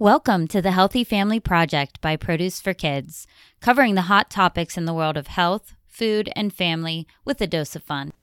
Welcome 0.00 0.48
to 0.48 0.62
the 0.62 0.70
Healthy 0.70 1.04
Family 1.04 1.40
Project 1.40 2.00
by 2.00 2.16
Produce 2.16 2.58
for 2.58 2.72
Kids, 2.72 3.26
covering 3.60 3.96
the 3.96 4.08
hot 4.08 4.30
topics 4.30 4.78
in 4.78 4.86
the 4.86 4.94
world 4.94 5.18
of 5.18 5.26
health, 5.26 5.74
food, 5.86 6.30
and 6.34 6.54
family 6.54 7.06
with 7.26 7.38
a 7.42 7.46
dose 7.46 7.76
of 7.76 7.82
fun. 7.82 8.14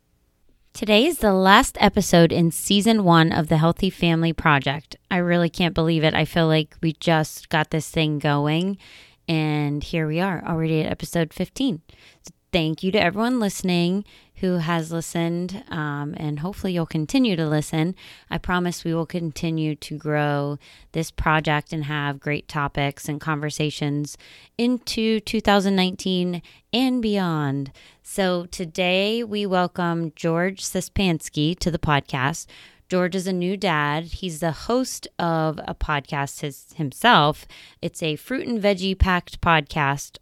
Today 0.73 1.05
is 1.05 1.19
the 1.19 1.33
last 1.33 1.77
episode 1.79 2.31
in 2.31 2.49
season 2.49 3.03
one 3.03 3.31
of 3.31 3.47
the 3.47 3.57
Healthy 3.57 3.91
Family 3.91 4.33
Project. 4.33 4.95
I 5.11 5.17
really 5.17 5.51
can't 5.51 5.75
believe 5.75 6.03
it. 6.03 6.15
I 6.15 6.25
feel 6.25 6.47
like 6.47 6.75
we 6.81 6.93
just 6.93 7.47
got 7.49 7.69
this 7.69 7.91
thing 7.91 8.17
going, 8.17 8.79
and 9.27 9.83
here 9.83 10.07
we 10.07 10.19
are 10.19 10.43
already 10.47 10.81
at 10.81 10.91
episode 10.91 11.31
15. 11.31 11.83
So 12.23 12.33
thank 12.51 12.81
you 12.81 12.91
to 12.91 12.99
everyone 12.99 13.39
listening 13.39 14.03
who 14.37 14.57
has 14.57 14.91
listened, 14.91 15.63
um, 15.69 16.13
and 16.17 16.39
hopefully 16.39 16.73
you'll 16.73 16.85
continue 16.85 17.35
to 17.35 17.47
listen. 17.47 17.95
I 18.29 18.37
promise 18.37 18.83
we 18.83 18.93
will 18.93 19.05
continue 19.05 19.75
to 19.75 19.97
grow 19.97 20.59
this 20.91 21.09
project 21.09 21.73
and 21.73 21.85
have 21.85 22.19
great 22.19 22.47
topics 22.47 23.09
and 23.09 23.19
conversations 23.19 24.17
into 24.57 25.19
2019 25.21 26.41
and 26.71 27.01
beyond. 27.01 27.71
So 28.03 28.45
today 28.45 29.23
we 29.23 29.45
welcome 29.45 30.13
George 30.15 30.61
Sispansky 30.61 31.57
to 31.59 31.71
the 31.71 31.79
podcast. 31.79 32.45
George 32.89 33.15
is 33.15 33.27
a 33.27 33.33
new 33.33 33.57
dad. 33.57 34.05
He's 34.05 34.39
the 34.39 34.51
host 34.51 35.07
of 35.19 35.59
a 35.65 35.75
podcast 35.75 36.41
his, 36.41 36.67
himself. 36.75 37.45
It's 37.81 38.01
a 38.01 38.15
fruit 38.15 38.47
and 38.47 38.61
veggie 38.61 38.97
packed 38.97 39.41
podcast 39.41 40.19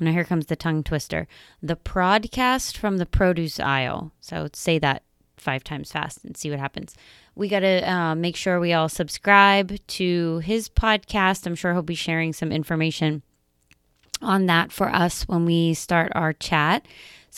now 0.00 0.12
here 0.12 0.24
comes 0.24 0.46
the 0.46 0.56
tongue 0.56 0.82
twister. 0.82 1.28
The 1.62 1.76
prodcast 1.76 2.76
from 2.76 2.96
the 2.96 3.06
produce 3.06 3.60
aisle. 3.60 4.12
So 4.20 4.48
say 4.52 4.78
that 4.78 5.02
five 5.36 5.64
times 5.64 5.92
fast 5.92 6.24
and 6.24 6.36
see 6.36 6.50
what 6.50 6.58
happens. 6.58 6.94
We 7.34 7.48
got 7.48 7.60
to 7.60 7.90
uh, 7.90 8.14
make 8.14 8.36
sure 8.36 8.60
we 8.60 8.72
all 8.72 8.88
subscribe 8.88 9.78
to 9.86 10.38
his 10.38 10.68
podcast. 10.68 11.46
I'm 11.46 11.54
sure 11.54 11.72
he'll 11.72 11.82
be 11.82 11.94
sharing 11.94 12.32
some 12.32 12.52
information 12.52 13.22
on 14.22 14.46
that 14.46 14.72
for 14.72 14.88
us 14.88 15.22
when 15.22 15.44
we 15.44 15.74
start 15.74 16.12
our 16.14 16.32
chat. 16.32 16.84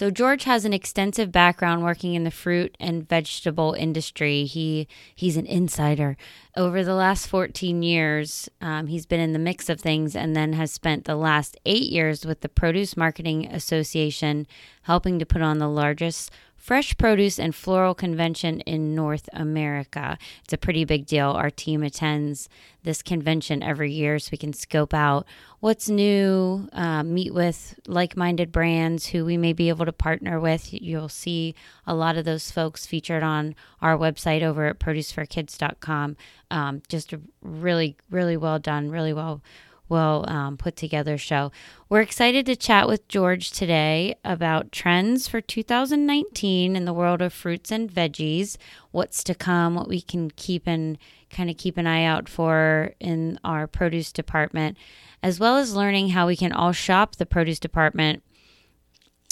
So 0.02 0.10
George 0.10 0.42
has 0.42 0.64
an 0.64 0.72
extensive 0.72 1.30
background 1.30 1.84
working 1.84 2.14
in 2.14 2.24
the 2.24 2.32
fruit 2.32 2.76
and 2.80 3.08
vegetable 3.08 3.74
industry. 3.74 4.46
He 4.46 4.88
he's 5.14 5.36
an 5.36 5.46
insider. 5.46 6.16
Over 6.56 6.82
the 6.82 6.96
last 6.96 7.28
14 7.28 7.84
years, 7.84 8.48
um, 8.60 8.88
he's 8.88 9.06
been 9.06 9.20
in 9.20 9.32
the 9.32 9.38
mix 9.38 9.68
of 9.68 9.80
things, 9.80 10.16
and 10.16 10.34
then 10.34 10.54
has 10.54 10.72
spent 10.72 11.04
the 11.04 11.14
last 11.14 11.56
eight 11.64 11.88
years 11.88 12.26
with 12.26 12.40
the 12.40 12.48
Produce 12.48 12.96
Marketing 12.96 13.46
Association, 13.46 14.48
helping 14.82 15.20
to 15.20 15.24
put 15.24 15.40
on 15.40 15.58
the 15.58 15.68
largest 15.68 16.32
Fresh 16.62 16.96
Produce 16.96 17.40
and 17.40 17.56
Floral 17.56 17.92
Convention 17.92 18.60
in 18.60 18.94
North 18.94 19.28
America. 19.32 20.16
It's 20.44 20.52
a 20.52 20.56
pretty 20.56 20.84
big 20.84 21.06
deal. 21.06 21.30
Our 21.30 21.50
team 21.50 21.82
attends 21.82 22.48
this 22.84 23.02
convention 23.02 23.64
every 23.64 23.90
year 23.90 24.20
so 24.20 24.28
we 24.30 24.38
can 24.38 24.52
scope 24.52 24.94
out 24.94 25.26
what's 25.58 25.88
new, 25.88 26.68
uh, 26.72 27.02
meet 27.02 27.34
with 27.34 27.80
like 27.88 28.16
minded 28.16 28.52
brands 28.52 29.08
who 29.08 29.24
we 29.24 29.36
may 29.36 29.52
be 29.52 29.70
able 29.70 29.86
to 29.86 29.92
partner 29.92 30.38
with. 30.38 30.72
You'll 30.72 31.08
see 31.08 31.56
a 31.84 31.96
lot 31.96 32.16
of 32.16 32.24
those 32.24 32.52
folks 32.52 32.86
featured 32.86 33.24
on 33.24 33.56
our 33.80 33.98
website 33.98 34.42
over 34.42 34.66
at 34.66 34.78
produceforkids.com. 34.78 36.16
Um, 36.52 36.82
just 36.88 37.12
really, 37.42 37.96
really 38.08 38.36
well 38.36 38.60
done, 38.60 38.88
really 38.88 39.12
well 39.12 39.42
well 39.92 40.24
um, 40.28 40.56
put 40.56 40.74
together 40.74 41.18
show. 41.18 41.52
We're 41.88 42.00
excited 42.00 42.46
to 42.46 42.56
chat 42.56 42.88
with 42.88 43.06
George 43.06 43.50
today 43.50 44.16
about 44.24 44.72
trends 44.72 45.28
for 45.28 45.42
2019 45.42 46.74
in 46.74 46.84
the 46.86 46.94
world 46.94 47.20
of 47.20 47.32
fruits 47.32 47.70
and 47.70 47.92
veggies, 47.92 48.56
what's 48.90 49.22
to 49.24 49.34
come, 49.34 49.74
what 49.74 49.88
we 49.88 50.00
can 50.00 50.30
keep 50.30 50.66
and 50.66 50.96
kind 51.30 51.50
of 51.50 51.58
keep 51.58 51.76
an 51.76 51.86
eye 51.86 52.04
out 52.04 52.28
for 52.28 52.94
in 52.98 53.38
our 53.44 53.66
produce 53.66 54.10
department, 54.10 54.78
as 55.22 55.38
well 55.38 55.58
as 55.58 55.76
learning 55.76 56.08
how 56.08 56.26
we 56.26 56.36
can 56.36 56.52
all 56.52 56.72
shop 56.72 57.16
the 57.16 57.26
produce 57.26 57.60
department 57.60 58.22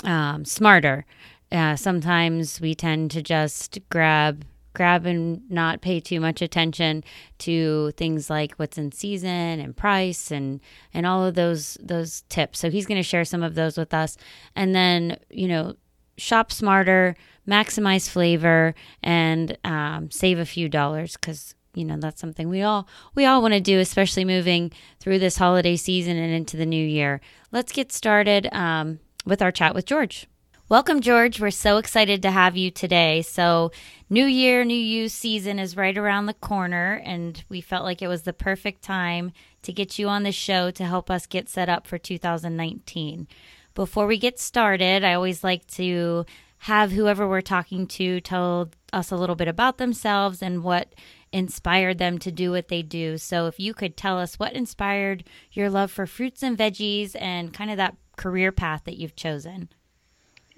um, 0.04 0.44
smarter. 0.44 1.06
Uh, 1.50 1.74
sometimes 1.74 2.60
we 2.60 2.74
tend 2.74 3.10
to 3.10 3.22
just 3.22 3.78
grab 3.88 4.44
grab 4.80 5.04
and 5.04 5.42
not 5.50 5.82
pay 5.82 6.00
too 6.00 6.18
much 6.18 6.40
attention 6.40 7.04
to 7.36 7.90
things 7.98 8.30
like 8.30 8.54
what's 8.54 8.78
in 8.78 8.90
season 8.90 9.60
and 9.60 9.76
price 9.76 10.30
and 10.30 10.58
and 10.94 11.04
all 11.04 11.22
of 11.22 11.34
those 11.34 11.76
those 11.82 12.22
tips. 12.30 12.60
So 12.60 12.70
he's 12.70 12.86
going 12.86 12.96
to 12.98 13.02
share 13.02 13.26
some 13.26 13.42
of 13.42 13.54
those 13.54 13.76
with 13.76 13.92
us. 13.92 14.16
And 14.56 14.74
then, 14.74 15.18
you 15.28 15.48
know, 15.48 15.74
shop 16.16 16.50
smarter, 16.50 17.14
maximize 17.46 18.08
flavor 18.08 18.74
and 19.02 19.54
um, 19.64 20.10
save 20.10 20.38
a 20.38 20.46
few 20.46 20.66
dollars 20.66 21.14
cuz 21.18 21.54
you 21.74 21.84
know 21.84 21.98
that's 21.98 22.20
something 22.22 22.48
we 22.48 22.62
all 22.62 22.88
we 23.14 23.26
all 23.26 23.42
want 23.42 23.52
to 23.52 23.60
do 23.60 23.80
especially 23.80 24.24
moving 24.24 24.72
through 24.98 25.18
this 25.18 25.36
holiday 25.36 25.76
season 25.76 26.16
and 26.16 26.32
into 26.32 26.56
the 26.56 26.64
new 26.64 26.86
year. 26.86 27.20
Let's 27.52 27.72
get 27.72 27.92
started 27.92 28.48
um, 28.50 28.98
with 29.26 29.42
our 29.42 29.52
chat 29.52 29.74
with 29.74 29.84
george 29.84 30.26
Welcome, 30.70 31.00
George. 31.00 31.40
We're 31.40 31.50
so 31.50 31.78
excited 31.78 32.22
to 32.22 32.30
have 32.30 32.56
you 32.56 32.70
today. 32.70 33.22
So, 33.22 33.72
New 34.08 34.24
Year, 34.24 34.64
New 34.64 34.72
You 34.72 35.08
season 35.08 35.58
is 35.58 35.76
right 35.76 35.98
around 35.98 36.26
the 36.26 36.34
corner, 36.34 37.02
and 37.04 37.42
we 37.48 37.60
felt 37.60 37.82
like 37.82 38.02
it 38.02 38.06
was 38.06 38.22
the 38.22 38.32
perfect 38.32 38.80
time 38.80 39.32
to 39.62 39.72
get 39.72 39.98
you 39.98 40.06
on 40.06 40.22
the 40.22 40.30
show 40.30 40.70
to 40.70 40.84
help 40.84 41.10
us 41.10 41.26
get 41.26 41.48
set 41.48 41.68
up 41.68 41.88
for 41.88 41.98
2019. 41.98 43.26
Before 43.74 44.06
we 44.06 44.16
get 44.16 44.38
started, 44.38 45.02
I 45.02 45.14
always 45.14 45.42
like 45.42 45.66
to 45.72 46.24
have 46.58 46.92
whoever 46.92 47.28
we're 47.28 47.40
talking 47.40 47.88
to 47.88 48.20
tell 48.20 48.70
us 48.92 49.10
a 49.10 49.16
little 49.16 49.34
bit 49.34 49.48
about 49.48 49.78
themselves 49.78 50.40
and 50.40 50.62
what 50.62 50.94
inspired 51.32 51.98
them 51.98 52.16
to 52.18 52.30
do 52.30 52.52
what 52.52 52.68
they 52.68 52.82
do. 52.82 53.18
So, 53.18 53.48
if 53.48 53.58
you 53.58 53.74
could 53.74 53.96
tell 53.96 54.20
us 54.20 54.38
what 54.38 54.52
inspired 54.52 55.24
your 55.50 55.68
love 55.68 55.90
for 55.90 56.06
fruits 56.06 56.44
and 56.44 56.56
veggies 56.56 57.16
and 57.20 57.52
kind 57.52 57.72
of 57.72 57.76
that 57.78 57.96
career 58.16 58.52
path 58.52 58.82
that 58.84 58.98
you've 58.98 59.16
chosen. 59.16 59.68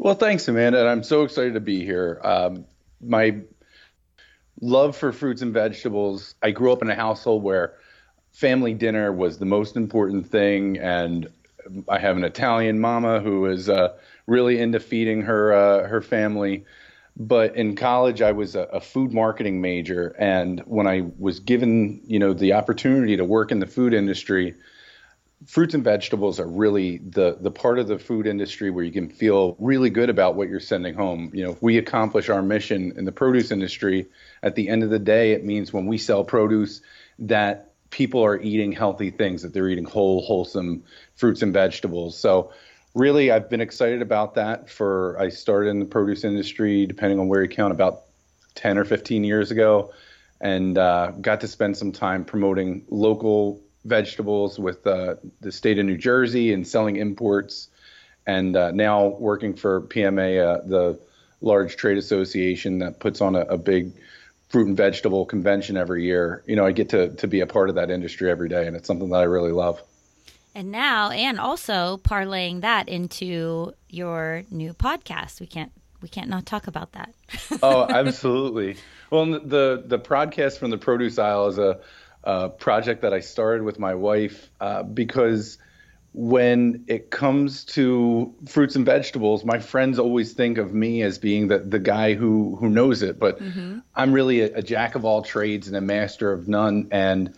Well, 0.03 0.17
thanks, 0.17 0.49
Amanda. 0.49 0.81
And 0.81 0.89
I'm 0.89 1.05
so 1.05 1.23
excited 1.23 1.55
to 1.55 1.61
be 1.61 1.85
here. 1.85 2.21
Um, 2.25 2.65
my 3.01 3.43
love 4.61 4.97
for 4.97 5.13
fruits 5.13 5.43
and 5.43 5.55
vegetables, 5.55 6.35
I 6.43 6.51
grew 6.51 6.73
up 6.73 6.83
in 6.83 6.91
a 6.91 6.95
household 6.97 7.45
where 7.45 7.75
family 8.33 8.75
dinner 8.75 9.13
was 9.13 9.39
the 9.39 9.45
most 9.45 9.77
important 9.77 10.27
thing. 10.27 10.77
And 10.79 11.31
I 11.89 12.01
have 12.01 12.17
an 12.17 12.25
Italian 12.25 12.81
mama 12.81 13.21
who 13.21 13.47
is 13.47 13.69
uh, 13.69 13.97
really 14.27 14.59
into 14.59 14.81
feeding 14.81 15.23
her, 15.23 15.53
uh, 15.53 15.87
her 15.87 16.03
family. 16.03 16.65
But 17.17 17.55
in 17.55 17.77
college, 17.77 18.23
I 18.23 18.33
was 18.33 18.57
a, 18.57 18.63
a 18.63 18.81
food 18.81 19.13
marketing 19.13 19.61
major. 19.61 20.17
And 20.19 20.59
when 20.67 20.89
I 20.89 21.13
was 21.17 21.39
given, 21.39 22.01
you 22.09 22.19
know, 22.19 22.33
the 22.33 22.55
opportunity 22.55 23.19
to 23.19 23.25
work 23.25 23.53
in 23.53 23.61
the 23.61 23.69
food 23.69 23.95
industry, 23.95 24.57
fruits 25.47 25.75
and 25.75 25.85
vegetables 25.85 26.39
are 26.41 26.47
really 26.47 26.99
the 26.99 27.37
the 27.41 27.51
part 27.51 27.79
of 27.79 27.89
the 27.89 27.99
food 27.99 28.27
industry 28.27 28.71
where 28.71 28.85
you 28.85 28.93
can 28.93 29.09
feel 29.09 29.57
really 29.59 29.91
good 29.91 30.11
about 30.11 30.35
what 30.35 30.49
you're 30.49 30.61
sending 30.61 30.95
home. 30.95 31.31
You 31.35 31.45
know, 31.45 31.53
if 31.53 31.63
we 31.63 31.79
accomplish 31.79 32.29
our 32.29 32.43
mission 32.43 32.93
in 32.97 33.05
the 33.05 33.13
produce 33.13 33.51
industry, 33.51 34.07
at 34.43 34.55
the 34.55 34.69
end 34.69 34.83
of 34.83 34.91
the 34.91 34.99
day, 34.99 35.33
it 35.33 35.45
means 35.45 35.73
when 35.73 35.87
we 35.87 35.99
sell 35.99 36.25
produce 36.25 36.81
that 37.21 37.73
people 37.91 38.25
are 38.25 38.41
eating 38.41 38.73
healthy 38.73 39.11
things, 39.11 39.43
that 39.43 39.53
they're 39.53 39.69
eating 39.69 39.85
whole, 39.85 40.23
wholesome 40.23 40.83
fruits 41.15 41.43
and 41.43 41.53
vegetables. 41.53 42.19
So 42.19 42.53
really 42.95 43.31
I've 43.31 43.51
been 43.51 43.61
excited 43.61 44.03
about 44.03 44.35
that 44.35 44.71
for 44.71 45.19
I 45.21 45.29
started 45.29 45.71
in 45.71 45.79
the 45.79 45.87
produce 45.87 46.25
industry, 46.25 46.87
depending 46.87 47.19
on 47.19 47.29
where 47.29 47.43
you 47.43 47.49
count, 47.49 47.73
about 47.73 48.05
10 48.55 48.79
or 48.79 48.85
15 48.85 49.25
years 49.25 49.51
ago, 49.51 49.93
and 50.41 50.77
uh, 50.77 51.13
got 51.21 51.43
to 51.43 51.49
spend 51.49 51.77
some 51.77 51.93
time 51.93 52.25
promoting 52.25 52.85
local 52.89 53.61
vegetables 53.85 54.59
with 54.59 54.87
uh, 54.87 55.17
the 55.41 55.53
state 55.53 55.79
of 55.79 55.87
New 55.87 55.97
Jersey 55.97 56.53
and 56.53 56.67
selling 56.67 56.97
imports, 56.97 57.69
and 58.27 58.57
uh, 58.57 58.71
now 58.71 59.09
working 59.09 59.55
for 59.55 59.83
PMA, 59.83 60.41
uh, 60.41 60.61
the 60.67 60.99
large 61.41 61.77
trade 61.77 61.99
association 61.99 62.79
that 62.79 63.01
puts 63.01 63.21
on 63.21 63.35
a, 63.35 63.41
a, 63.41 63.59
big 63.59 63.93
fruit 64.49 64.69
and 64.69 64.77
vegetable 64.77 65.27
convention 65.27 65.77
every 65.77 66.05
year. 66.05 66.45
You 66.47 66.55
know, 66.55 66.65
I 66.65 66.73
get 66.73 66.91
to 66.91 67.09
to 67.17 67.27
be 67.27 67.41
a 67.41 67.47
part 67.47 67.69
of 67.69 67.75
that 67.75 67.91
industry 67.91 68.31
every 68.31 68.49
day, 68.49 68.67
and 68.67 68.77
it's 68.77 68.87
something 68.87 69.11
that 69.11 69.19
I 69.19 69.25
really 69.25 69.53
love. 69.53 69.83
And 70.55 70.71
now, 70.71 71.11
and 71.11 71.41
also 71.41 71.99
parlaying 72.05 72.61
that 72.61 72.89
into 72.89 73.73
your 73.89 74.45
new 74.51 74.75
podcast, 74.75 75.41
we 75.41 75.47
can't 75.47 75.73
we 76.03 76.09
can't 76.09 76.29
not 76.29 76.45
talk 76.47 76.67
about 76.67 76.93
that. 76.93 77.15
oh, 77.63 77.87
absolutely. 77.91 78.77
Well, 79.11 79.27
the 79.27 79.83
the 79.87 79.99
podcast 79.99 80.59
from 80.59 80.71
the 80.71 80.79
produce 80.79 81.19
aisle 81.19 81.49
is 81.49 81.59
a 81.59 81.81
uh, 82.25 82.49
project 82.49 83.03
that 83.03 83.13
I 83.13 83.21
started 83.21 83.63
with 83.63 83.79
my 83.79 83.95
wife 83.95 84.51
uh, 84.61 84.83
because 84.83 85.59
when 86.15 86.85
it 86.89 87.11
comes 87.11 87.65
to 87.65 88.35
fruits 88.47 88.77
and 88.77 88.85
vegetables, 88.85 89.45
my 89.45 89.59
friends 89.59 89.99
always 89.99 90.35
think 90.35 90.59
of 90.59 90.75
me 90.75 91.03
as 91.03 91.19
being 91.19 91.49
the, 91.49 91.59
the 91.59 91.79
guy 91.79 92.15
who, 92.15 92.57
who 92.57 92.69
knows 92.69 93.03
it, 93.03 93.19
but 93.19 93.41
mm-hmm. 93.41 93.79
I'm 93.95 94.13
really 94.13 94.43
a, 94.43 94.57
a, 94.57 94.63
jack 94.63 94.95
of 94.95 95.07
all 95.07 95.23
trades 95.23 95.69
and 95.69 95.77
a 95.77 95.81
master 95.81 96.31
of 96.31 96.49
none. 96.49 96.89
And 96.91 97.35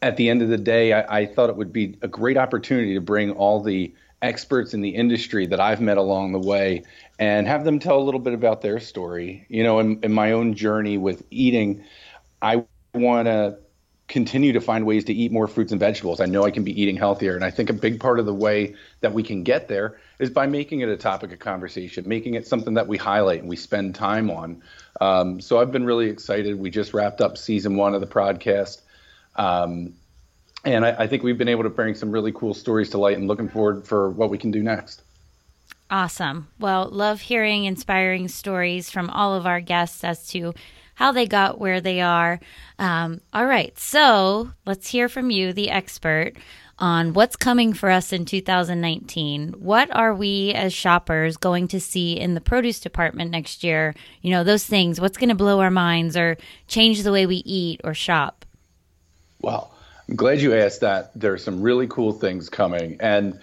at 0.00 0.16
the 0.16 0.30
end 0.30 0.42
of 0.42 0.48
the 0.48 0.58
day, 0.58 0.92
I, 0.92 1.22
I 1.22 1.26
thought 1.26 1.50
it 1.50 1.56
would 1.56 1.72
be 1.72 1.98
a 2.02 2.08
great 2.08 2.36
opportunity 2.36 2.94
to 2.94 3.00
bring 3.00 3.32
all 3.32 3.60
the 3.60 3.92
experts 4.22 4.74
in 4.74 4.80
the 4.80 4.90
industry 4.90 5.46
that 5.46 5.58
I've 5.58 5.80
met 5.80 5.98
along 5.98 6.32
the 6.32 6.38
way 6.38 6.84
and 7.18 7.48
have 7.48 7.64
them 7.64 7.80
tell 7.80 7.98
a 7.98 8.04
little 8.04 8.20
bit 8.20 8.32
about 8.32 8.62
their 8.62 8.78
story. 8.78 9.44
You 9.48 9.64
know, 9.64 9.80
in, 9.80 9.98
in 10.04 10.12
my 10.12 10.30
own 10.30 10.54
journey 10.54 10.98
with 10.98 11.24
eating, 11.30 11.84
I 12.40 12.64
want 12.94 13.26
to 13.26 13.58
continue 14.12 14.52
to 14.52 14.60
find 14.60 14.84
ways 14.84 15.04
to 15.04 15.14
eat 15.14 15.32
more 15.32 15.48
fruits 15.48 15.72
and 15.72 15.80
vegetables. 15.80 16.20
I 16.20 16.26
know 16.26 16.44
I 16.44 16.50
can 16.50 16.64
be 16.64 16.80
eating 16.80 16.98
healthier. 16.98 17.34
And 17.34 17.42
I 17.42 17.50
think 17.50 17.70
a 17.70 17.72
big 17.72 17.98
part 17.98 18.18
of 18.20 18.26
the 18.26 18.34
way 18.34 18.74
that 19.00 19.14
we 19.14 19.22
can 19.22 19.42
get 19.42 19.68
there 19.68 19.98
is 20.18 20.28
by 20.28 20.46
making 20.46 20.80
it 20.80 20.90
a 20.90 20.98
topic 20.98 21.32
of 21.32 21.38
conversation, 21.38 22.06
making 22.06 22.34
it 22.34 22.46
something 22.46 22.74
that 22.74 22.86
we 22.86 22.98
highlight 22.98 23.40
and 23.40 23.48
we 23.48 23.56
spend 23.56 23.94
time 23.94 24.30
on. 24.30 24.62
Um, 25.00 25.40
so 25.40 25.58
I've 25.58 25.72
been 25.72 25.86
really 25.86 26.10
excited. 26.10 26.58
We 26.58 26.68
just 26.68 26.92
wrapped 26.92 27.22
up 27.22 27.38
season 27.38 27.76
one 27.76 27.94
of 27.94 28.02
the 28.02 28.06
podcast. 28.06 28.82
Um, 29.34 29.94
and 30.62 30.84
I, 30.84 31.04
I 31.04 31.06
think 31.06 31.22
we've 31.22 31.38
been 31.38 31.48
able 31.48 31.62
to 31.62 31.70
bring 31.70 31.94
some 31.94 32.12
really 32.12 32.32
cool 32.32 32.52
stories 32.52 32.90
to 32.90 32.98
light 32.98 33.16
and 33.16 33.26
looking 33.26 33.48
forward 33.48 33.86
for 33.86 34.10
what 34.10 34.28
we 34.28 34.36
can 34.36 34.50
do 34.50 34.62
next. 34.62 35.00
Awesome. 35.90 36.48
Well, 36.58 36.86
love 36.90 37.22
hearing 37.22 37.64
inspiring 37.64 38.28
stories 38.28 38.90
from 38.90 39.08
all 39.08 39.34
of 39.34 39.46
our 39.46 39.62
guests 39.62 40.04
as 40.04 40.28
to 40.28 40.52
how 41.02 41.10
they 41.10 41.26
got 41.26 41.58
where 41.58 41.80
they 41.80 42.00
are. 42.00 42.38
Um, 42.78 43.20
all 43.32 43.44
right, 43.44 43.76
so 43.76 44.52
let's 44.64 44.88
hear 44.88 45.08
from 45.08 45.30
you, 45.30 45.52
the 45.52 45.68
expert, 45.68 46.34
on 46.78 47.12
what's 47.12 47.34
coming 47.34 47.72
for 47.72 47.90
us 47.90 48.12
in 48.12 48.24
2019. 48.24 49.54
What 49.58 49.92
are 49.92 50.14
we 50.14 50.52
as 50.54 50.72
shoppers 50.72 51.36
going 51.36 51.66
to 51.68 51.80
see 51.80 52.12
in 52.12 52.34
the 52.34 52.40
produce 52.40 52.78
department 52.78 53.32
next 53.32 53.64
year? 53.64 53.96
You 54.20 54.30
know, 54.30 54.44
those 54.44 54.64
things, 54.64 55.00
what's 55.00 55.18
going 55.18 55.30
to 55.30 55.34
blow 55.34 55.58
our 55.58 55.72
minds 55.72 56.16
or 56.16 56.36
change 56.68 57.02
the 57.02 57.10
way 57.10 57.26
we 57.26 57.42
eat 57.44 57.80
or 57.82 57.94
shop? 57.94 58.44
Well, 59.40 59.74
I'm 60.08 60.14
glad 60.14 60.40
you 60.40 60.54
asked 60.54 60.82
that. 60.82 61.10
There 61.16 61.32
are 61.32 61.38
some 61.38 61.62
really 61.62 61.88
cool 61.88 62.12
things 62.12 62.48
coming. 62.48 62.98
And 63.00 63.40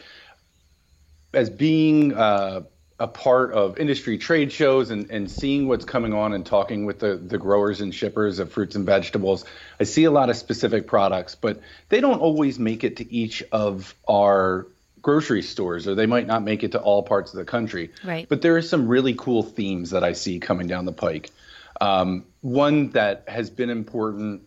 as 1.34 1.50
being 1.50 2.14
uh, 2.14 2.62
a 3.00 3.08
part 3.08 3.54
of 3.54 3.78
industry 3.78 4.18
trade 4.18 4.52
shows 4.52 4.92
and, 4.92 5.10
and 5.10 5.32
seeing 5.32 5.68
what's 5.68 5.86
coming 5.86 6.14
on 6.14 6.34
and 6.34 6.46
talking 6.46 6.86
with 6.86 7.00
the, 7.00 7.16
the 7.16 7.38
growers 7.38 7.80
and 7.80 7.96
shippers 7.96 8.40
of 8.40 8.52
fruits 8.52 8.76
and 8.76 8.86
vegetables, 8.86 9.46
I 9.80 9.86
see 9.86 10.04
a 10.04 10.12
lot 10.12 10.30
of 10.30 10.36
specific 10.36 10.86
products, 10.86 11.36
but 11.36 11.62
they 11.88 12.02
don't 12.02 12.20
always 12.20 12.60
make 12.60 12.84
it 12.84 12.98
to 12.98 13.14
each 13.14 13.42
of 13.52 13.96
our 14.08 14.68
grocery 15.02 15.42
stores 15.42 15.88
or 15.88 15.96
they 15.96 16.08
might 16.08 16.28
not 16.28 16.44
make 16.44 16.64
it 16.64 16.74
to 16.74 16.80
all 16.80 17.04
parts 17.04 17.32
of 17.34 17.38
the 17.38 17.46
country. 17.46 17.92
Right. 18.04 18.28
But 18.28 18.42
there 18.42 18.58
are 18.58 18.62
some 18.62 18.90
really 18.90 19.14
cool 19.14 19.44
themes 19.44 19.92
that 19.92 20.04
I 20.04 20.12
see 20.12 20.40
coming 20.40 20.68
down 20.68 20.84
the 20.84 20.92
pike. 20.92 21.32
Um, 21.80 22.26
one 22.42 22.90
that 22.90 23.24
has 23.30 23.50
been 23.50 23.70
important 23.70 24.42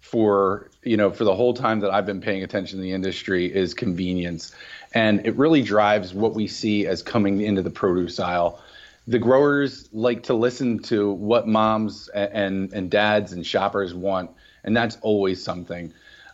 for 0.00 0.70
you 0.82 0.96
know 0.96 1.10
for 1.10 1.24
the 1.24 1.34
whole 1.34 1.54
time 1.54 1.80
that 1.80 1.90
I've 1.90 2.06
been 2.06 2.20
paying 2.20 2.42
attention 2.42 2.78
to 2.78 2.82
the 2.82 2.92
industry 2.92 3.46
is 3.46 3.74
convenience 3.74 4.54
and 4.96 5.26
it 5.26 5.36
really 5.36 5.60
drives 5.60 6.14
what 6.14 6.34
we 6.34 6.46
see 6.46 6.86
as 6.86 7.02
coming 7.02 7.42
into 7.42 7.60
the 7.60 7.70
produce 7.70 8.18
aisle. 8.18 8.62
The 9.06 9.18
growers 9.18 9.90
like 9.92 10.22
to 10.24 10.34
listen 10.34 10.78
to 10.84 11.10
what 11.10 11.46
moms 11.46 12.08
and 12.08 12.72
and 12.72 12.90
dads 12.90 13.32
and 13.32 13.46
shoppers 13.46 13.94
want, 13.94 14.30
and 14.64 14.74
that's 14.74 14.96
always 15.02 15.44
something. 15.44 15.92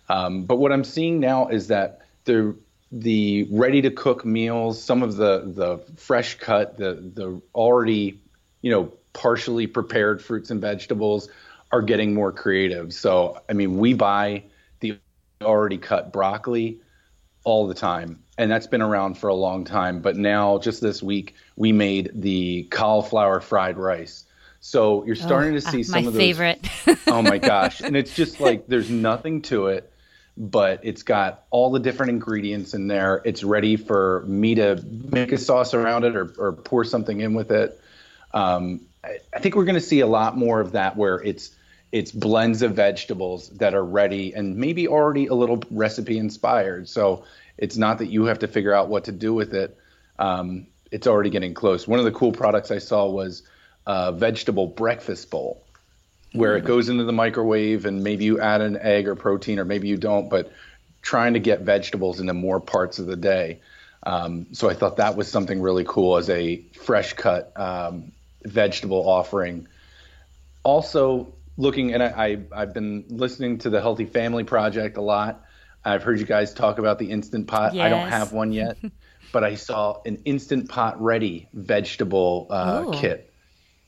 Um, 0.09 0.45
but 0.45 0.57
what 0.57 0.73
I'm 0.73 0.85
seeing 0.85 1.19
now 1.19 1.49
is 1.49 1.67
that 1.69 2.03
the 2.25 2.57
the 2.93 3.49
ready 3.51 3.83
to 3.83 3.91
cook 3.91 4.25
meals, 4.25 4.83
some 4.83 5.03
of 5.03 5.17
the 5.17 5.43
the 5.45 5.79
fresh 5.97 6.39
cut, 6.39 6.79
the 6.79 6.95
the 6.95 7.43
already 7.55 8.21
you 8.63 8.71
know 8.71 8.93
partially 9.13 9.67
prepared 9.67 10.23
fruits 10.23 10.51
and 10.51 10.61
vegetables 10.61 11.29
are 11.73 11.83
getting 11.83 12.15
more 12.15 12.33
creative. 12.33 12.93
So 12.93 13.41
I 13.49 13.55
mean, 13.55 13.79
we 13.79 13.95
buy 13.95 14.45
the 14.81 14.99
already 15.43 15.79
cut 15.79 16.13
broccoli 16.13 16.81
all 17.45 17.67
the 17.67 17.75
time 17.75 18.23
and 18.39 18.51
that's 18.51 18.67
been 18.67 18.83
around 18.83 19.19
for 19.19 19.29
a 19.29 19.35
long 19.35 19.65
time. 19.65 20.01
But 20.01 20.17
now, 20.17 20.59
just 20.59 20.81
this 20.81 21.03
week, 21.03 21.35
we 21.57 21.73
made 21.73 22.11
the 22.15 22.65
cauliflower 22.65 23.41
fried 23.41 23.77
rice. 23.79 24.25
So 24.61 25.05
you're 25.05 25.17
starting 25.17 25.53
oh, 25.53 25.61
to 25.61 25.61
see 25.61 25.81
uh, 25.81 25.85
some 25.85 26.07
of 26.07 26.15
those. 26.15 26.15
My 26.15 26.19
favorite. 26.19 26.69
oh 27.07 27.23
my 27.23 27.39
gosh! 27.53 27.81
And 27.81 27.97
it's 27.97 28.15
just 28.15 28.41
like 28.41 28.67
there's 28.67 28.91
nothing 28.91 29.43
to 29.43 29.69
it, 29.69 29.93
but 30.37 30.81
it's 30.83 31.03
got 31.03 31.45
all 31.51 31.71
the 31.71 31.81
different 31.81 32.11
ingredients 32.11 32.75
in 32.75 32.87
there. 32.87 33.21
It's 33.25 33.45
ready 33.45 33.77
for 33.77 34.25
me 34.27 34.55
to 34.57 34.83
make 34.85 35.33
a 35.33 35.39
sauce 35.39 35.75
around 35.75 36.05
it 36.05 36.17
or, 36.17 36.33
or 36.39 36.53
pour 36.53 36.85
something 36.85 37.21
in 37.21 37.35
with 37.35 37.51
it. 37.51 37.81
Um, 38.33 38.83
I, 39.05 39.19
I 39.35 39.41
think 39.41 39.57
we're 39.57 39.65
going 39.65 39.75
to 39.75 39.81
see 39.81 40.01
a 40.01 40.07
lot 40.07 40.37
more 40.37 40.61
of 40.61 40.73
that, 40.73 40.97
where 40.97 41.17
it's 41.17 41.51
it's 41.93 42.11
blends 42.11 42.63
of 42.63 42.75
vegetables 42.75 43.51
that 43.51 43.75
are 43.75 43.85
ready 43.85 44.33
and 44.35 44.57
maybe 44.57 44.89
already 44.89 45.27
a 45.27 45.35
little 45.35 45.63
recipe 45.71 46.19
inspired. 46.19 46.89
So 46.89 47.25
it's 47.59 47.77
not 47.77 47.99
that 47.99 48.07
you 48.07 48.25
have 48.25 48.39
to 48.41 48.49
figure 48.49 48.73
out 48.73 48.89
what 48.89 49.05
to 49.05 49.13
do 49.13 49.35
with 49.35 49.53
it. 49.53 49.77
Um, 50.19 50.67
it's 50.91 51.07
already 51.07 51.31
getting 51.31 51.53
close. 51.55 51.87
One 51.87 51.99
of 51.99 52.07
the 52.07 52.13
cool 52.13 52.33
products 52.33 52.71
I 52.71 52.79
saw 52.79 53.09
was 53.09 53.43
a 53.87 54.11
vegetable 54.11 54.67
breakfast 54.67 55.31
bowl, 55.31 55.63
where 56.33 56.57
it 56.57 56.65
goes 56.65 56.89
into 56.89 57.05
the 57.05 57.13
microwave 57.13 57.85
and 57.85 58.03
maybe 58.03 58.25
you 58.25 58.41
add 58.41 58.63
an 58.63 58.79
egg 58.79 59.07
or 59.07 59.15
protein, 59.15 59.59
or 59.59 59.65
maybe 59.67 59.89
you 59.89 59.99
don't, 59.99 60.31
but 60.31 60.51
trying 61.03 61.35
to 61.35 61.41
get 61.41 61.61
vegetables 61.61 62.21
into 62.21 62.33
more 62.33 62.61
parts 62.61 62.99
of 62.99 63.07
the 63.07 63.17
day. 63.17 63.61
Um, 64.05 64.47
so 64.53 64.71
I 64.71 64.75
thought 64.75 64.97
that 64.97 65.17
was 65.17 65.29
something 65.29 65.61
really 65.61 65.85
cool 65.87 66.17
as 66.17 66.31
a 66.31 66.57
fresh 66.81 67.13
cut 67.13 67.53
um, 67.61 68.13
vegetable 68.45 69.09
offering. 69.09 69.69
Also, 70.63 71.35
looking 71.63 71.95
and 71.95 72.03
I, 72.03 72.41
I 72.53 72.61
have 72.61 72.75
been 72.75 73.05
listening 73.09 73.59
to 73.59 73.71
the 73.71 73.81
Healthy 73.81 74.07
Family 74.07 74.43
Project 74.43 74.97
a 74.97 75.01
lot. 75.01 75.45
I've 75.85 76.03
heard 76.03 76.19
you 76.19 76.27
guys 76.27 76.53
talk 76.53 76.79
about 76.79 76.99
the 76.99 77.11
instant 77.11 77.47
pot. 77.47 77.75
Yes. 77.75 77.87
I 77.87 77.89
don't 77.89 78.09
have 78.09 78.33
one 78.33 78.53
yet, 78.53 78.77
but 79.33 79.45
I 79.45 79.55
saw 79.55 80.03
an 80.05 80.23
instant 80.25 80.69
pot 80.69 81.01
ready 81.01 81.49
vegetable 81.53 82.49
uh, 82.51 82.91
kit. 82.93 83.33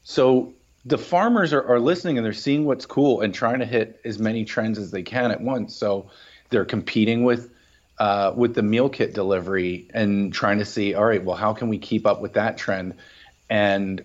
So 0.04 0.54
the 0.84 0.98
farmers 0.98 1.52
are, 1.52 1.66
are 1.66 1.80
listening 1.80 2.16
and 2.16 2.24
they're 2.24 2.32
seeing 2.32 2.64
what's 2.64 2.86
cool 2.86 3.22
and 3.22 3.34
trying 3.34 3.58
to 3.58 3.66
hit 3.66 4.00
as 4.04 4.20
many 4.20 4.44
trends 4.44 4.78
as 4.78 4.92
they 4.92 5.02
can 5.02 5.32
at 5.32 5.40
once. 5.40 5.74
So 5.74 6.10
they're 6.50 6.64
competing 6.64 7.24
with 7.24 7.50
uh, 7.98 8.32
with 8.36 8.54
the 8.54 8.62
meal 8.62 8.88
kit 8.88 9.14
delivery 9.14 9.88
and 9.94 10.32
trying 10.32 10.58
to 10.58 10.64
see, 10.64 10.94
all 10.94 11.04
right, 11.04 11.24
well, 11.24 11.36
how 11.36 11.54
can 11.54 11.68
we 11.68 11.78
keep 11.78 12.06
up 12.06 12.20
with 12.20 12.34
that 12.34 12.56
trend? 12.56 12.94
And 13.48 14.04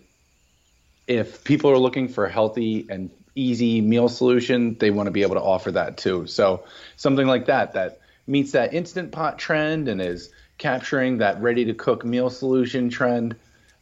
if 1.07 1.43
people 1.43 1.71
are 1.71 1.77
looking 1.77 2.07
for 2.07 2.27
healthy 2.27 2.85
and 2.87 3.09
easy 3.35 3.81
meal 3.81 4.09
solution, 4.09 4.75
they 4.79 4.91
want 4.91 5.07
to 5.07 5.11
be 5.11 5.21
able 5.21 5.35
to 5.35 5.41
offer 5.41 5.71
that 5.71 5.97
too. 5.97 6.27
So 6.27 6.63
something 6.95 7.27
like 7.27 7.45
that 7.45 7.73
that 7.73 7.99
meets 8.27 8.51
that 8.51 8.73
instant 8.73 9.11
pot 9.11 9.39
trend 9.39 9.87
and 9.87 10.01
is 10.01 10.31
capturing 10.57 11.17
that 11.19 11.41
ready 11.41 11.65
to 11.65 11.73
cook 11.73 12.05
meal 12.05 12.29
solution 12.29 12.89
trend. 12.89 13.35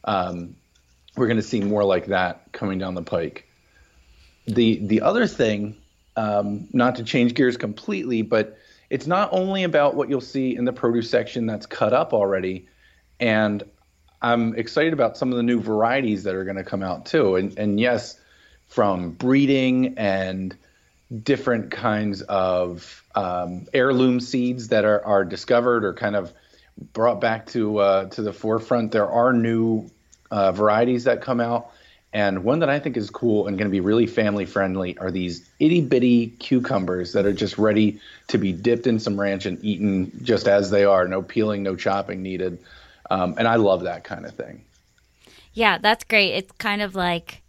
Um, 0.04 0.56
we're 1.16 1.26
going 1.26 1.36
to 1.38 1.42
see 1.42 1.60
more 1.60 1.84
like 1.84 2.06
that 2.06 2.52
coming 2.52 2.78
down 2.78 2.94
the 2.94 3.02
pike. 3.02 3.46
The 4.46 4.78
the 4.86 5.02
other 5.02 5.26
thing, 5.26 5.76
um, 6.16 6.68
not 6.72 6.96
to 6.96 7.04
change 7.04 7.34
gears 7.34 7.56
completely, 7.56 8.22
but 8.22 8.56
it's 8.88 9.06
not 9.06 9.30
only 9.32 9.64
about 9.64 9.94
what 9.94 10.08
you'll 10.08 10.20
see 10.20 10.56
in 10.56 10.64
the 10.64 10.72
produce 10.72 11.10
section 11.10 11.46
that's 11.46 11.66
cut 11.66 11.92
up 11.92 12.14
already, 12.14 12.68
and 13.20 13.62
I'm 14.22 14.54
excited 14.56 14.92
about 14.92 15.16
some 15.16 15.30
of 15.30 15.36
the 15.36 15.42
new 15.42 15.60
varieties 15.60 16.24
that 16.24 16.34
are 16.34 16.44
going 16.44 16.56
to 16.56 16.64
come 16.64 16.82
out 16.82 17.06
too. 17.06 17.36
And 17.36 17.58
and 17.58 17.78
yes, 17.78 18.17
from 18.68 19.10
breeding 19.10 19.98
and 19.98 20.56
different 21.22 21.70
kinds 21.70 22.22
of 22.22 23.02
um, 23.14 23.66
heirloom 23.72 24.20
seeds 24.20 24.68
that 24.68 24.84
are, 24.84 25.04
are 25.04 25.24
discovered 25.24 25.84
or 25.84 25.94
kind 25.94 26.14
of 26.14 26.32
brought 26.92 27.20
back 27.20 27.46
to 27.46 27.78
uh, 27.78 28.04
to 28.10 28.22
the 28.22 28.32
forefront. 28.32 28.92
There 28.92 29.08
are 29.08 29.32
new 29.32 29.90
uh, 30.30 30.52
varieties 30.52 31.04
that 31.04 31.22
come 31.22 31.40
out, 31.40 31.70
and 32.12 32.44
one 32.44 32.60
that 32.60 32.70
I 32.70 32.78
think 32.78 32.96
is 32.96 33.10
cool 33.10 33.46
and 33.46 33.58
going 33.58 33.68
to 33.68 33.72
be 33.72 33.80
really 33.80 34.06
family 34.06 34.44
friendly 34.44 34.96
are 34.98 35.10
these 35.10 35.48
itty 35.58 35.80
bitty 35.80 36.28
cucumbers 36.28 37.14
that 37.14 37.26
are 37.26 37.32
just 37.32 37.58
ready 37.58 38.00
to 38.28 38.38
be 38.38 38.52
dipped 38.52 38.86
in 38.86 39.00
some 39.00 39.18
ranch 39.18 39.46
and 39.46 39.62
eaten 39.64 40.12
just 40.22 40.46
as 40.46 40.70
they 40.70 40.84
are. 40.84 41.08
No 41.08 41.22
peeling, 41.22 41.62
no 41.62 41.74
chopping 41.74 42.22
needed, 42.22 42.58
um, 43.10 43.34
and 43.38 43.48
I 43.48 43.56
love 43.56 43.84
that 43.84 44.04
kind 44.04 44.26
of 44.26 44.34
thing. 44.34 44.62
Yeah, 45.54 45.78
that's 45.78 46.04
great. 46.04 46.34
It's 46.34 46.52
kind 46.52 46.82
of 46.82 46.94
like 46.94 47.42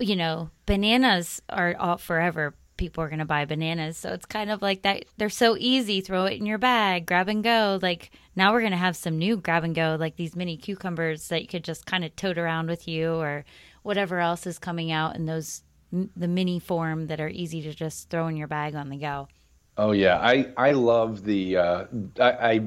you 0.00 0.16
know, 0.16 0.50
bananas 0.66 1.40
are 1.48 1.74
all 1.78 1.96
forever. 1.96 2.54
People 2.76 3.02
are 3.02 3.08
going 3.08 3.20
to 3.20 3.24
buy 3.24 3.46
bananas. 3.46 3.96
So 3.96 4.12
it's 4.12 4.26
kind 4.26 4.50
of 4.50 4.60
like 4.60 4.82
that. 4.82 5.06
They're 5.16 5.30
so 5.30 5.56
easy. 5.58 6.02
Throw 6.02 6.26
it 6.26 6.38
in 6.38 6.44
your 6.44 6.58
bag, 6.58 7.06
grab 7.06 7.28
and 7.28 7.42
go. 7.42 7.78
Like 7.80 8.10
now 8.34 8.52
we're 8.52 8.60
going 8.60 8.72
to 8.72 8.76
have 8.76 8.96
some 8.96 9.16
new 9.16 9.38
grab 9.38 9.64
and 9.64 9.74
go, 9.74 9.96
like 9.98 10.16
these 10.16 10.36
mini 10.36 10.58
cucumbers 10.58 11.28
that 11.28 11.40
you 11.40 11.48
could 11.48 11.64
just 11.64 11.86
kind 11.86 12.04
of 12.04 12.14
tote 12.16 12.36
around 12.36 12.68
with 12.68 12.86
you 12.86 13.14
or 13.14 13.44
whatever 13.82 14.20
else 14.20 14.46
is 14.46 14.58
coming 14.58 14.92
out 14.92 15.16
in 15.16 15.24
those, 15.24 15.62
the 15.90 16.28
mini 16.28 16.58
form 16.58 17.06
that 17.06 17.20
are 17.20 17.30
easy 17.30 17.62
to 17.62 17.72
just 17.72 18.10
throw 18.10 18.26
in 18.28 18.36
your 18.36 18.48
bag 18.48 18.74
on 18.74 18.90
the 18.90 18.96
go. 18.98 19.28
Oh 19.78 19.92
yeah. 19.92 20.18
I, 20.18 20.52
I 20.56 20.72
love 20.72 21.24
the, 21.24 21.56
uh, 21.56 21.84
I, 22.20 22.30
I, 22.30 22.60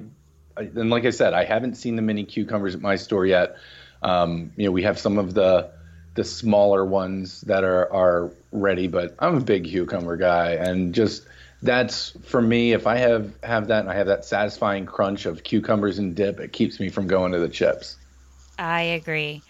and 0.57 0.89
like 0.89 1.05
I 1.05 1.11
said, 1.11 1.33
I 1.33 1.45
haven't 1.45 1.75
seen 1.75 1.95
the 1.95 2.01
mini 2.01 2.23
cucumbers 2.23 2.73
at 2.73 2.81
my 2.81 2.95
store 2.95 3.27
yet. 3.27 3.57
Um, 4.01 4.53
you 4.55 4.65
know, 4.65 4.71
we 4.71 4.83
have 4.83 4.97
some 4.97 5.19
of 5.19 5.35
the, 5.35 5.71
the 6.19 6.25
smaller 6.25 6.83
ones 6.83 7.39
that 7.41 7.63
are 7.63 7.91
are 7.93 8.29
ready. 8.51 8.87
But 8.87 9.15
I'm 9.19 9.37
a 9.37 9.39
big 9.39 9.63
cucumber 9.63 10.17
guy, 10.17 10.51
and 10.51 10.93
just 10.93 11.25
that's 11.61 12.11
for 12.25 12.41
me. 12.41 12.73
If 12.73 12.87
I 12.87 12.97
have 12.97 13.31
have 13.41 13.67
that 13.69 13.79
and 13.79 13.89
I 13.89 13.95
have 13.95 14.07
that 14.07 14.25
satisfying 14.25 14.85
crunch 14.85 15.25
of 15.25 15.43
cucumbers 15.43 15.97
and 15.97 16.13
dip, 16.13 16.41
it 16.41 16.51
keeps 16.51 16.77
me 16.77 16.89
from 16.89 17.07
going 17.07 17.31
to 17.31 17.39
the 17.39 17.47
chips. 17.47 17.95
I 18.57 18.81
agree. 18.81 19.41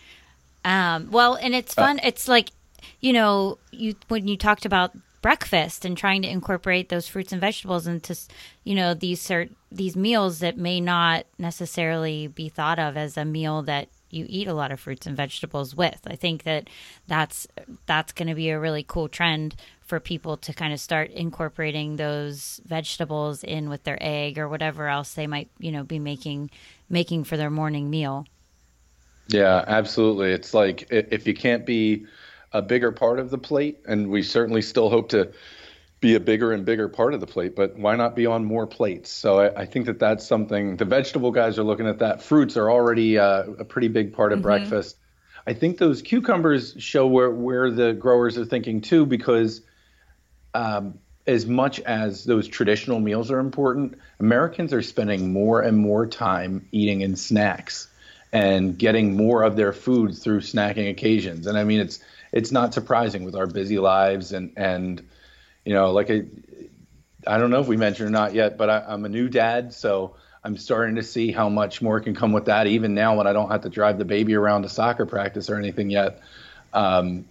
Um, 0.64 1.10
well, 1.10 1.34
and 1.42 1.56
it's 1.56 1.76
uh, 1.76 1.82
fun. 1.82 1.98
Uh, 1.98 2.04
it's 2.04 2.28
like 2.28 2.52
you 3.00 3.14
know, 3.14 3.58
you 3.72 3.96
when 4.08 4.28
you 4.28 4.38
talked 4.38 4.68
about 4.68 4.96
breakfast 5.24 5.86
and 5.86 5.98
trying 5.98 6.22
to 6.22 6.30
incorporate 6.30 6.90
those 6.90 7.08
fruits 7.08 7.32
and 7.32 7.42
vegetables 7.42 7.88
into 7.88 8.16
you 8.64 8.76
know 8.76 8.94
these 8.94 9.22
cert- 9.24 9.56
these 9.72 9.96
meals 9.96 10.38
that 10.38 10.56
may 10.56 10.80
not 10.80 11.26
necessarily 11.40 12.28
be 12.28 12.48
thought 12.48 12.78
of 12.78 12.96
as 12.96 13.18
a 13.18 13.26
meal 13.26 13.64
that 13.64 13.90
you 14.10 14.26
eat 14.28 14.48
a 14.48 14.54
lot 14.54 14.72
of 14.72 14.80
fruits 14.80 15.06
and 15.06 15.16
vegetables 15.16 15.76
with. 15.76 16.00
I 16.06 16.16
think 16.16 16.44
that 16.44 16.70
that's 17.08 17.48
that's 17.86 18.12
going 18.12 18.28
to 18.28 18.36
be 18.36 18.50
a 18.50 18.60
really 18.60 18.84
cool 18.88 19.08
trend 19.08 19.56
for 19.82 20.00
people 20.00 20.38
to 20.38 20.54
kind 20.54 20.72
of 20.74 20.80
start 20.80 21.10
incorporating 21.12 21.96
those 21.96 22.62
vegetables 22.66 23.44
in 23.44 23.70
with 23.70 23.84
their 23.84 23.98
egg 24.02 24.38
or 24.38 24.48
whatever 24.48 24.88
else 24.88 25.14
they 25.14 25.28
might, 25.28 25.50
you 25.58 25.72
know, 25.72 25.84
be 25.84 26.00
making 26.00 26.52
making 26.90 27.24
for 27.24 27.38
their 27.38 27.50
morning 27.50 27.90
meal. 27.90 28.26
Yeah, 29.28 29.64
absolutely. 29.68 30.32
It's 30.32 30.54
like 30.54 30.88
if 30.92 31.28
you 31.28 31.34
can't 31.34 31.66
be 31.66 32.06
a 32.52 32.62
bigger 32.62 32.92
part 32.92 33.20
of 33.20 33.30
the 33.30 33.38
plate 33.38 33.80
and 33.88 34.10
we 34.10 34.24
certainly 34.24 34.62
still 34.62 34.90
hope 34.90 35.10
to 35.10 35.32
be 36.00 36.16
a 36.16 36.20
bigger 36.20 36.54
and 36.54 36.66
bigger 36.66 36.88
part 36.88 37.14
of 37.14 37.20
the 37.20 37.28
plate, 37.28 37.56
but 37.56 37.78
why 37.78 37.96
not 37.96 38.16
be 38.16 38.26
on 38.26 38.46
more 38.46 38.66
plates? 38.66 39.12
So 39.12 39.40
I, 39.40 39.62
I 39.62 39.66
think 39.66 39.88
that 39.88 40.00
that's 40.00 40.26
something 40.26 40.78
the 40.78 40.86
vegetable 40.86 41.32
guys 41.32 41.60
are 41.60 41.64
looking 41.64 41.88
at 41.88 42.00
that. 42.00 42.24
Fruits 42.24 42.56
are 42.56 42.70
already 42.70 43.18
uh, 43.18 43.44
a 43.60 43.66
pretty 43.66 43.90
big 43.90 44.14
part 44.14 44.32
of 44.32 44.38
mm-hmm. 44.38 44.44
breakfast. 44.44 44.98
I 45.46 45.54
think 45.54 45.78
those 45.78 46.02
cucumbers 46.02 46.76
show 46.78 47.08
where, 47.08 47.32
where 47.32 47.72
the 47.72 47.94
growers 47.94 48.38
are 48.38 48.46
thinking 48.46 48.82
too, 48.82 49.06
because 49.06 49.62
um, 50.54 51.00
as 51.28 51.46
much 51.46 51.80
as 51.82 52.24
those 52.24 52.48
traditional 52.48 53.00
meals 53.00 53.30
are 53.30 53.40
important, 53.40 54.00
Americans 54.20 54.74
are 54.74 54.82
spending 54.82 55.34
more 55.34 55.62
and 55.62 55.78
more 55.78 56.08
time 56.08 56.68
eating 56.72 57.02
in 57.02 57.16
snacks 57.16 57.88
and 58.32 58.78
getting 58.78 59.18
more 59.18 59.44
of 59.44 59.56
their 59.56 59.74
food 59.74 60.18
through 60.18 60.42
snacking 60.42 60.90
occasions. 60.90 61.48
And 61.48 61.58
I 61.58 61.64
mean, 61.64 61.80
it's 61.82 62.00
it's 62.32 62.52
not 62.52 62.74
surprising 62.74 63.24
with 63.24 63.36
our 63.36 63.48
busy 63.48 63.80
lives 63.80 64.32
and 64.32 64.54
and 64.56 65.02
you 65.70 65.76
know, 65.76 65.92
like 65.92 66.10
I, 66.10 66.24
I 67.28 67.38
don't 67.38 67.52
know 67.52 67.60
if 67.60 67.68
we 67.68 67.78
mentioned 67.78 68.08
or 68.08 68.12
not 68.12 68.34
yet, 68.34 68.58
but 68.58 68.72
I, 68.72 68.86
I'm 68.88 69.06
a 69.06 69.10
new 69.10 69.30
dad, 69.30 69.72
so 69.72 70.16
I'm 70.44 70.58
starting 70.58 70.96
to 70.96 71.04
see 71.04 71.32
how 71.32 71.48
much 71.48 71.80
more 71.80 72.00
can 72.00 72.16
come 72.16 72.32
with 72.32 72.46
that. 72.46 72.66
Even 72.66 72.96
now, 72.96 73.16
when 73.16 73.28
I 73.28 73.34
don't 73.34 73.52
have 73.52 73.62
to 73.62 73.70
drive 73.70 74.00
the 74.00 74.04
baby 74.04 74.34
around 74.34 74.64
to 74.64 74.70
soccer 74.70 75.06
practice 75.06 75.48
or 75.48 75.58
anything 75.60 75.92
yet, 75.92 76.24
um, 76.74 77.26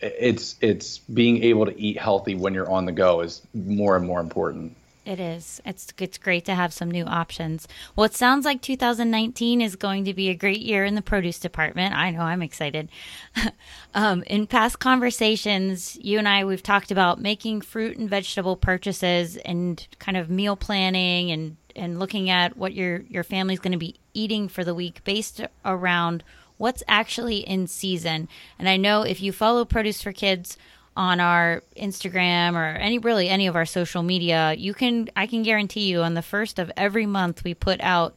it's 0.00 0.56
it's 0.60 0.98
being 0.98 1.44
able 1.44 1.66
to 1.66 1.80
eat 1.80 2.00
healthy 2.00 2.34
when 2.34 2.52
you're 2.52 2.68
on 2.68 2.84
the 2.84 2.90
go 2.90 3.20
is 3.20 3.40
more 3.54 3.94
and 3.94 4.04
more 4.04 4.18
important. 4.18 4.76
It 5.08 5.20
is. 5.20 5.62
It's 5.64 5.90
it's 5.96 6.18
great 6.18 6.44
to 6.44 6.54
have 6.54 6.70
some 6.74 6.90
new 6.90 7.06
options. 7.06 7.66
Well, 7.96 8.04
it 8.04 8.14
sounds 8.14 8.44
like 8.44 8.60
2019 8.60 9.62
is 9.62 9.74
going 9.74 10.04
to 10.04 10.12
be 10.12 10.28
a 10.28 10.34
great 10.34 10.60
year 10.60 10.84
in 10.84 10.96
the 10.96 11.00
produce 11.00 11.38
department. 11.38 11.94
I 11.94 12.10
know 12.10 12.20
I'm 12.20 12.42
excited. 12.42 12.90
um, 13.94 14.22
in 14.26 14.46
past 14.46 14.80
conversations, 14.80 15.96
you 16.02 16.18
and 16.18 16.28
I 16.28 16.44
we've 16.44 16.62
talked 16.62 16.90
about 16.90 17.22
making 17.22 17.62
fruit 17.62 17.96
and 17.96 18.10
vegetable 18.10 18.54
purchases 18.54 19.38
and 19.38 19.88
kind 19.98 20.18
of 20.18 20.28
meal 20.28 20.56
planning 20.56 21.30
and 21.30 21.56
and 21.74 21.98
looking 21.98 22.28
at 22.28 22.58
what 22.58 22.74
your 22.74 23.00
your 23.08 23.24
family's 23.24 23.60
going 23.60 23.72
to 23.72 23.78
be 23.78 23.94
eating 24.12 24.46
for 24.46 24.62
the 24.62 24.74
week 24.74 25.02
based 25.04 25.40
around 25.64 26.22
what's 26.58 26.82
actually 26.86 27.38
in 27.38 27.66
season. 27.66 28.28
And 28.58 28.68
I 28.68 28.76
know 28.76 29.02
if 29.02 29.22
you 29.22 29.32
follow 29.32 29.64
Produce 29.64 30.02
for 30.02 30.12
Kids 30.12 30.58
on 30.98 31.20
our 31.20 31.62
Instagram 31.76 32.54
or 32.54 32.76
any 32.76 32.98
really 32.98 33.28
any 33.28 33.46
of 33.46 33.54
our 33.54 33.64
social 33.64 34.02
media, 34.02 34.52
you 34.58 34.74
can 34.74 35.08
I 35.14 35.28
can 35.28 35.44
guarantee 35.44 35.88
you 35.88 36.02
on 36.02 36.14
the 36.14 36.22
first 36.22 36.58
of 36.58 36.72
every 36.76 37.06
month 37.06 37.44
we 37.44 37.54
put 37.54 37.80
out 37.80 38.16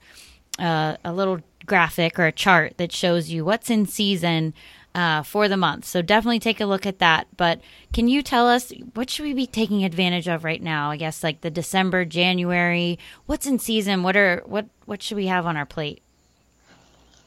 uh, 0.57 0.97
a 1.05 1.13
little 1.13 1.41
graphic 1.67 2.17
or 2.17 2.25
a 2.25 2.31
chart 2.31 2.77
that 2.77 2.91
shows 2.91 3.29
you 3.29 3.45
what's 3.45 3.69
in 3.69 3.85
season 3.85 4.55
uh, 4.95 5.21
for 5.21 5.47
the 5.47 5.55
month. 5.55 5.85
So 5.85 6.01
definitely 6.01 6.39
take 6.39 6.59
a 6.59 6.65
look 6.65 6.87
at 6.87 6.97
that. 6.97 7.27
But 7.37 7.61
can 7.93 8.07
you 8.07 8.23
tell 8.23 8.47
us 8.47 8.73
what 8.95 9.11
should 9.11 9.25
we 9.25 9.33
be 9.35 9.45
taking 9.45 9.85
advantage 9.85 10.27
of 10.27 10.43
right 10.43 10.61
now? 10.61 10.89
I 10.89 10.97
guess 10.97 11.23
like 11.23 11.41
the 11.41 11.51
December, 11.51 12.03
January. 12.03 12.97
What's 13.27 13.45
in 13.45 13.59
season? 13.59 14.01
What 14.01 14.17
are 14.17 14.41
what 14.47 14.65
what 14.85 15.03
should 15.03 15.17
we 15.17 15.27
have 15.27 15.45
on 15.45 15.55
our 15.55 15.67
plate? 15.67 16.01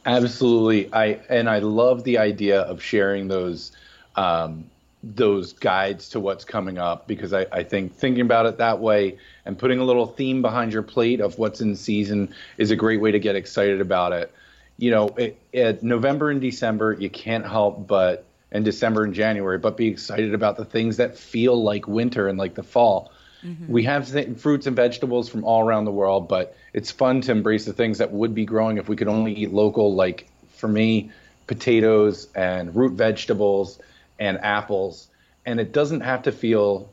Absolutely, 0.05 0.93
I 0.93 1.21
and 1.29 1.49
I 1.49 1.59
love 1.59 2.03
the 2.03 2.17
idea 2.17 2.59
of 2.59 2.83
sharing 2.83 3.29
those 3.29 3.71
um, 4.17 4.69
those 5.05 5.53
guides 5.53 6.09
to 6.09 6.19
what's 6.19 6.43
coming 6.43 6.79
up 6.79 7.07
because 7.07 7.31
I, 7.31 7.45
I, 7.51 7.63
think 7.63 7.93
thinking 7.93 8.21
about 8.21 8.47
it 8.47 8.57
that 8.57 8.79
way 8.79 9.19
and 9.45 9.57
putting 9.57 9.77
a 9.77 9.83
little 9.83 10.07
theme 10.07 10.41
behind 10.41 10.73
your 10.73 10.81
plate 10.81 11.21
of 11.21 11.37
what's 11.37 11.61
in 11.61 11.75
season 11.75 12.33
is 12.57 12.71
a 12.71 12.75
great 12.75 12.99
way 12.99 13.11
to 13.11 13.19
get 13.19 13.35
excited 13.35 13.81
about 13.81 14.13
it. 14.13 14.33
You 14.77 14.89
know, 14.89 15.09
it, 15.09 15.37
it, 15.53 15.83
November 15.83 16.31
and 16.31 16.41
December, 16.41 16.93
you 16.93 17.11
can't 17.11 17.45
help 17.45 17.85
but, 17.87 18.25
and 18.51 18.65
December 18.65 19.03
and 19.03 19.13
January, 19.13 19.59
but 19.59 19.77
be 19.77 19.87
excited 19.87 20.33
about 20.33 20.57
the 20.57 20.65
things 20.65 20.97
that 20.97 21.17
feel 21.17 21.61
like 21.61 21.87
winter 21.87 22.27
and 22.27 22.39
like 22.39 22.55
the 22.55 22.63
fall. 22.63 23.11
Mm-hmm. 23.43 23.71
We 23.71 23.83
have 23.83 24.11
th- 24.11 24.37
fruits 24.37 24.65
and 24.65 24.75
vegetables 24.75 25.29
from 25.29 25.43
all 25.43 25.63
around 25.63 25.85
the 25.85 25.91
world, 25.91 26.27
but 26.27 26.57
it's 26.73 26.89
fun 26.89 27.21
to 27.21 27.31
embrace 27.31 27.65
the 27.65 27.73
things 27.73 27.99
that 27.99 28.11
would 28.11 28.33
be 28.33 28.43
growing 28.43 28.77
if 28.79 28.89
we 28.89 28.95
could 28.95 29.07
only 29.07 29.33
eat 29.33 29.53
local, 29.53 29.93
like 29.93 30.27
for 30.55 30.67
me, 30.67 31.11
potatoes 31.45 32.27
and 32.33 32.75
root 32.75 32.93
vegetables 32.93 33.79
and 34.19 34.39
apples, 34.43 35.07
and 35.45 35.59
it 35.59 35.71
doesn't 35.71 36.01
have 36.01 36.23
to 36.23 36.31
feel 36.31 36.89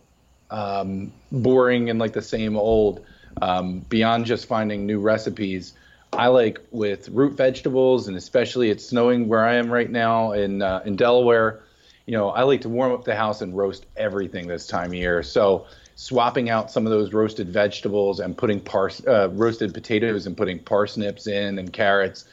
um, 0.50 1.12
boring 1.30 1.90
and 1.90 1.98
like 1.98 2.12
the 2.12 2.22
same 2.22 2.56
old. 2.56 3.04
Um, 3.40 3.78
beyond 3.80 4.26
just 4.26 4.46
finding 4.46 4.84
new 4.84 5.00
recipes, 5.00 5.72
I 6.12 6.26
like 6.26 6.60
with 6.70 7.08
root 7.08 7.34
vegetables, 7.34 8.08
and 8.08 8.16
especially 8.16 8.70
it's 8.70 8.86
snowing 8.86 9.28
where 9.28 9.44
I 9.44 9.54
am 9.54 9.70
right 9.70 9.90
now 9.90 10.32
in 10.32 10.60
uh, 10.60 10.82
in 10.84 10.96
Delaware. 10.96 11.62
You 12.04 12.12
know, 12.18 12.30
I 12.30 12.42
like 12.42 12.60
to 12.62 12.68
warm 12.68 12.92
up 12.92 13.04
the 13.04 13.14
house 13.14 13.40
and 13.40 13.56
roast 13.56 13.86
everything 13.96 14.46
this 14.48 14.66
time 14.66 14.88
of 14.88 14.94
year. 14.94 15.22
So 15.22 15.66
swapping 15.94 16.50
out 16.50 16.70
some 16.70 16.84
of 16.84 16.90
those 16.90 17.12
roasted 17.12 17.48
vegetables 17.48 18.20
and 18.20 18.36
putting 18.36 18.60
pars- 18.60 19.06
uh, 19.06 19.30
roasted 19.32 19.72
potatoes 19.72 20.26
and 20.26 20.36
putting 20.36 20.58
parsnips 20.58 21.26
in 21.26 21.58
and 21.58 21.72
carrots 21.72 22.24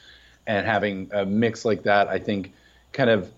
and 0.47 0.65
having 0.65 1.09
a 1.13 1.25
mix 1.25 1.65
like 1.65 1.83
that, 1.83 2.07
I 2.07 2.17
think 2.19 2.51
kind 2.91 3.09
of 3.09 3.31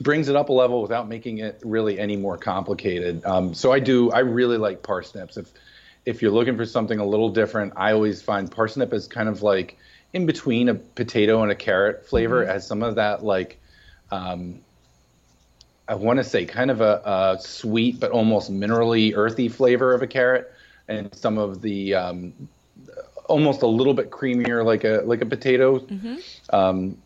brings 0.00 0.28
it 0.28 0.36
up 0.36 0.48
a 0.48 0.52
level 0.52 0.82
without 0.82 1.08
making 1.08 1.38
it 1.38 1.60
really 1.64 1.98
any 1.98 2.16
more 2.16 2.36
complicated. 2.36 3.24
Um, 3.24 3.54
so 3.54 3.72
I 3.72 3.80
do. 3.80 4.10
I 4.10 4.20
really 4.20 4.58
like 4.58 4.82
parsnips. 4.82 5.36
If 5.36 5.52
if 6.04 6.22
you're 6.22 6.32
looking 6.32 6.56
for 6.56 6.66
something 6.66 6.98
a 6.98 7.04
little 7.04 7.30
different, 7.30 7.72
I 7.76 7.92
always 7.92 8.22
find 8.22 8.50
parsnip 8.50 8.92
is 8.92 9.08
kind 9.08 9.28
of 9.28 9.42
like 9.42 9.78
in 10.12 10.26
between 10.26 10.68
a 10.68 10.74
potato 10.74 11.42
and 11.42 11.50
a 11.50 11.54
carrot 11.54 12.06
flavor, 12.06 12.42
mm-hmm. 12.42 12.50
as 12.50 12.66
some 12.66 12.82
of 12.82 12.96
that 12.96 13.24
like. 13.24 13.60
Um, 14.10 14.60
I 15.88 15.94
want 15.94 16.16
to 16.16 16.24
say 16.24 16.44
kind 16.44 16.72
of 16.72 16.80
a, 16.80 17.00
a, 17.04 17.38
sweet 17.40 18.00
but 18.00 18.10
almost 18.10 18.52
minerally 18.52 19.12
earthy 19.14 19.48
flavor 19.48 19.94
of 19.94 20.02
a 20.02 20.06
carrot, 20.08 20.52
and 20.88 21.14
some 21.14 21.38
of 21.38 21.62
the 21.62 21.94
um, 21.94 22.32
almost 23.26 23.62
a 23.62 23.68
little 23.68 23.94
bit 23.94 24.10
creamier 24.10 24.64
like 24.64 24.84
a 24.84 25.02
like 25.04 25.22
a 25.22 25.26
potato. 25.26 25.78
Mm-hmm. 25.78 26.16
Um, 26.50 26.98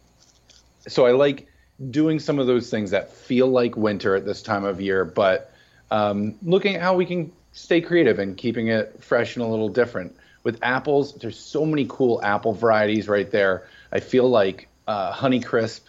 so 0.88 1.04
I 1.04 1.12
like 1.12 1.50
doing 1.88 2.18
some 2.18 2.38
of 2.38 2.46
those 2.46 2.68
things 2.68 2.90
that 2.90 3.12
feel 3.12 3.46
like 3.46 3.76
winter 3.76 4.14
at 4.14 4.26
this 4.26 4.42
time 4.42 4.64
of 4.64 4.80
year, 4.80 5.04
but 5.04 5.52
um, 5.90 6.34
looking 6.42 6.76
at 6.76 6.82
how 6.82 6.94
we 6.94 7.06
can 7.06 7.32
stay 7.52 7.80
creative 7.80 8.18
and 8.18 8.37
keeping 8.37 8.68
it 8.68 9.02
fresh 9.02 9.37
and 9.37 9.44
a 9.44 9.49
little 9.49 9.68
different. 9.68 10.14
With 10.42 10.58
apples, 10.62 11.14
there's 11.16 11.38
so 11.38 11.64
many 11.64 11.87
cool 11.88 12.22
apple 12.22 12.52
varieties 12.52 13.08
right 13.08 13.30
there. 13.30 13.66
I 13.92 14.00
feel 14.00 14.28
like 14.28 14.68
uh, 14.87 15.12
Honeycrisp 15.12 15.80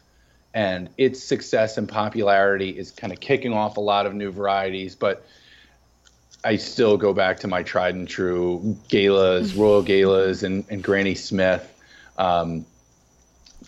and 0.54 0.90
its 0.98 1.24
success 1.24 1.78
and 1.78 1.88
popularity 1.88 2.70
is 2.70 2.92
kind 2.92 3.14
of 3.14 3.20
kicking 3.20 3.54
off 3.54 3.78
a 3.78 3.82
lot 3.82 4.06
of 4.06 4.14
new 4.14 4.32
varieties, 4.32 4.96
but 4.96 5.26
I 6.44 6.56
still 6.56 6.98
go 6.98 7.14
back 7.14 7.40
to 7.42 7.48
my 7.48 7.64
tried 7.64 7.96
and 7.96 8.08
true 8.08 8.78
Galas, 8.90 9.54
Royal 9.54 9.84
Galas, 9.84 10.44
and, 10.44 10.66
and 10.70 10.84
Granny 10.84 11.16
Smith, 11.16 11.72
um, 12.18 12.66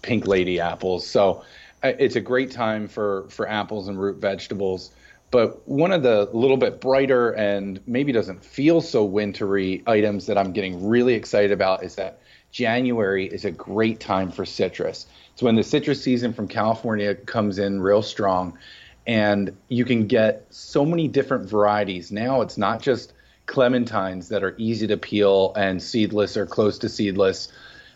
Pink 0.01 0.27
Lady 0.27 0.60
apples. 0.60 1.08
So 1.08 1.46
it's 1.84 2.16
a 2.16 2.22
great 2.22 2.52
time 2.52 2.88
for 2.88 3.28
for 3.30 3.48
apples 3.48 3.88
and 3.88 4.00
root 4.00 4.18
vegetables. 4.18 4.92
But 5.32 5.68
one 5.68 5.92
of 5.92 6.04
the 6.04 6.30
little 6.32 6.58
bit 6.58 6.80
brighter 6.80 7.32
and 7.32 7.80
maybe 7.88 8.12
doesn't 8.12 8.46
feel 8.46 8.82
so 8.82 9.04
wintry 9.04 9.82
items 9.88 10.28
that 10.28 10.38
I'm 10.38 10.54
getting 10.54 10.88
really 10.88 11.16
excited 11.16 11.52
about 11.52 11.84
is 11.84 11.96
that 11.96 12.20
January 12.52 13.25
is 13.25 13.44
a 13.44 13.52
great 13.52 14.00
time 14.00 14.32
for 14.32 14.46
citrus. 14.46 15.08
It's 15.34 15.42
when 15.42 15.56
the 15.56 15.63
citrus 15.63 16.04
season 16.04 16.34
from 16.34 16.48
California 16.48 17.16
comes 17.16 17.58
in 17.58 17.82
real 17.82 18.04
strong, 18.04 18.60
and 19.08 19.58
you 19.70 19.86
can 19.86 20.06
get 20.06 20.46
so 20.52 20.86
many 20.86 21.08
different 21.08 21.50
varieties. 21.50 22.12
Now 22.12 22.42
it's 22.42 22.60
not 22.60 22.80
just 22.80 23.13
clementines 23.48 24.30
that 24.30 24.44
are 24.44 24.56
easy 24.60 24.86
to 24.88 24.98
peel 24.98 25.52
and 25.56 25.82
seedless 25.82 26.38
or 26.38 26.46
close 26.46 26.78
to 26.80 26.90
seedless 26.90 27.52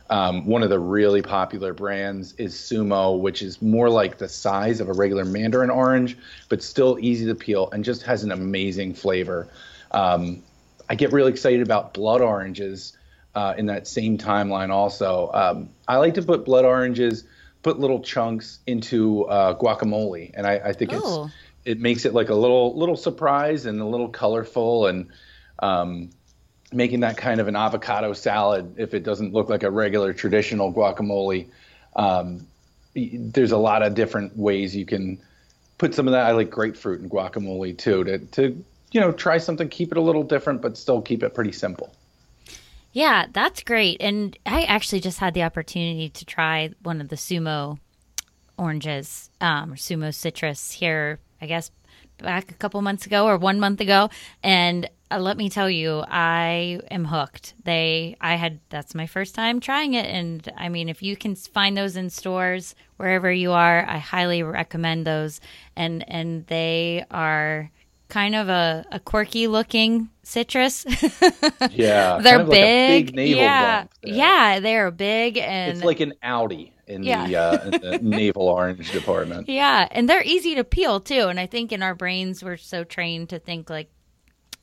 um, 0.09 0.45
one 0.45 0.63
of 0.63 0.69
the 0.69 0.79
really 0.79 1.21
popular 1.21 1.73
brands 1.73 2.33
is 2.33 2.53
Sumo, 2.55 3.19
which 3.19 3.41
is 3.41 3.61
more 3.61 3.89
like 3.89 4.17
the 4.17 4.29
size 4.29 4.79
of 4.79 4.89
a 4.89 4.93
regular 4.93 5.25
mandarin 5.25 5.69
orange, 5.69 6.17
but 6.49 6.63
still 6.63 6.97
easy 6.99 7.25
to 7.25 7.35
peel 7.35 7.69
and 7.71 7.83
just 7.83 8.03
has 8.03 8.23
an 8.23 8.31
amazing 8.31 8.93
flavor. 8.93 9.49
Um, 9.91 10.43
I 10.89 10.95
get 10.95 11.11
really 11.11 11.31
excited 11.31 11.61
about 11.61 11.93
blood 11.93 12.21
oranges 12.21 12.97
uh, 13.35 13.53
in 13.57 13.65
that 13.65 13.87
same 13.87 14.17
timeline. 14.17 14.69
Also, 14.69 15.29
um, 15.33 15.69
I 15.87 15.97
like 15.97 16.13
to 16.15 16.21
put 16.21 16.45
blood 16.45 16.65
oranges, 16.65 17.25
put 17.61 17.79
little 17.79 17.99
chunks 17.99 18.59
into 18.65 19.25
uh, 19.25 19.57
guacamole, 19.57 20.31
and 20.33 20.47
I, 20.47 20.55
I 20.55 20.73
think 20.73 20.91
oh. 20.93 21.25
it's 21.25 21.33
it 21.65 21.81
makes 21.81 22.05
it 22.05 22.13
like 22.13 22.29
a 22.29 22.33
little 22.33 22.77
little 22.77 22.95
surprise 22.95 23.65
and 23.65 23.81
a 23.81 23.85
little 23.85 24.07
colorful 24.07 24.87
and 24.87 25.07
um, 25.59 26.09
making 26.73 26.99
that 27.01 27.17
kind 27.17 27.39
of 27.39 27.47
an 27.47 27.55
avocado 27.55 28.13
salad 28.13 28.75
if 28.77 28.93
it 28.93 29.03
doesn't 29.03 29.33
look 29.33 29.49
like 29.49 29.63
a 29.63 29.71
regular 29.71 30.13
traditional 30.13 30.73
guacamole. 30.73 31.47
Um, 31.95 32.45
there's 32.95 33.51
a 33.51 33.57
lot 33.57 33.83
of 33.83 33.95
different 33.95 34.35
ways 34.37 34.75
you 34.75 34.85
can 34.85 35.19
put 35.77 35.93
some 35.93 36.07
of 36.07 36.11
that. 36.11 36.25
I 36.25 36.31
like 36.31 36.49
grapefruit 36.49 36.99
and 36.99 37.09
guacamole 37.09 37.77
too 37.77 38.03
to 38.03 38.17
to 38.19 38.63
you 38.91 38.99
know 38.99 39.11
try 39.11 39.37
something, 39.37 39.69
keep 39.69 39.91
it 39.91 39.97
a 39.97 40.01
little 40.01 40.23
different, 40.23 40.61
but 40.61 40.77
still 40.77 41.01
keep 41.01 41.23
it 41.23 41.33
pretty 41.33 41.51
simple. 41.51 41.93
Yeah, 42.93 43.27
that's 43.31 43.61
great. 43.61 44.01
And 44.01 44.37
I 44.45 44.63
actually 44.63 45.01
just 45.01 45.19
had 45.19 45.33
the 45.33 45.43
opportunity 45.43 46.09
to 46.09 46.25
try 46.25 46.71
one 46.81 46.99
of 46.99 47.09
the 47.09 47.15
sumo 47.15 47.77
oranges 48.57 49.29
um, 49.39 49.73
or 49.73 49.75
sumo 49.75 50.13
citrus 50.13 50.71
here, 50.71 51.19
I 51.39 51.45
guess 51.45 51.69
back 52.17 52.49
a 52.49 52.55
couple 52.55 52.81
months 52.81 53.05
ago 53.05 53.27
or 53.27 53.37
one 53.37 53.59
month 53.59 53.81
ago. 53.81 54.09
And 54.43 54.89
uh, 55.09 55.19
let 55.19 55.37
me 55.37 55.49
tell 55.49 55.69
you, 55.69 56.03
I 56.07 56.81
am 56.91 57.05
hooked. 57.05 57.53
They, 57.63 58.17
I 58.19 58.35
had, 58.35 58.59
that's 58.69 58.93
my 58.93 59.07
first 59.07 59.35
time 59.35 59.59
trying 59.59 59.93
it. 59.93 60.05
And 60.05 60.51
I 60.57 60.67
mean, 60.69 60.89
if 60.89 61.01
you 61.01 61.15
can 61.15 61.35
find 61.35 61.77
those 61.77 61.95
in 61.95 62.09
stores 62.09 62.75
wherever 62.97 63.31
you 63.31 63.53
are, 63.53 63.85
I 63.87 63.97
highly 63.99 64.43
recommend 64.43 65.07
those. 65.07 65.39
And, 65.77 66.03
and 66.09 66.45
they 66.47 67.05
are 67.09 67.71
kind 68.09 68.35
of 68.35 68.49
a, 68.49 68.85
a 68.91 68.99
quirky 68.99 69.47
looking 69.47 70.09
citrus. 70.23 70.85
yeah. 71.71 72.19
They're 72.19 72.43
big. 72.43 73.07
Like 73.07 73.15
big 73.15 73.37
yeah. 73.37 73.85
Yeah. 74.03 74.59
They're 74.59 74.91
big 74.91 75.37
and 75.37 75.77
it's 75.77 75.85
like 75.85 76.01
an 76.01 76.13
Audi 76.21 76.73
in, 76.85 77.03
yeah. 77.03 77.27
the, 77.27 77.35
uh, 77.37 77.59
in 77.63 77.71
the 77.71 77.99
navel 78.01 78.49
orange 78.49 78.91
department. 78.91 79.47
Yeah. 79.47 79.87
And 79.89 80.09
they're 80.09 80.23
easy 80.23 80.55
to 80.55 80.65
peel 80.65 80.99
too. 80.99 81.27
And 81.29 81.39
I 81.39 81.45
think 81.45 81.71
in 81.71 81.81
our 81.81 81.95
brains, 81.95 82.43
we're 82.43 82.57
so 82.57 82.83
trained 82.83 83.29
to 83.29 83.39
think 83.39 83.69
like, 83.69 83.89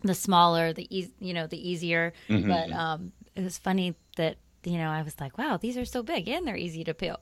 the 0.05 0.15
smaller, 0.15 0.73
the 0.73 0.87
e- 0.97 1.13
you 1.19 1.35
know, 1.35 1.47
the 1.47 1.69
easier. 1.69 2.13
Mm-hmm. 2.29 2.49
But 2.49 2.73
um, 2.73 3.13
it 3.35 3.43
was 3.43 3.59
funny 3.59 3.95
that 4.17 4.37
you 4.65 4.79
know 4.79 4.89
I 4.89 5.03
was 5.03 5.21
like, 5.21 5.37
wow, 5.39 5.57
these 5.57 5.77
are 5.77 5.85
so 5.85 6.03
big 6.03 6.29
and 6.29 6.47
they're 6.47 6.57
easy 6.57 6.85
to 6.85 6.95
peel. 6.95 7.21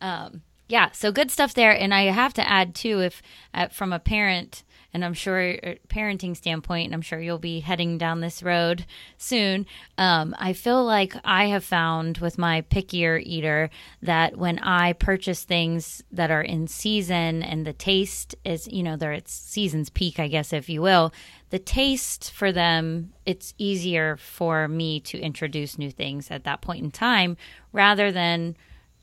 Um, 0.00 0.42
yeah, 0.68 0.90
so 0.92 1.12
good 1.12 1.30
stuff 1.30 1.54
there. 1.54 1.72
And 1.78 1.92
I 1.92 2.04
have 2.04 2.32
to 2.34 2.48
add 2.48 2.74
too, 2.74 3.00
if 3.00 3.22
uh, 3.52 3.68
from 3.68 3.92
a 3.92 3.98
parent 3.98 4.64
and 4.94 5.04
I'm 5.04 5.14
sure 5.14 5.54
uh, 5.62 5.74
parenting 5.88 6.36
standpoint, 6.36 6.86
and 6.86 6.94
I'm 6.94 7.02
sure 7.02 7.20
you'll 7.20 7.38
be 7.38 7.60
heading 7.60 7.98
down 7.98 8.20
this 8.20 8.42
road 8.42 8.84
soon. 9.16 9.66
Um, 9.98 10.34
I 10.38 10.52
feel 10.52 10.84
like 10.84 11.14
I 11.24 11.46
have 11.46 11.64
found 11.64 12.18
with 12.18 12.38
my 12.38 12.62
pickier 12.62 13.20
eater 13.24 13.70
that 14.02 14.36
when 14.36 14.58
I 14.58 14.92
purchase 14.92 15.44
things 15.44 16.02
that 16.12 16.30
are 16.30 16.42
in 16.42 16.66
season 16.66 17.42
and 17.42 17.66
the 17.66 17.72
taste 17.72 18.34
is, 18.44 18.68
you 18.68 18.82
know, 18.82 18.96
they're 18.96 19.12
at 19.12 19.28
season's 19.28 19.90
peak, 19.90 20.18
I 20.18 20.28
guess, 20.28 20.52
if 20.52 20.68
you 20.68 20.82
will, 20.82 21.12
the 21.50 21.58
taste 21.58 22.30
for 22.30 22.52
them, 22.52 23.12
it's 23.26 23.54
easier 23.58 24.16
for 24.16 24.68
me 24.68 25.00
to 25.00 25.18
introduce 25.18 25.78
new 25.78 25.90
things 25.90 26.30
at 26.30 26.44
that 26.44 26.60
point 26.62 26.84
in 26.84 26.90
time 26.90 27.36
rather 27.72 28.10
than 28.10 28.56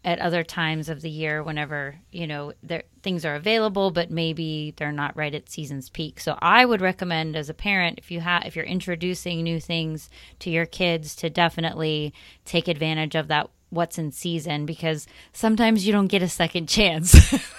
at 0.06 0.20
other 0.20 0.44
times 0.44 0.88
of 0.88 1.02
the 1.02 1.10
year 1.10 1.44
whenever 1.44 1.96
you 2.12 2.26
know 2.26 2.54
there, 2.64 2.84
things 3.04 3.26
are 3.26 3.36
available 3.36 3.92
but 3.92 4.10
maybe 4.10 4.74
they're 4.78 4.92
not 4.92 5.16
right 5.16 5.36
at 5.36 5.50
season's 5.50 5.90
peak. 5.90 6.20
So 6.20 6.38
i 6.42 6.66
would 6.66 6.82
recommend 6.82 7.36
as 7.36 7.50
a 7.50 7.54
parent 7.54 8.00
if 8.00 8.12
you 8.12 8.22
have 8.22 8.46
if 8.46 8.56
you're 8.56 8.66
introducing 8.66 9.44
new 9.44 9.60
things 9.60 10.10
to 10.40 10.50
your 10.50 10.66
kids 10.66 11.16
to 11.18 11.30
definitely 11.30 12.14
take 12.46 12.68
advantage 12.68 13.16
of 13.16 13.28
that 13.28 13.50
what's 13.70 13.98
in 13.98 14.12
season 14.12 14.66
because 14.66 15.08
sometimes 15.34 15.86
you 15.86 15.94
don't 15.94 16.08
get 16.08 16.24
a 16.24 16.28
second 16.28 16.68
chance. 16.68 17.14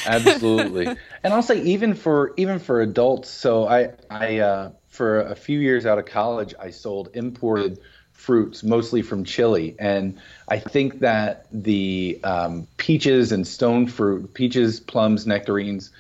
Absolutely. 0.07 0.87
And 0.87 1.35
i'll 1.35 1.43
say 1.43 1.61
even 1.63 1.95
for 1.95 2.33
even 2.37 2.59
for 2.59 2.81
adults 2.81 3.29
so 3.29 3.67
i 3.67 3.91
i 4.11 4.39
uh, 4.39 4.71
for 4.87 5.23
a 5.23 5.35
few 5.35 5.59
years 5.59 5.85
out 5.87 5.99
of 5.99 6.07
college 6.07 6.55
i 6.61 6.71
sold 6.71 7.11
imported 7.15 7.81
fruits, 8.19 8.65
mostly 8.65 9.01
from 9.01 9.25
Chile. 9.25 9.77
And 9.79 10.19
I 10.49 10.59
think 10.59 10.99
that 11.01 11.47
the 11.53 12.19
um, 12.25 12.67
peaches 12.77 13.31
and 13.31 13.47
stone 13.47 13.87
fruit, 13.87 14.35
peaches, 14.35 14.81
plums, 14.81 15.25
nectarines 15.25 15.93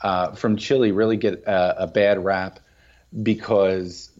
uh, 0.00 0.32
from 0.32 0.56
Chile 0.56 0.92
really 0.92 1.16
get 1.16 1.42
a, 1.46 1.82
a 1.82 1.86
bad 1.88 2.24
rap 2.24 2.60
because 3.22 4.10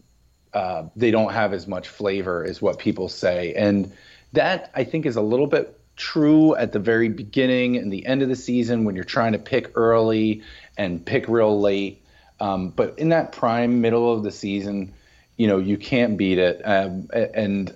uh, 0.52 0.88
they 0.96 1.12
don't 1.12 1.32
have 1.32 1.52
as 1.52 1.68
much 1.68 1.88
flavor 1.88 2.44
as 2.44 2.60
what 2.60 2.80
people 2.80 3.08
say. 3.08 3.54
And 3.54 3.92
that 4.32 4.72
I 4.74 4.82
think 4.82 5.06
is 5.06 5.14
a 5.14 5.22
little 5.22 5.46
bit 5.46 5.78
true 5.96 6.56
at 6.56 6.72
the 6.72 6.80
very 6.80 7.08
beginning 7.08 7.76
and 7.76 7.92
the 7.92 8.04
end 8.04 8.22
of 8.22 8.28
the 8.28 8.36
season 8.36 8.84
when 8.84 8.96
you're 8.96 9.04
trying 9.04 9.32
to 9.32 9.38
pick 9.38 9.70
early 9.76 10.42
and 10.76 11.06
pick 11.06 11.28
real 11.28 11.60
late. 11.60 12.02
Um, 12.40 12.70
but 12.70 12.98
in 12.98 13.10
that 13.10 13.30
prime 13.30 13.80
middle 13.80 14.12
of 14.12 14.24
the 14.24 14.32
season, 14.32 14.92
you 15.36 15.46
know 15.46 15.58
you 15.58 15.76
can't 15.76 16.16
beat 16.16 16.38
it 16.38 16.60
um, 16.64 17.08
and 17.12 17.74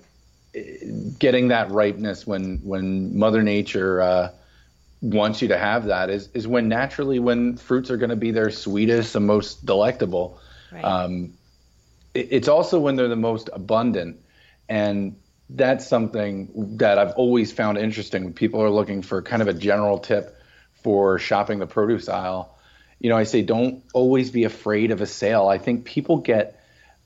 getting 1.19 1.49
that 1.49 1.71
ripeness 1.71 2.25
when 2.25 2.57
when 2.63 3.17
mother 3.17 3.43
nature 3.43 4.01
uh, 4.01 4.31
wants 5.01 5.41
you 5.41 5.49
to 5.49 5.57
have 5.57 5.85
that 5.85 6.09
is 6.09 6.29
is 6.33 6.47
when 6.47 6.67
naturally 6.67 7.19
when 7.19 7.57
fruits 7.57 7.91
are 7.91 7.97
going 7.97 8.09
to 8.09 8.15
be 8.15 8.31
their 8.31 8.49
sweetest 8.49 9.15
and 9.15 9.25
most 9.25 9.65
delectable 9.65 10.39
right. 10.71 10.83
um, 10.83 11.33
it, 12.13 12.27
it's 12.31 12.47
also 12.47 12.79
when 12.79 12.95
they're 12.95 13.07
the 13.07 13.15
most 13.15 13.49
abundant 13.53 14.17
and 14.67 15.15
that's 15.49 15.87
something 15.87 16.77
that 16.77 16.99
I've 16.99 17.13
always 17.13 17.51
found 17.51 17.77
interesting 17.77 18.23
when 18.23 18.33
people 18.33 18.61
are 18.61 18.69
looking 18.69 19.01
for 19.01 19.21
kind 19.21 19.41
of 19.41 19.47
a 19.47 19.53
general 19.53 19.97
tip 19.97 20.37
for 20.83 21.17
shopping 21.17 21.59
the 21.59 21.65
produce 21.65 22.07
aisle. 22.07 22.55
You 22.99 23.09
know, 23.09 23.17
I 23.17 23.23
say 23.23 23.41
don't 23.41 23.83
always 23.93 24.29
be 24.29 24.43
afraid 24.43 24.91
of 24.91 25.01
a 25.01 25.07
sale. 25.07 25.47
I 25.47 25.57
think 25.57 25.85
people 25.85 26.17
get 26.17 26.58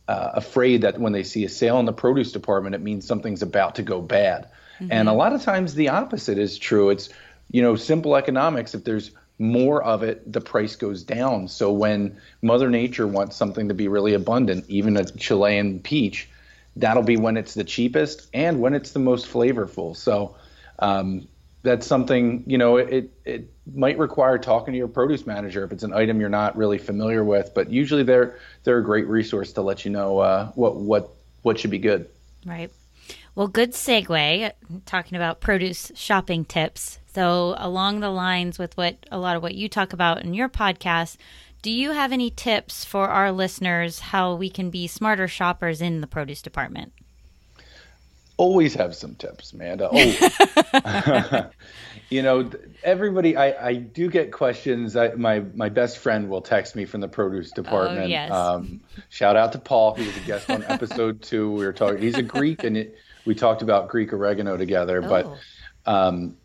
uh, 0.07 0.31
afraid 0.33 0.81
that 0.81 0.99
when 0.99 1.13
they 1.13 1.23
see 1.23 1.45
a 1.45 1.49
sale 1.49 1.79
in 1.79 1.85
the 1.85 1.93
produce 1.93 2.31
department, 2.31 2.75
it 2.75 2.81
means 2.81 3.05
something's 3.05 3.41
about 3.41 3.75
to 3.75 3.83
go 3.83 4.01
bad. 4.01 4.49
Mm-hmm. 4.79 4.91
And 4.91 5.09
a 5.09 5.13
lot 5.13 5.33
of 5.33 5.41
times 5.41 5.75
the 5.75 5.89
opposite 5.89 6.37
is 6.37 6.57
true. 6.57 6.89
It's, 6.89 7.09
you 7.51 7.61
know, 7.61 7.75
simple 7.75 8.15
economics. 8.15 8.73
If 8.73 8.83
there's 8.83 9.11
more 9.39 9.81
of 9.83 10.03
it, 10.03 10.31
the 10.31 10.41
price 10.41 10.75
goes 10.75 11.03
down. 11.03 11.47
So 11.47 11.71
when 11.71 12.17
Mother 12.41 12.69
Nature 12.69 13.07
wants 13.07 13.35
something 13.35 13.67
to 13.69 13.73
be 13.73 13.87
really 13.87 14.13
abundant, 14.13 14.65
even 14.67 14.97
a 14.97 15.05
Chilean 15.05 15.79
peach, 15.79 16.29
that'll 16.75 17.03
be 17.03 17.17
when 17.17 17.37
it's 17.37 17.53
the 17.53 17.63
cheapest 17.63 18.27
and 18.33 18.59
when 18.59 18.73
it's 18.73 18.91
the 18.91 18.99
most 18.99 19.27
flavorful. 19.27 19.95
So 19.95 20.35
um, 20.79 21.27
that's 21.63 21.87
something 21.87 22.43
you 22.45 22.57
know 22.57 22.77
it 22.77 23.11
it 23.25 23.49
might 23.73 23.97
require 23.97 24.37
talking 24.37 24.73
to 24.73 24.77
your 24.77 24.87
produce 24.87 25.25
manager 25.25 25.63
if 25.63 25.71
it's 25.71 25.83
an 25.83 25.93
item 25.93 26.19
you're 26.19 26.29
not 26.29 26.55
really 26.57 26.77
familiar 26.77 27.23
with 27.23 27.53
but 27.55 27.69
usually 27.69 28.03
they're 28.03 28.37
they're 28.63 28.79
a 28.79 28.83
great 28.83 29.07
resource 29.07 29.53
to 29.53 29.61
let 29.61 29.85
you 29.85 29.91
know 29.91 30.19
uh, 30.19 30.51
what 30.51 30.75
what 30.75 31.09
what 31.43 31.59
should 31.59 31.71
be 31.71 31.79
good. 31.79 32.09
Right. 32.45 32.71
Well 33.35 33.47
good 33.47 33.73
segue 33.73 34.51
talking 34.85 35.15
about 35.15 35.41
produce 35.41 35.91
shopping 35.95 36.45
tips. 36.45 36.99
So 37.13 37.55
along 37.57 37.99
the 37.99 38.09
lines 38.09 38.57
with 38.57 38.75
what 38.75 39.05
a 39.11 39.19
lot 39.19 39.35
of 39.35 39.43
what 39.43 39.55
you 39.55 39.69
talk 39.69 39.93
about 39.93 40.23
in 40.23 40.33
your 40.33 40.49
podcast 40.49 41.17
do 41.61 41.71
you 41.71 41.91
have 41.91 42.11
any 42.11 42.29
tips 42.29 42.83
for 42.83 43.07
our 43.07 43.31
listeners 43.31 43.99
how 43.99 44.35
we 44.35 44.49
can 44.49 44.69
be 44.69 44.85
smarter 44.85 45.29
shoppers 45.29 45.81
in 45.81 46.01
the 46.01 46.07
produce 46.07 46.41
department 46.41 46.91
always 48.43 48.73
have 48.73 48.93
some 48.95 49.15
tips, 49.15 49.53
Amanda. 49.53 49.89
Oh, 50.85 51.49
you 52.09 52.21
know, 52.21 52.49
everybody. 52.83 53.37
I, 53.37 53.69
I 53.69 53.73
do 53.75 54.09
get 54.09 54.31
questions. 54.31 54.95
I, 54.95 55.13
my 55.15 55.39
my 55.55 55.69
best 55.69 55.97
friend 55.97 56.29
will 56.29 56.41
text 56.41 56.75
me 56.75 56.85
from 56.85 57.01
the 57.01 57.07
produce 57.07 57.51
oh, 57.53 57.61
department. 57.61 58.05
Oh, 58.05 58.07
yes. 58.07 58.31
um, 58.31 58.81
shout 59.09 59.35
out 59.35 59.53
to 59.53 59.59
Paul. 59.59 59.95
He 59.95 60.05
was 60.05 60.17
a 60.17 60.19
guest 60.21 60.49
on 60.49 60.63
episode 60.63 61.21
two. 61.21 61.51
We 61.51 61.65
were 61.65 61.73
talking. 61.73 61.99
He's 62.01 62.17
a 62.17 62.23
Greek, 62.23 62.63
and 62.63 62.77
it, 62.77 62.97
we 63.25 63.33
talked 63.33 63.61
about 63.61 63.87
Greek 63.89 64.13
oregano 64.13 64.57
together. 64.57 65.01
Oh. 65.03 65.07
But 65.07 65.91
um, 65.91 66.37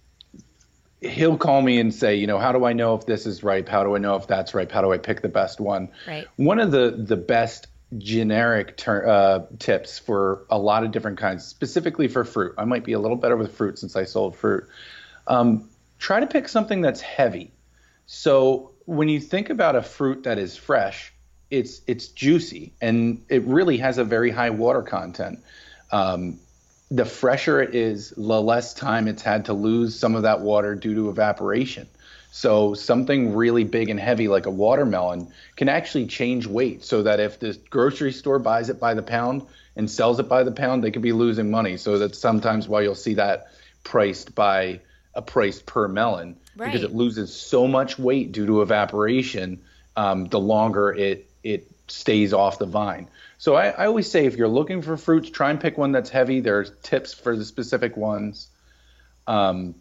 he'll 1.00 1.36
call 1.36 1.60
me 1.60 1.80
and 1.80 1.92
say, 1.92 2.16
you 2.16 2.26
know, 2.26 2.38
how 2.38 2.52
do 2.52 2.64
I 2.64 2.72
know 2.72 2.94
if 2.94 3.06
this 3.06 3.26
is 3.26 3.42
ripe? 3.42 3.68
How 3.68 3.82
do 3.82 3.94
I 3.94 3.98
know 3.98 4.16
if 4.16 4.26
that's 4.26 4.54
ripe? 4.54 4.72
How 4.72 4.80
do 4.80 4.92
I 4.92 4.98
pick 4.98 5.22
the 5.22 5.28
best 5.28 5.60
one? 5.60 5.88
Right. 6.06 6.26
One 6.36 6.60
of 6.60 6.70
the 6.70 6.90
the 6.96 7.16
best 7.16 7.66
generic 7.96 8.76
ter- 8.76 9.06
uh, 9.06 9.46
tips 9.58 9.98
for 9.98 10.44
a 10.50 10.58
lot 10.58 10.84
of 10.84 10.90
different 10.90 11.18
kinds, 11.18 11.44
specifically 11.44 12.08
for 12.08 12.24
fruit. 12.24 12.54
I 12.58 12.64
might 12.64 12.84
be 12.84 12.92
a 12.92 12.98
little 12.98 13.16
better 13.16 13.36
with 13.36 13.56
fruit 13.56 13.78
since 13.78 13.96
I 13.96 14.04
sold 14.04 14.36
fruit. 14.36 14.68
Um, 15.26 15.68
try 15.98 16.20
to 16.20 16.26
pick 16.26 16.48
something 16.48 16.82
that's 16.82 17.00
heavy. 17.00 17.50
So 18.06 18.72
when 18.84 19.08
you 19.08 19.20
think 19.20 19.50
about 19.50 19.76
a 19.76 19.82
fruit 19.82 20.24
that 20.24 20.38
is 20.38 20.56
fresh, 20.56 21.12
it's 21.50 21.80
it's 21.86 22.08
juicy 22.08 22.72
and 22.80 23.24
it 23.30 23.42
really 23.44 23.78
has 23.78 23.96
a 23.96 24.04
very 24.04 24.30
high 24.30 24.50
water 24.50 24.82
content. 24.82 25.40
Um, 25.90 26.38
the 26.90 27.04
fresher 27.04 27.60
it 27.60 27.74
is, 27.74 28.10
the 28.10 28.40
less 28.40 28.74
time 28.74 29.08
it's 29.08 29.22
had 29.22 29.46
to 29.46 29.52
lose 29.52 29.98
some 29.98 30.14
of 30.14 30.22
that 30.22 30.40
water 30.40 30.74
due 30.74 30.94
to 30.94 31.10
evaporation. 31.10 31.86
So 32.38 32.72
something 32.72 33.34
really 33.34 33.64
big 33.64 33.90
and 33.90 33.98
heavy 33.98 34.28
like 34.28 34.46
a 34.46 34.50
watermelon 34.52 35.32
can 35.56 35.68
actually 35.68 36.06
change 36.06 36.46
weight 36.46 36.84
so 36.84 37.02
that 37.02 37.18
if 37.18 37.40
the 37.40 37.58
grocery 37.68 38.12
store 38.12 38.38
buys 38.38 38.70
it 38.70 38.78
by 38.78 38.94
the 38.94 39.02
pound 39.02 39.44
and 39.74 39.90
sells 39.90 40.20
it 40.20 40.28
by 40.28 40.44
the 40.44 40.52
pound, 40.52 40.84
they 40.84 40.92
could 40.92 41.02
be 41.02 41.10
losing 41.10 41.50
money. 41.50 41.76
So 41.76 41.98
that's 41.98 42.16
sometimes 42.16 42.68
why 42.68 42.82
you'll 42.82 42.94
see 42.94 43.14
that 43.14 43.48
priced 43.82 44.36
by 44.36 44.82
a 45.16 45.20
price 45.20 45.60
per 45.60 45.88
melon 45.88 46.36
Right. 46.56 46.66
because 46.66 46.84
it 46.84 46.94
loses 46.94 47.34
so 47.34 47.66
much 47.66 47.98
weight 47.98 48.30
due 48.30 48.46
to 48.46 48.62
evaporation. 48.62 49.60
Um, 49.96 50.26
the 50.26 50.38
longer 50.38 50.92
it 50.92 51.28
it 51.42 51.68
stays 51.88 52.32
off 52.32 52.60
the 52.60 52.66
vine. 52.66 53.08
So 53.38 53.56
I, 53.56 53.70
I 53.70 53.86
always 53.86 54.08
say 54.08 54.26
if 54.26 54.36
you're 54.36 54.46
looking 54.46 54.80
for 54.82 54.96
fruits, 54.96 55.28
try 55.28 55.50
and 55.50 55.60
pick 55.60 55.76
one 55.76 55.90
that's 55.90 56.10
heavy. 56.10 56.38
There's 56.38 56.70
tips 56.84 57.12
for 57.14 57.36
the 57.36 57.44
specific 57.44 57.96
ones. 57.96 58.46
Um, 59.26 59.74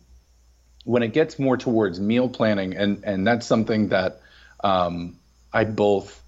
when 0.87 1.03
it 1.03 1.09
gets 1.09 1.37
more 1.37 1.57
towards 1.57 1.99
meal 1.99 2.29
planning, 2.29 2.73
and 2.77 3.03
and 3.03 3.27
that's 3.27 3.45
something 3.45 3.89
that 3.89 4.21
um, 4.63 5.17
I 5.51 5.65
both 5.65 6.23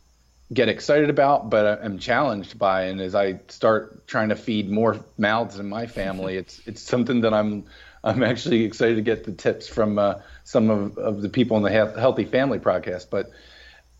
get 0.52 0.68
excited 0.68 1.10
about, 1.10 1.50
but 1.50 1.82
I'm 1.82 1.98
challenged 1.98 2.60
by. 2.60 2.84
And 2.84 3.00
as 3.00 3.16
I 3.16 3.40
start 3.48 4.06
trying 4.06 4.30
to 4.30 4.36
feed 4.36 4.70
more 4.70 5.00
mouths 5.18 5.60
in 5.60 5.70
my 5.70 5.88
family, 5.88 6.36
it's 6.36 6.60
it's 6.68 6.82
something 6.82 7.22
that 7.22 7.34
I'm 7.34 7.64
I'm 8.04 8.22
actually 8.22 8.66
excited 8.66 8.96
to 8.96 9.02
get 9.02 9.24
the 9.24 9.32
tips 9.32 9.70
from 9.70 9.98
uh, 9.98 10.16
some 10.44 10.70
of, 10.70 10.98
of 10.98 11.22
the 11.22 11.30
people 11.30 11.56
in 11.56 11.64
the 11.64 11.72
Health- 11.72 11.96
Healthy 11.96 12.26
Family 12.26 12.60
podcast. 12.60 13.10
But 13.10 13.32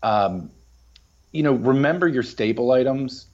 um, 0.02 0.50
you 1.32 1.42
know, 1.42 1.54
remember 1.54 2.06
your 2.06 2.22
staple 2.22 2.70
items 2.70 3.24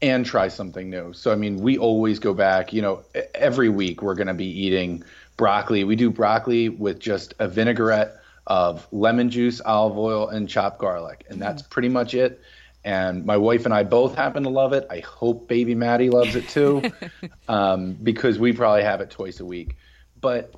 and 0.00 0.24
try 0.24 0.48
something 0.48 0.88
new. 0.88 1.12
So, 1.12 1.32
I 1.32 1.36
mean, 1.36 1.56
we 1.56 1.76
always 1.78 2.18
go 2.18 2.34
back, 2.34 2.72
you 2.72 2.82
know, 2.82 3.02
every 3.34 3.68
week 3.68 4.02
we're 4.02 4.14
going 4.14 4.26
to 4.26 4.34
be 4.34 4.46
eating 4.66 5.04
broccoli. 5.36 5.84
We 5.84 5.96
do 5.96 6.10
broccoli 6.10 6.68
with 6.68 6.98
just 6.98 7.34
a 7.38 7.48
vinaigrette 7.48 8.16
of 8.46 8.86
lemon 8.92 9.30
juice, 9.30 9.60
olive 9.60 9.98
oil, 9.98 10.28
and 10.28 10.48
chopped 10.48 10.78
garlic. 10.78 11.26
And 11.28 11.40
that's 11.40 11.62
pretty 11.62 11.88
much 11.88 12.14
it. 12.14 12.40
And 12.84 13.26
my 13.26 13.36
wife 13.36 13.64
and 13.64 13.74
I 13.74 13.82
both 13.82 14.14
happen 14.14 14.44
to 14.44 14.48
love 14.48 14.72
it. 14.72 14.86
I 14.88 15.00
hope 15.00 15.48
baby 15.48 15.74
Maddie 15.74 16.10
loves 16.10 16.36
it 16.36 16.48
too, 16.48 16.82
um, 17.48 17.94
because 17.94 18.38
we 18.38 18.52
probably 18.52 18.84
have 18.84 19.00
it 19.00 19.10
twice 19.10 19.40
a 19.40 19.44
week. 19.44 19.76
But 20.20 20.54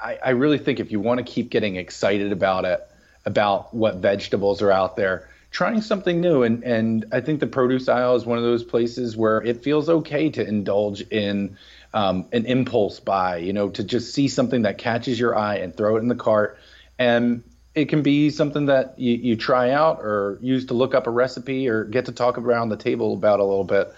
I, 0.00 0.18
I 0.24 0.30
really 0.30 0.56
think 0.56 0.80
if 0.80 0.90
you 0.90 1.00
want 1.00 1.18
to 1.18 1.24
keep 1.24 1.50
getting 1.50 1.76
excited 1.76 2.32
about 2.32 2.64
it, 2.64 2.80
about 3.26 3.74
what 3.74 3.96
vegetables 3.96 4.62
are 4.62 4.70
out 4.70 4.96
there, 4.96 5.28
trying 5.50 5.82
something 5.82 6.20
new. 6.20 6.42
And, 6.42 6.62
and 6.64 7.04
I 7.12 7.20
think 7.20 7.40
the 7.40 7.46
produce 7.46 7.88
aisle 7.88 8.16
is 8.16 8.24
one 8.24 8.38
of 8.38 8.44
those 8.44 8.64
places 8.64 9.16
where 9.16 9.42
it 9.42 9.62
feels 9.62 9.88
okay 9.88 10.30
to 10.30 10.46
indulge 10.46 11.02
in 11.02 11.58
um, 11.92 12.26
an 12.32 12.46
impulse 12.46 13.00
buy, 13.00 13.38
you 13.38 13.52
know, 13.52 13.70
to 13.70 13.84
just 13.84 14.14
see 14.14 14.28
something 14.28 14.62
that 14.62 14.78
catches 14.78 15.18
your 15.18 15.36
eye 15.36 15.56
and 15.56 15.76
throw 15.76 15.96
it 15.96 16.00
in 16.00 16.08
the 16.08 16.14
cart. 16.14 16.58
And 16.98 17.42
it 17.74 17.88
can 17.88 18.02
be 18.02 18.30
something 18.30 18.66
that 18.66 18.98
you, 18.98 19.14
you 19.14 19.36
try 19.36 19.70
out 19.70 20.00
or 20.00 20.38
use 20.40 20.66
to 20.66 20.74
look 20.74 20.94
up 20.94 21.06
a 21.06 21.10
recipe 21.10 21.68
or 21.68 21.84
get 21.84 22.06
to 22.06 22.12
talk 22.12 22.38
around 22.38 22.68
the 22.68 22.76
table 22.76 23.14
about 23.14 23.40
a 23.40 23.44
little 23.44 23.64
bit. 23.64 23.92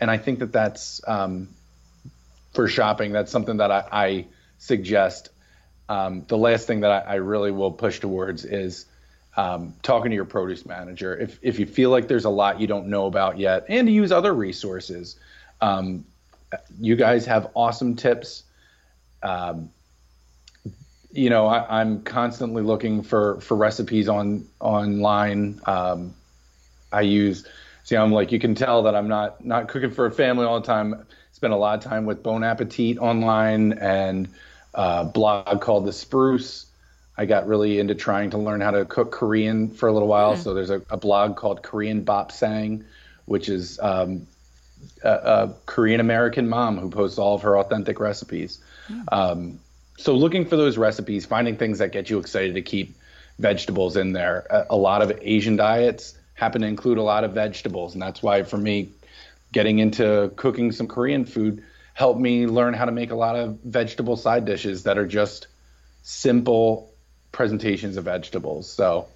And 0.00 0.10
I 0.10 0.18
think 0.18 0.40
that 0.40 0.52
that's 0.52 1.00
um, 1.06 1.48
for 2.52 2.68
shopping. 2.68 3.12
That's 3.12 3.30
something 3.30 3.58
that 3.58 3.70
I, 3.70 3.84
I 3.92 4.26
suggest. 4.58 5.30
Um, 5.88 6.24
the 6.26 6.36
last 6.36 6.66
thing 6.66 6.80
that 6.80 6.90
I, 6.90 7.12
I 7.12 7.14
really 7.16 7.52
will 7.52 7.70
push 7.70 8.00
towards 8.00 8.44
is 8.44 8.86
um, 9.36 9.74
talking 9.82 10.10
to 10.10 10.14
your 10.14 10.24
produce 10.24 10.66
manager. 10.66 11.16
If 11.16 11.38
if 11.42 11.58
you 11.58 11.66
feel 11.66 11.90
like 11.90 12.08
there's 12.08 12.24
a 12.24 12.30
lot 12.30 12.60
you 12.60 12.66
don't 12.66 12.88
know 12.88 13.06
about 13.06 13.38
yet, 13.38 13.66
and 13.68 13.86
to 13.86 13.92
use 13.92 14.10
other 14.10 14.34
resources. 14.34 15.16
Um, 15.60 16.04
you 16.80 16.96
guys 16.96 17.26
have 17.26 17.50
awesome 17.54 17.96
tips. 17.96 18.44
Um, 19.22 19.70
you 21.12 21.30
know, 21.30 21.46
I, 21.46 21.80
I'm 21.80 22.02
constantly 22.02 22.62
looking 22.62 23.02
for 23.02 23.40
for 23.40 23.56
recipes 23.56 24.08
on 24.08 24.46
online. 24.60 25.60
Um, 25.66 26.14
I 26.92 27.00
use, 27.02 27.46
see, 27.84 27.96
I'm 27.96 28.12
like, 28.12 28.32
you 28.32 28.38
can 28.38 28.54
tell 28.54 28.84
that 28.84 28.94
I'm 28.94 29.08
not 29.08 29.44
not 29.44 29.68
cooking 29.68 29.90
for 29.90 30.06
a 30.06 30.12
family 30.12 30.44
all 30.44 30.60
the 30.60 30.66
time. 30.66 31.06
Spend 31.32 31.52
a 31.52 31.56
lot 31.56 31.78
of 31.78 31.84
time 31.84 32.06
with 32.06 32.22
Bon 32.22 32.42
Appetit 32.42 32.98
online 32.98 33.74
and 33.74 34.28
a 34.74 35.04
blog 35.04 35.60
called 35.60 35.86
The 35.86 35.92
Spruce. 35.92 36.66
I 37.18 37.24
got 37.24 37.46
really 37.46 37.78
into 37.78 37.94
trying 37.94 38.30
to 38.30 38.38
learn 38.38 38.60
how 38.60 38.72
to 38.72 38.84
cook 38.84 39.10
Korean 39.10 39.70
for 39.70 39.88
a 39.88 39.92
little 39.92 40.08
while. 40.08 40.36
So 40.36 40.54
there's 40.54 40.70
a, 40.70 40.82
a 40.90 40.96
blog 40.98 41.36
called 41.36 41.62
Korean 41.62 42.04
Bapsang, 42.04 42.84
which 43.24 43.48
is 43.48 43.78
um, 43.80 44.26
a, 45.02 45.10
a 45.10 45.54
Korean 45.66 46.00
American 46.00 46.48
mom 46.48 46.78
who 46.78 46.90
posts 46.90 47.18
all 47.18 47.34
of 47.34 47.42
her 47.42 47.58
authentic 47.58 48.00
recipes. 48.00 48.58
Um, 49.08 49.60
so 49.98 50.14
looking 50.14 50.46
for 50.46 50.56
those 50.56 50.78
recipes, 50.78 51.26
finding 51.26 51.56
things 51.56 51.78
that 51.78 51.92
get 51.92 52.10
you 52.10 52.18
excited 52.18 52.54
to 52.54 52.62
keep 52.62 52.96
vegetables 53.38 53.96
in 53.96 54.12
there. 54.12 54.46
A, 54.50 54.66
a 54.70 54.76
lot 54.76 55.02
of 55.02 55.18
Asian 55.22 55.56
diets 55.56 56.16
happen 56.34 56.60
to 56.62 56.66
include 56.66 56.98
a 56.98 57.02
lot 57.02 57.24
of 57.24 57.32
vegetables, 57.32 57.94
and 57.94 58.02
that's 58.02 58.22
why 58.22 58.42
for 58.42 58.58
me, 58.58 58.90
getting 59.52 59.78
into 59.78 60.30
cooking 60.36 60.72
some 60.72 60.86
Korean 60.86 61.24
food 61.24 61.62
helped 61.94 62.20
me 62.20 62.46
learn 62.46 62.74
how 62.74 62.84
to 62.84 62.92
make 62.92 63.10
a 63.10 63.14
lot 63.14 63.36
of 63.36 63.58
vegetable 63.64 64.16
side 64.16 64.44
dishes 64.44 64.82
that 64.82 64.98
are 64.98 65.06
just 65.06 65.46
simple 66.02 66.92
presentations 67.32 67.96
of 67.96 68.04
vegetables. 68.04 68.70
So, 68.70 69.06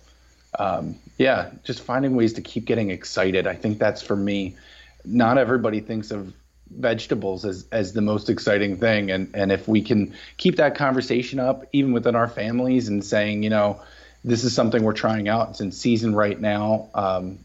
um, 0.59 0.97
yeah, 1.19 1.51
just 1.63 1.83
finding 1.83 2.17
ways 2.17 2.35
to 2.35 2.41
keep 2.41 2.65
getting 2.65 2.91
excited. 2.91 3.47
I 3.47 3.55
think 3.55 3.79
that's 3.79 4.03
for 4.03 4.17
me. 4.17 4.57
Not 5.05 5.39
everybody 5.39 5.81
thinks 5.81 6.11
of 6.11 6.33
vegetables 6.71 7.45
as, 7.45 7.67
as 7.73 7.93
the 7.93 8.01
most 8.01 8.31
exciting 8.31 8.77
thing. 8.77 9.11
And, 9.11 9.31
and 9.35 9.51
if 9.51 9.67
we 9.67 9.83
can 9.83 10.15
keep 10.37 10.57
that 10.57 10.77
conversation 10.77 11.41
up, 11.41 11.65
even 11.73 11.93
within 11.93 12.15
our 12.15 12.29
families, 12.29 12.89
and 12.89 13.05
saying, 13.05 13.43
you 13.43 13.51
know, 13.51 13.81
this 14.23 14.45
is 14.45 14.55
something 14.55 14.83
we're 14.83 14.93
trying 14.93 15.29
out, 15.29 15.51
it's 15.51 15.61
in 15.61 15.73
season 15.73 16.15
right 16.15 16.39
now. 16.39 16.89
Um, 16.95 17.39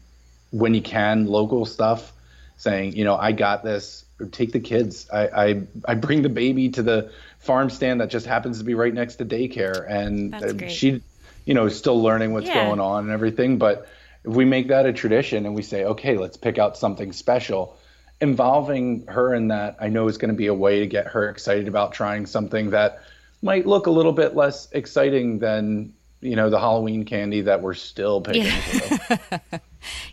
when 0.50 0.74
you 0.74 0.82
can, 0.82 1.26
local 1.26 1.64
stuff, 1.66 2.12
saying, 2.56 2.94
you 2.94 3.04
know, 3.04 3.16
I 3.16 3.32
got 3.32 3.64
this, 3.64 4.04
or 4.20 4.26
take 4.26 4.52
the 4.52 4.60
kids. 4.60 5.10
I, 5.10 5.26
I, 5.26 5.62
I 5.86 5.94
bring 5.94 6.22
the 6.22 6.28
baby 6.28 6.70
to 6.70 6.82
the 6.82 7.10
farm 7.40 7.68
stand 7.68 8.00
that 8.00 8.10
just 8.10 8.26
happens 8.26 8.58
to 8.58 8.64
be 8.64 8.74
right 8.74 8.94
next 8.94 9.16
to 9.16 9.24
daycare. 9.24 9.90
And 9.90 10.34
uh, 10.34 10.68
she, 10.68 11.02
you 11.44 11.54
know, 11.54 11.66
is 11.66 11.76
still 11.76 12.00
learning 12.00 12.32
what's 12.32 12.46
Yeah. 12.46 12.54
going 12.64 12.80
on 12.80 13.04
and 13.04 13.12
everything. 13.12 13.58
But 13.58 13.88
if 14.26 14.34
we 14.34 14.44
make 14.44 14.68
that 14.68 14.86
a 14.86 14.92
tradition 14.92 15.46
and 15.46 15.54
we 15.54 15.62
say, 15.62 15.84
okay, 15.84 16.16
let's 16.18 16.36
pick 16.36 16.58
out 16.58 16.76
something 16.76 17.12
special, 17.12 17.76
involving 18.20 19.06
her 19.06 19.34
in 19.34 19.48
that, 19.48 19.76
I 19.80 19.88
know 19.88 20.08
is 20.08 20.18
going 20.18 20.30
to 20.30 20.36
be 20.36 20.48
a 20.48 20.54
way 20.54 20.80
to 20.80 20.86
get 20.86 21.06
her 21.08 21.28
excited 21.28 21.68
about 21.68 21.92
trying 21.92 22.26
something 22.26 22.70
that 22.70 23.02
might 23.42 23.66
look 23.66 23.86
a 23.86 23.90
little 23.90 24.12
bit 24.12 24.34
less 24.34 24.68
exciting 24.72 25.38
than, 25.38 25.92
you 26.20 26.34
know, 26.34 26.50
the 26.50 26.58
Halloween 26.58 27.04
candy 27.04 27.42
that 27.42 27.62
we're 27.62 27.74
still 27.74 28.20
picking 28.20 28.50
through. 28.50 29.38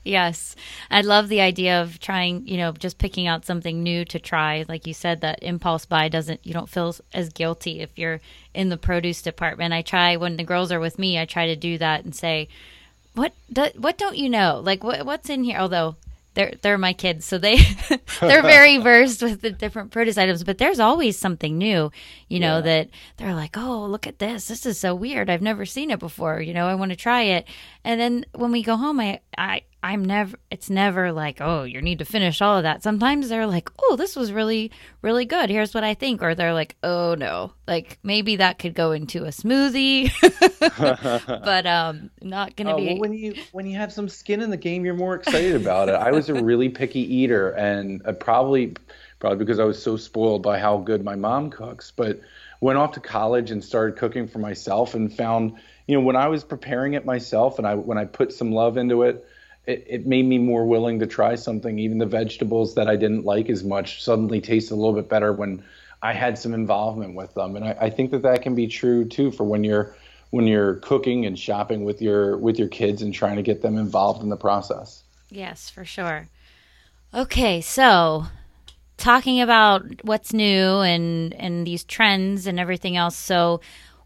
Yes. 0.04 0.56
I 0.91 1.02
love 1.02 1.30
the 1.30 1.41
idea 1.41 1.82
of 1.82 1.99
trying, 1.99 2.47
you 2.47 2.58
know, 2.58 2.73
just 2.73 2.99
picking 2.99 3.26
out 3.26 3.45
something 3.45 3.82
new 3.82 4.06
to 4.06 4.19
try. 4.19 4.65
Like 4.67 4.86
you 4.86 4.93
said, 4.93 5.21
that 5.21 5.41
impulse 5.41 5.86
buy 5.88 6.10
doesn't, 6.10 6.45
you 6.45 6.54
don't 6.54 6.69
feel 6.69 6.95
as 7.13 7.30
guilty 7.30 7.80
if 7.80 7.89
you're 7.95 8.21
in 8.54 8.69
the 8.69 8.78
produce 8.78 9.23
department. 9.23 9.73
I 9.73 9.82
try, 9.82 10.17
when 10.17 10.38
the 10.38 10.43
girls 10.43 10.71
are 10.71 10.80
with 10.80 10.99
me, 10.99 11.17
I 11.17 11.26
try 11.26 11.47
to 11.47 11.56
do 11.56 11.80
that 11.80 12.04
and 12.04 12.13
say, 12.13 12.49
what, 13.15 13.34
do, 13.52 13.67
what 13.78 13.97
don't 13.97 14.17
you 14.17 14.30
know? 14.30 14.62
Like, 14.63 14.84
what, 14.84 15.06
what's 15.06 15.30
in 15.30 15.43
here? 15.43 15.60
Although, 15.60 15.95
they're 16.36 16.54
they're 16.63 16.80
my 16.80 16.93
kids, 16.93 17.26
so 17.26 17.38
they 17.38 17.58
they're 18.19 18.41
very 18.41 18.78
versed 18.82 19.21
with 19.21 19.41
the 19.41 19.52
different 19.52 19.91
produce 19.91 20.17
items. 20.17 20.43
But 20.43 20.58
there's 20.58 20.80
always 20.80 21.19
something 21.19 21.60
new, 21.60 21.91
you 22.28 22.39
know, 22.39 22.56
Yeah. 22.56 22.62
that 22.62 22.89
they're 23.17 23.36
like, 23.36 23.56
oh, 23.56 23.86
look 23.86 24.08
at 24.08 24.17
this. 24.17 24.47
This 24.47 24.65
is 24.65 24.80
so 24.80 24.95
weird. 24.95 25.30
I've 25.30 25.43
never 25.43 25.63
seen 25.63 25.91
it 25.91 25.99
before. 25.99 26.41
You 26.41 26.56
know, 26.56 26.65
I 26.67 26.73
want 26.73 26.89
to 26.89 26.95
try 26.95 27.21
it. 27.21 27.45
And 27.84 28.02
then 28.02 28.26
when 28.34 28.52
we 28.52 28.63
go 28.63 28.78
home, 28.78 28.99
I 28.99 29.19
I 29.38 29.62
I'm 29.84 30.06
never. 30.06 30.38
It's 30.50 30.69
never 30.69 31.12
like, 31.12 31.41
oh, 31.41 31.63
you 31.63 31.82
need 31.82 32.00
to 32.00 32.06
finish 32.06 32.41
all 32.41 32.58
of 32.58 32.63
that. 32.63 32.82
Sometimes 32.84 33.28
they're 33.28 33.46
like, 33.46 33.69
oh, 33.82 33.98
this 33.98 34.15
was 34.15 34.32
really 34.32 34.72
really 35.02 35.26
good. 35.26 35.50
Here's 35.50 35.74
what 35.74 35.84
I 35.84 35.93
think. 35.93 36.24
Or 36.24 36.34
they're 36.34 36.54
like, 36.54 36.78
oh 36.84 37.15
no, 37.15 37.52
like 37.67 38.00
maybe 38.02 38.38
that 38.38 38.60
could 38.60 38.74
go 38.76 38.93
into 38.93 39.26
a 39.26 39.28
smoothie, 39.28 40.10
but 41.46 41.65
um, 41.65 42.10
not 42.22 42.56
gonna 42.56 42.74
Oh, 42.74 42.78
be. 42.78 42.88
well, 42.88 43.00
when 43.00 43.13
you 43.13 43.36
when 43.52 43.65
you 43.65 43.78
have 43.78 43.91
some 43.91 44.08
skin 44.10 44.41
in 44.41 44.50
the 44.50 44.58
game, 44.58 44.86
you're 44.86 44.93
more 44.96 45.15
excited 45.15 45.56
about 45.56 45.89
it. 45.89 45.96
I 45.96 46.12
was 46.12 46.30
a 46.30 46.41
really 46.41 46.69
picky 46.69 47.02
eater, 47.02 47.50
and 47.52 48.02
uh, 48.06 48.13
probably 48.13 48.76
probably 49.19 49.38
because 49.39 49.60
I 49.60 49.65
was 49.65 49.82
so 49.82 49.98
spoiled 49.98 50.43
by 50.43 50.60
how 50.60 50.78
good 50.78 51.04
my 51.04 51.15
mom 51.15 51.50
cooks. 51.50 51.91
But 51.91 52.22
went 52.62 52.78
off 52.80 52.93
to 52.93 53.02
college 53.02 53.52
and 53.52 53.62
started 53.63 53.98
cooking 53.98 54.28
for 54.28 54.39
myself, 54.39 54.93
and 54.96 55.13
found 55.13 55.54
you 55.88 55.96
know 55.96 56.02
when 56.02 56.15
I 56.15 56.30
was 56.30 56.43
preparing 56.46 56.93
it 56.93 57.06
myself, 57.06 57.58
and 57.58 57.67
I 57.67 57.76
when 57.76 57.98
I 57.98 58.06
put 58.06 58.32
some 58.34 58.54
love 58.54 58.78
into 58.78 59.04
it, 59.04 59.26
it, 59.65 59.86
it 59.88 60.08
made 60.08 60.26
me 60.26 60.38
more 60.38 60.65
willing 60.65 60.99
to 60.99 61.08
try 61.08 61.36
something. 61.36 61.80
Even 61.80 61.97
the 61.97 62.06
vegetables 62.06 62.76
that 62.76 62.88
I 62.88 62.95
didn't 62.95 63.26
like 63.26 63.49
as 63.49 63.63
much 63.63 64.04
suddenly 64.04 64.41
tasted 64.41 64.73
a 64.73 64.76
little 64.76 64.93
bit 64.93 65.10
better 65.10 65.32
when 65.32 65.63
I 66.02 66.13
had 66.13 66.38
some 66.38 66.54
involvement 66.54 67.15
with 67.15 67.34
them. 67.34 67.56
And 67.56 67.65
I, 67.65 67.78
I 67.82 67.89
think 67.89 68.12
that 68.12 68.23
that 68.23 68.41
can 68.41 68.56
be 68.56 68.67
true 68.67 69.06
too 69.06 69.32
for 69.32 69.43
when 69.43 69.63
you're 69.63 69.95
when 70.32 70.47
you're 70.47 70.76
cooking 70.76 71.26
and 71.26 71.38
shopping 71.38 71.86
with 71.86 72.02
your 72.02 72.38
with 72.38 72.60
your 72.60 72.67
kids 72.67 73.02
and 73.02 73.13
trying 73.13 73.38
to 73.38 73.43
get 73.43 73.62
them 73.62 73.78
involved 73.78 74.21
in 74.21 74.30
the 74.30 74.38
process. 74.38 75.04
Yes, 75.30 75.69
for 75.69 75.86
sure. 75.86 76.28
Okay, 77.13 77.62
so 77.62 78.26
talking 78.97 79.41
about 79.41 79.84
what's 80.04 80.34
new 80.34 80.82
and 80.82 81.34
and 81.36 81.65
these 81.65 81.84
trends 81.84 82.47
and 82.47 82.60
everything 82.60 82.97
else. 82.97 83.15
So 83.15 83.62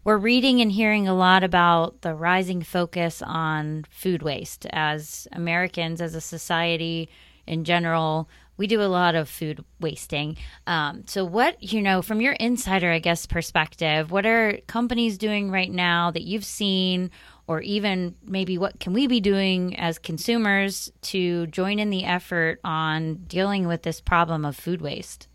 we're 0.08 0.16
reading 0.16 0.62
and 0.62 0.72
hearing 0.72 1.06
a 1.06 1.12
lot 1.12 1.44
about 1.44 2.00
the 2.00 2.14
rising 2.14 2.62
focus 2.62 3.20
on 3.20 3.84
food 3.90 4.22
waste 4.22 4.64
as 4.70 5.28
Americans 5.32 6.00
as 6.00 6.14
a 6.14 6.20
society 6.22 7.10
in 7.46 7.62
general 7.62 8.26
we 8.56 8.66
do 8.66 8.80
a 8.80 8.88
lot 8.88 9.14
of 9.14 9.28
food 9.28 9.62
wasting. 9.80 10.38
Um, 10.66 11.04
so, 11.06 11.26
what, 11.26 11.62
you 11.62 11.82
know, 11.82 12.00
from 12.00 12.22
your 12.22 12.32
insider, 12.32 12.90
I 12.90 13.00
guess, 13.00 13.26
perspective, 13.26 14.10
what 14.10 14.24
are 14.24 14.58
companies 14.66 15.18
doing 15.18 15.50
right 15.50 15.70
now 15.70 16.10
that 16.10 16.22
you've 16.22 16.44
seen, 16.44 17.10
or 17.46 17.60
even 17.60 18.14
maybe 18.24 18.56
what 18.56 18.80
can 18.80 18.94
we 18.94 19.06
be 19.06 19.20
doing 19.20 19.78
as 19.78 19.98
consumers 19.98 20.90
to 21.02 21.46
join 21.48 21.78
in 21.78 21.90
the 21.90 22.04
effort 22.04 22.60
on 22.64 23.16
dealing 23.28 23.68
with 23.68 23.82
this 23.82 24.00
problem 24.00 24.46
of 24.46 24.56
food 24.56 24.80
waste? 24.80 25.28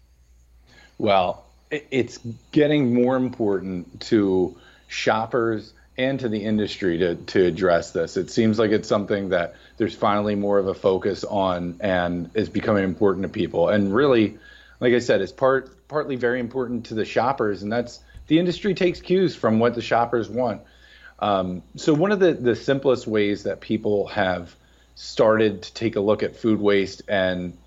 Well, 0.97 1.45
it's 1.69 2.19
getting 2.51 2.93
more 2.93 3.15
important 3.15 4.01
to 4.01 4.57
shoppers 4.93 5.73
and 5.97 6.19
to 6.19 6.29
the 6.29 6.43
industry 6.43 6.99
to, 6.99 7.15
to 7.15 7.45
address 7.45 7.91
this. 7.91 8.17
It 8.17 8.31
seems 8.31 8.57
like 8.57 8.71
it's 8.71 8.87
something 8.87 9.29
that 9.29 9.55
there's 9.77 9.95
finally 9.95 10.35
more 10.35 10.57
of 10.57 10.67
a 10.67 10.73
focus 10.73 11.23
on 11.23 11.77
and 11.81 12.29
is 12.33 12.49
becoming 12.49 12.83
important 12.83 13.23
to 13.23 13.29
people. 13.29 13.69
And 13.69 13.93
really, 13.93 14.37
like 14.79 14.93
I 14.93 14.99
said, 14.99 15.21
it's 15.21 15.31
part 15.31 15.87
partly 15.87 16.15
very 16.15 16.39
important 16.39 16.87
to 16.87 16.95
the 16.95 17.05
shoppers, 17.05 17.61
and 17.61 17.71
that's 17.71 17.99
the 18.27 18.39
industry 18.39 18.73
takes 18.73 19.01
cues 19.01 19.35
from 19.35 19.59
what 19.59 19.75
the 19.75 19.81
shoppers 19.81 20.29
want. 20.29 20.61
Um, 21.19 21.61
so 21.75 21.93
one 21.93 22.11
of 22.11 22.19
the 22.19 22.33
the 22.33 22.55
simplest 22.55 23.05
ways 23.05 23.43
that 23.43 23.61
people 23.61 24.07
have 24.07 24.55
started 24.95 25.63
to 25.63 25.73
take 25.73 25.95
a 25.95 25.99
look 25.99 26.23
at 26.23 26.35
food 26.35 26.59
waste 26.59 27.03
and 27.07 27.57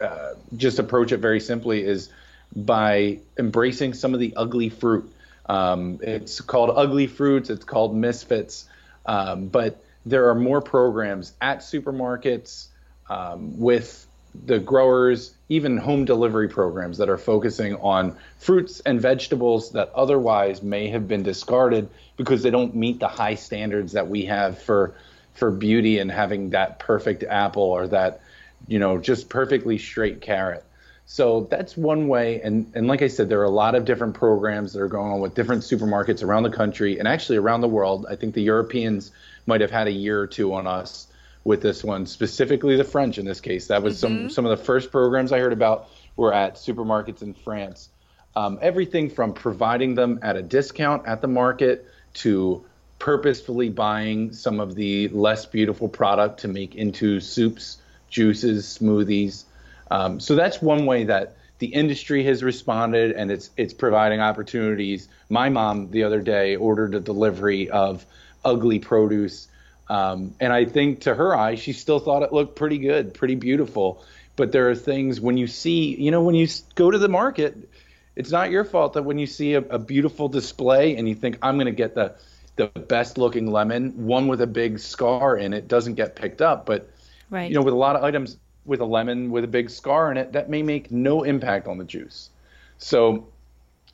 uh, 0.00 0.34
just 0.56 0.78
approach 0.78 1.12
it 1.12 1.18
very 1.18 1.40
simply 1.40 1.82
is 1.82 2.10
by 2.54 3.18
embracing 3.38 3.94
some 3.94 4.14
of 4.14 4.20
the 4.20 4.34
ugly 4.36 4.68
fruit. 4.68 5.12
Um, 5.48 5.98
it's 6.02 6.40
called 6.40 6.70
Ugly 6.74 7.06
Fruits. 7.06 7.50
It's 7.50 7.64
called 7.64 7.96
Misfits. 7.96 8.66
Um, 9.06 9.48
but 9.48 9.82
there 10.04 10.28
are 10.28 10.34
more 10.34 10.60
programs 10.60 11.32
at 11.40 11.58
supermarkets 11.58 12.66
um, 13.08 13.58
with 13.58 14.06
the 14.44 14.58
growers, 14.58 15.34
even 15.48 15.76
home 15.76 16.04
delivery 16.04 16.48
programs 16.48 16.98
that 16.98 17.08
are 17.08 17.18
focusing 17.18 17.74
on 17.76 18.16
fruits 18.38 18.80
and 18.80 19.00
vegetables 19.00 19.72
that 19.72 19.90
otherwise 19.94 20.62
may 20.62 20.88
have 20.88 21.08
been 21.08 21.22
discarded 21.22 21.88
because 22.16 22.42
they 22.42 22.50
don't 22.50 22.74
meet 22.74 23.00
the 23.00 23.08
high 23.08 23.34
standards 23.34 23.92
that 23.92 24.08
we 24.08 24.24
have 24.26 24.60
for 24.60 24.94
for 25.34 25.50
beauty 25.52 26.00
and 26.00 26.10
having 26.10 26.50
that 26.50 26.80
perfect 26.80 27.22
apple 27.22 27.62
or 27.62 27.86
that 27.86 28.20
you 28.66 28.78
know 28.78 28.98
just 28.98 29.28
perfectly 29.28 29.78
straight 29.78 30.20
carrot. 30.20 30.64
So 31.10 31.48
that's 31.50 31.74
one 31.74 32.06
way. 32.06 32.42
And, 32.42 32.70
and 32.74 32.86
like 32.86 33.00
I 33.00 33.08
said, 33.08 33.30
there 33.30 33.40
are 33.40 33.44
a 33.44 33.50
lot 33.50 33.74
of 33.74 33.86
different 33.86 34.12
programs 34.12 34.74
that 34.74 34.82
are 34.82 34.88
going 34.88 35.10
on 35.10 35.20
with 35.20 35.34
different 35.34 35.62
supermarkets 35.62 36.22
around 36.22 36.42
the 36.42 36.50
country 36.50 36.98
and 36.98 37.08
actually 37.08 37.38
around 37.38 37.62
the 37.62 37.68
world. 37.68 38.04
I 38.10 38.14
think 38.14 38.34
the 38.34 38.42
Europeans 38.42 39.10
might 39.46 39.62
have 39.62 39.70
had 39.70 39.86
a 39.86 39.90
year 39.90 40.20
or 40.20 40.26
two 40.26 40.52
on 40.52 40.66
us 40.66 41.06
with 41.44 41.62
this 41.62 41.82
one, 41.82 42.04
specifically 42.04 42.76
the 42.76 42.84
French 42.84 43.16
in 43.16 43.24
this 43.24 43.40
case. 43.40 43.68
That 43.68 43.82
was 43.82 43.94
mm-hmm. 44.02 44.18
some, 44.18 44.30
some 44.30 44.44
of 44.44 44.58
the 44.58 44.62
first 44.62 44.92
programs 44.92 45.32
I 45.32 45.38
heard 45.38 45.54
about 45.54 45.88
were 46.14 46.34
at 46.34 46.56
supermarkets 46.56 47.22
in 47.22 47.32
France. 47.32 47.88
Um, 48.36 48.58
everything 48.60 49.08
from 49.08 49.32
providing 49.32 49.94
them 49.94 50.18
at 50.20 50.36
a 50.36 50.42
discount 50.42 51.06
at 51.06 51.22
the 51.22 51.26
market 51.26 51.86
to 52.14 52.66
purposefully 52.98 53.70
buying 53.70 54.34
some 54.34 54.60
of 54.60 54.74
the 54.74 55.08
less 55.08 55.46
beautiful 55.46 55.88
product 55.88 56.40
to 56.40 56.48
make 56.48 56.74
into 56.74 57.18
soups, 57.20 57.78
juices, 58.10 58.66
smoothies. 58.78 59.44
Um, 59.90 60.20
so 60.20 60.34
that's 60.34 60.60
one 60.60 60.86
way 60.86 61.04
that 61.04 61.36
the 61.58 61.66
industry 61.66 62.24
has 62.24 62.42
responded, 62.42 63.12
and 63.12 63.30
it's 63.30 63.50
it's 63.56 63.74
providing 63.74 64.20
opportunities. 64.20 65.08
My 65.28 65.48
mom 65.48 65.90
the 65.90 66.04
other 66.04 66.20
day 66.20 66.56
ordered 66.56 66.94
a 66.94 67.00
delivery 67.00 67.68
of 67.70 68.04
ugly 68.44 68.78
produce, 68.78 69.48
um, 69.88 70.34
and 70.40 70.52
I 70.52 70.64
think 70.66 71.02
to 71.02 71.14
her 71.14 71.34
eye, 71.34 71.56
she 71.56 71.72
still 71.72 71.98
thought 71.98 72.22
it 72.22 72.32
looked 72.32 72.56
pretty 72.56 72.78
good, 72.78 73.14
pretty 73.14 73.34
beautiful. 73.34 74.04
But 74.36 74.52
there 74.52 74.70
are 74.70 74.76
things 74.76 75.20
when 75.20 75.36
you 75.36 75.48
see, 75.48 75.96
you 75.96 76.12
know, 76.12 76.22
when 76.22 76.36
you 76.36 76.46
go 76.76 76.92
to 76.92 76.98
the 76.98 77.08
market, 77.08 77.68
it's 78.14 78.30
not 78.30 78.52
your 78.52 78.64
fault 78.64 78.92
that 78.92 79.02
when 79.02 79.18
you 79.18 79.26
see 79.26 79.54
a, 79.54 79.60
a 79.62 79.78
beautiful 79.80 80.28
display 80.28 80.96
and 80.96 81.08
you 81.08 81.16
think 81.16 81.38
I'm 81.42 81.56
going 81.56 81.66
to 81.66 81.72
get 81.72 81.94
the 81.94 82.14
the 82.54 82.66
best 82.66 83.18
looking 83.18 83.50
lemon, 83.50 84.06
one 84.06 84.26
with 84.26 84.40
a 84.40 84.46
big 84.46 84.80
scar 84.80 85.36
in 85.36 85.52
it 85.52 85.68
doesn't 85.68 85.94
get 85.94 86.16
picked 86.16 86.42
up. 86.42 86.66
But 86.66 86.90
right. 87.30 87.48
you 87.48 87.54
know, 87.54 87.62
with 87.62 87.74
a 87.74 87.76
lot 87.76 87.96
of 87.96 88.02
items, 88.02 88.36
with 88.68 88.80
a 88.80 88.84
lemon 88.84 89.30
with 89.30 89.42
a 89.42 89.48
big 89.48 89.70
scar 89.70 90.12
in 90.12 90.16
it, 90.16 90.32
that 90.32 90.48
may 90.48 90.62
make 90.62 90.92
no 90.92 91.24
impact 91.24 91.66
on 91.66 91.78
the 91.78 91.84
juice. 91.84 92.30
So 92.78 93.26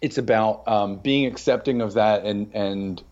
it's 0.03 0.19
about 0.19 0.67
um, 0.69 0.97
being 0.97 1.27
accepting 1.27 1.81
of 1.81 1.95
that 1.95 2.25
and 2.25 2.51
and 2.55 3.03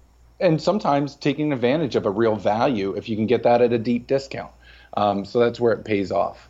and 0.41 0.61
sometimes 0.61 1.15
taking 1.15 1.53
advantage 1.53 1.97
of 1.97 2.05
a 2.05 2.11
real 2.11 2.37
value 2.37 2.95
if 2.97 3.09
you 3.09 3.17
can 3.17 3.27
get 3.27 3.45
that 3.45 3.63
at 3.63 3.73
a 3.73 3.79
deep 3.79 4.07
discount. 4.07 4.53
Um, 4.95 5.25
so 5.25 5.39
that's 5.39 5.61
where 5.61 5.73
it 5.73 5.85
pays 5.85 6.11
off. 6.11 6.49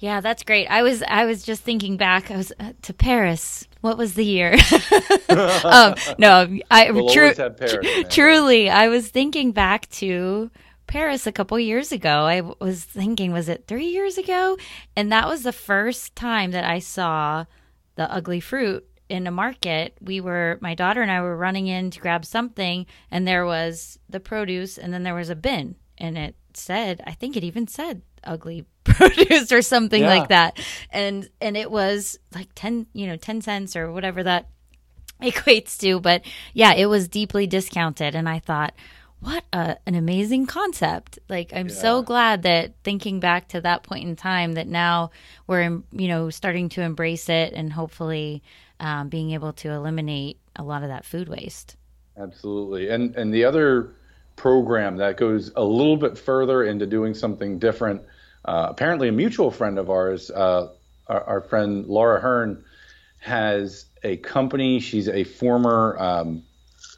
Yeah, 0.00 0.20
that's 0.20 0.42
great. 0.42 0.66
I 0.66 0.82
was 0.82 1.02
I 1.06 1.24
was 1.26 1.44
just 1.44 1.62
thinking 1.62 1.96
back. 1.96 2.30
I 2.30 2.36
was 2.36 2.52
uh, 2.58 2.72
to 2.82 2.92
Paris. 2.92 3.68
What 3.82 3.96
was 3.96 4.14
the 4.14 4.24
year? 4.24 4.54
um, 5.28 5.94
no, 6.18 6.58
I 6.70 6.90
we'll 6.90 7.08
tru- 7.08 7.32
Paris, 7.34 8.12
truly 8.12 8.68
I 8.68 8.88
was 8.88 9.08
thinking 9.08 9.52
back 9.52 9.88
to 9.90 10.50
Paris 10.92 11.26
a 11.26 11.32
couple 11.32 11.58
years 11.58 11.90
ago. 11.90 12.26
I 12.26 12.42
was 12.42 12.84
thinking, 12.84 13.32
was 13.32 13.48
it 13.48 13.64
three 13.66 13.86
years 13.86 14.18
ago? 14.18 14.58
And 14.94 15.10
that 15.10 15.26
was 15.26 15.42
the 15.42 15.50
first 15.50 16.14
time 16.14 16.50
that 16.50 16.64
I 16.64 16.80
saw 16.80 17.46
the 17.94 18.12
ugly 18.12 18.40
fruit 18.40 18.86
in 19.08 19.26
a 19.26 19.30
market. 19.30 19.96
We 20.02 20.20
were, 20.20 20.58
my 20.60 20.74
daughter 20.74 21.00
and 21.00 21.10
I 21.10 21.22
were 21.22 21.34
running 21.34 21.66
in 21.66 21.90
to 21.92 22.00
grab 22.00 22.26
something, 22.26 22.84
and 23.10 23.26
there 23.26 23.46
was 23.46 23.98
the 24.10 24.20
produce, 24.20 24.76
and 24.76 24.92
then 24.92 25.02
there 25.02 25.14
was 25.14 25.30
a 25.30 25.34
bin, 25.34 25.76
and 25.96 26.18
it 26.18 26.36
said, 26.52 27.00
I 27.06 27.12
think 27.12 27.38
it 27.38 27.44
even 27.44 27.68
said 27.68 28.02
ugly 28.22 28.66
produce 28.84 29.50
or 29.50 29.62
something 29.62 30.02
yeah. 30.02 30.08
like 30.08 30.28
that. 30.28 30.60
And 30.90 31.26
and 31.40 31.56
it 31.56 31.70
was 31.70 32.18
like 32.34 32.50
10, 32.54 32.88
you 32.92 33.06
know, 33.06 33.16
10 33.16 33.40
cents 33.40 33.76
or 33.76 33.90
whatever 33.90 34.22
that 34.24 34.50
equates 35.22 35.78
to, 35.78 36.00
but 36.00 36.20
yeah, 36.52 36.74
it 36.74 36.84
was 36.84 37.08
deeply 37.08 37.46
discounted 37.46 38.14
and 38.14 38.28
I 38.28 38.40
thought, 38.40 38.74
what 39.22 39.44
a, 39.52 39.76
an 39.86 39.94
amazing 39.94 40.46
concept. 40.46 41.18
Like 41.28 41.52
i'm 41.54 41.68
yeah. 41.68 41.74
so 41.74 42.02
glad 42.02 42.42
that 42.42 42.74
thinking 42.84 43.20
back 43.20 43.48
to 43.48 43.60
that 43.60 43.82
point 43.82 44.06
in 44.06 44.16
time 44.16 44.54
that 44.54 44.66
now 44.66 45.10
we're 45.46 45.62
you 45.62 46.08
know 46.08 46.30
starting 46.30 46.68
to 46.70 46.82
embrace 46.82 47.28
it 47.28 47.52
and 47.54 47.72
hopefully 47.72 48.42
um, 48.80 49.08
being 49.08 49.30
able 49.30 49.52
to 49.54 49.70
eliminate 49.70 50.38
a 50.56 50.62
lot 50.62 50.82
of 50.82 50.88
that 50.88 51.04
food 51.04 51.28
waste. 51.28 51.76
Absolutely. 52.18 52.90
And 52.90 53.16
and 53.16 53.32
the 53.32 53.44
other 53.44 53.94
program 54.36 54.96
that 54.96 55.16
goes 55.16 55.52
a 55.56 55.62
little 55.62 55.96
bit 55.96 56.18
further 56.18 56.64
into 56.64 56.86
doing 56.86 57.14
something 57.14 57.58
different 57.58 58.02
uh, 58.44 58.66
apparently 58.70 59.08
a 59.08 59.12
mutual 59.12 59.50
friend 59.50 59.78
of 59.78 59.88
ours 59.88 60.30
uh, 60.30 60.68
our, 61.06 61.24
our, 61.24 61.40
friend 61.42 61.86
laura 61.86 62.20
hearn 62.20 62.64
has 63.22 63.84
a 64.02 64.16
company. 64.16 64.80
She's 64.80 65.08
a 65.08 65.24
former 65.24 65.96
um, 65.98 66.42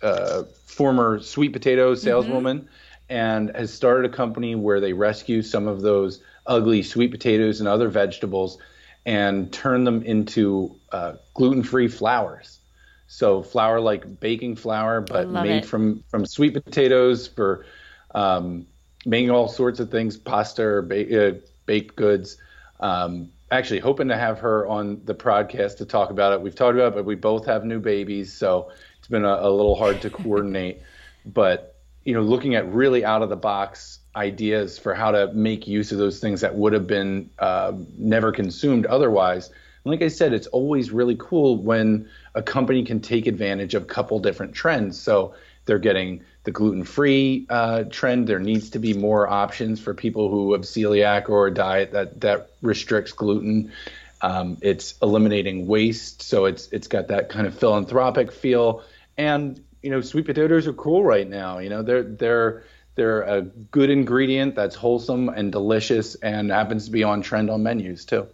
uh, 0.02 0.44
former 0.66 1.20
sweet 1.20 1.52
potato 1.52 1.94
saleswoman 1.94 2.60
mm-hmm. 2.60 2.68
and 3.08 3.54
has 3.54 3.72
started 3.72 4.10
a 4.10 4.14
company 4.14 4.54
where 4.54 4.80
they 4.80 4.92
rescue 4.92 5.42
some 5.42 5.68
of 5.68 5.80
those 5.82 6.20
ugly 6.46 6.82
sweet 6.82 7.10
potatoes 7.10 7.60
and 7.60 7.68
other 7.68 7.88
vegetables 7.88 8.58
and 9.06 9.52
turn 9.52 9.84
them 9.84 10.02
into 10.02 10.74
uh, 10.92 11.14
gluten-free 11.34 11.88
flours. 11.88 12.60
So 13.06 13.42
flour 13.42 13.80
like 13.80 14.18
baking 14.20 14.56
flour, 14.56 15.00
but 15.00 15.28
made 15.28 15.58
it. 15.58 15.64
from 15.66 16.02
from 16.08 16.26
sweet 16.26 16.54
potatoes 16.54 17.28
for 17.28 17.66
um, 18.14 18.66
making 19.04 19.30
all 19.30 19.46
sorts 19.46 19.78
of 19.78 19.90
things, 19.90 20.16
pasta 20.16 20.62
or 20.62 20.82
ba- 20.82 21.28
uh, 21.28 21.34
baked 21.66 21.96
goods. 21.96 22.38
Um, 22.80 23.30
actually, 23.50 23.80
hoping 23.80 24.08
to 24.08 24.16
have 24.16 24.38
her 24.40 24.66
on 24.66 25.02
the 25.04 25.14
podcast 25.14 25.76
to 25.78 25.86
talk 25.86 26.10
about 26.10 26.32
it. 26.32 26.40
We've 26.40 26.54
talked 26.54 26.74
about 26.74 26.88
it, 26.88 26.94
but 26.94 27.04
we 27.04 27.14
both 27.14 27.46
have 27.46 27.64
new 27.64 27.78
babies, 27.78 28.32
so 28.32 28.72
it's 29.04 29.10
been 29.10 29.26
a, 29.26 29.34
a 29.34 29.50
little 29.50 29.74
hard 29.74 30.00
to 30.00 30.08
coordinate. 30.22 30.80
but 31.26 31.76
you 32.04 32.14
know, 32.14 32.22
looking 32.22 32.54
at 32.54 32.70
really 32.72 33.04
out 33.04 33.22
of 33.22 33.28
the 33.28 33.36
box 33.36 33.98
ideas 34.16 34.78
for 34.78 34.94
how 34.94 35.10
to 35.10 35.30
make 35.32 35.66
use 35.66 35.92
of 35.92 35.98
those 35.98 36.20
things 36.20 36.40
that 36.40 36.54
would 36.54 36.72
have 36.72 36.86
been 36.86 37.28
uh, 37.38 37.72
never 37.98 38.32
consumed 38.32 38.86
otherwise. 38.86 39.48
And 39.48 39.90
like 39.90 40.00
I 40.00 40.08
said, 40.08 40.32
it's 40.32 40.46
always 40.46 40.90
really 40.90 41.16
cool 41.18 41.58
when 41.58 42.08
a 42.34 42.42
company 42.42 42.84
can 42.84 43.00
take 43.00 43.26
advantage 43.26 43.74
of 43.74 43.82
a 43.82 43.86
couple 43.86 44.18
different 44.20 44.54
trends. 44.54 44.98
So 44.98 45.34
they're 45.66 45.78
getting 45.78 46.22
the 46.44 46.50
gluten-free 46.50 47.46
uh, 47.50 47.84
trend. 47.84 48.26
There 48.26 48.38
needs 48.38 48.70
to 48.70 48.78
be 48.78 48.94
more 48.94 49.28
options 49.28 49.80
for 49.80 49.92
people 49.92 50.30
who 50.30 50.52
have 50.52 50.62
celiac 50.62 51.28
or 51.28 51.46
a 51.46 51.54
diet 51.54 51.92
that 51.92 52.20
that 52.22 52.50
restricts 52.62 53.12
gluten. 53.12 53.72
Um, 54.20 54.56
it's 54.62 54.94
eliminating 55.02 55.66
waste, 55.66 56.22
so 56.22 56.46
it's 56.46 56.68
it's 56.68 56.88
got 56.88 57.08
that 57.08 57.28
kind 57.28 57.46
of 57.46 57.58
philanthropic 57.58 58.32
feel 58.32 58.82
and 59.16 59.62
you 59.82 59.90
know 59.90 60.00
sweet 60.00 60.26
potatoes 60.26 60.66
are 60.66 60.72
cool 60.72 61.04
right 61.04 61.28
now. 61.28 61.58
You 61.58 61.70
know 61.70 61.82
they're 61.82 62.02
they're 62.02 62.64
they're 62.96 63.22
a 63.22 63.42
good 63.42 63.90
ingredient 63.90 64.54
that's 64.54 64.74
wholesome 64.76 65.28
and 65.28 65.50
delicious 65.50 66.14
and 66.16 66.50
happens 66.50 66.84
to 66.86 66.90
be 66.92 67.02
on 67.02 67.22
trend 67.22 67.50
on 67.50 67.62
menus 67.62 68.04
too. 68.04 68.26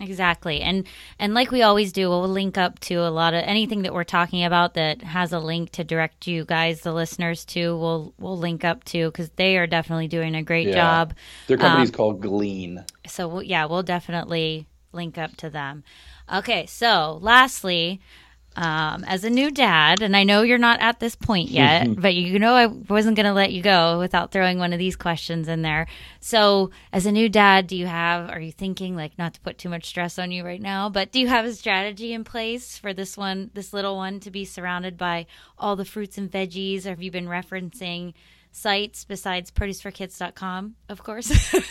Exactly. 0.00 0.60
And 0.60 0.86
and 1.20 1.34
like 1.34 1.52
we 1.52 1.62
always 1.62 1.92
do, 1.92 2.08
we'll 2.08 2.28
link 2.28 2.58
up 2.58 2.80
to 2.80 2.94
a 2.96 3.10
lot 3.10 3.32
of 3.32 3.44
anything 3.44 3.82
that 3.82 3.94
we're 3.94 4.02
talking 4.02 4.44
about 4.44 4.74
that 4.74 5.02
has 5.02 5.32
a 5.32 5.38
link 5.38 5.70
to 5.72 5.84
direct 5.84 6.26
you 6.26 6.44
guys, 6.44 6.80
the 6.80 6.92
listeners 6.92 7.44
to. 7.46 7.76
We'll 7.78 8.12
we'll 8.18 8.36
link 8.36 8.64
up 8.64 8.82
to 8.86 9.06
because 9.06 9.30
they 9.36 9.56
are 9.56 9.68
definitely 9.68 10.08
doing 10.08 10.34
a 10.34 10.42
great 10.42 10.66
Yeah. 10.68 10.74
job. 10.74 11.14
Their 11.46 11.58
company's 11.58 11.90
Um, 11.90 11.94
called 11.94 12.20
Glean. 12.20 12.84
So 13.06 13.28
we'll- 13.28 13.42
yeah, 13.44 13.66
we'll 13.66 13.84
definitely 13.84 14.66
link 14.92 15.16
up 15.16 15.36
to 15.36 15.48
them. 15.50 15.84
Okay, 16.32 16.66
so 16.66 17.18
lastly, 17.22 18.00
um, 18.56 19.04
as 19.04 19.24
a 19.24 19.30
new 19.30 19.50
dad, 19.50 20.02
and 20.02 20.16
I 20.16 20.24
know 20.24 20.42
you're 20.42 20.58
not 20.58 20.80
at 20.80 21.00
this 21.00 21.14
point 21.16 21.50
yet, 21.50 22.00
but 22.00 22.14
you 22.14 22.38
know 22.38 22.54
I 22.54 22.66
wasn't 22.66 23.16
going 23.16 23.26
to 23.26 23.32
let 23.32 23.52
you 23.52 23.62
go 23.62 23.98
without 23.98 24.32
throwing 24.32 24.58
one 24.58 24.72
of 24.72 24.78
these 24.78 24.96
questions 24.96 25.48
in 25.48 25.62
there. 25.62 25.86
So, 26.20 26.70
as 26.92 27.06
a 27.06 27.12
new 27.12 27.28
dad, 27.28 27.66
do 27.66 27.76
you 27.76 27.86
have? 27.86 28.30
Are 28.30 28.40
you 28.40 28.52
thinking 28.52 28.96
like 28.96 29.18
not 29.18 29.34
to 29.34 29.40
put 29.40 29.58
too 29.58 29.68
much 29.68 29.86
stress 29.86 30.18
on 30.18 30.30
you 30.30 30.44
right 30.44 30.62
now, 30.62 30.88
but 30.88 31.12
do 31.12 31.20
you 31.20 31.28
have 31.28 31.44
a 31.44 31.52
strategy 31.52 32.12
in 32.12 32.24
place 32.24 32.78
for 32.78 32.92
this 32.92 33.16
one, 33.16 33.50
this 33.54 33.72
little 33.72 33.96
one, 33.96 34.20
to 34.20 34.30
be 34.30 34.44
surrounded 34.44 34.96
by 34.96 35.26
all 35.58 35.76
the 35.76 35.84
fruits 35.84 36.18
and 36.18 36.30
veggies? 36.30 36.86
Or 36.86 36.90
have 36.90 37.02
you 37.02 37.10
been 37.10 37.26
referencing? 37.26 38.14
Sites 38.56 39.04
besides 39.04 39.50
produceforkids.com, 39.50 40.76
of 40.88 41.02
course. 41.02 41.54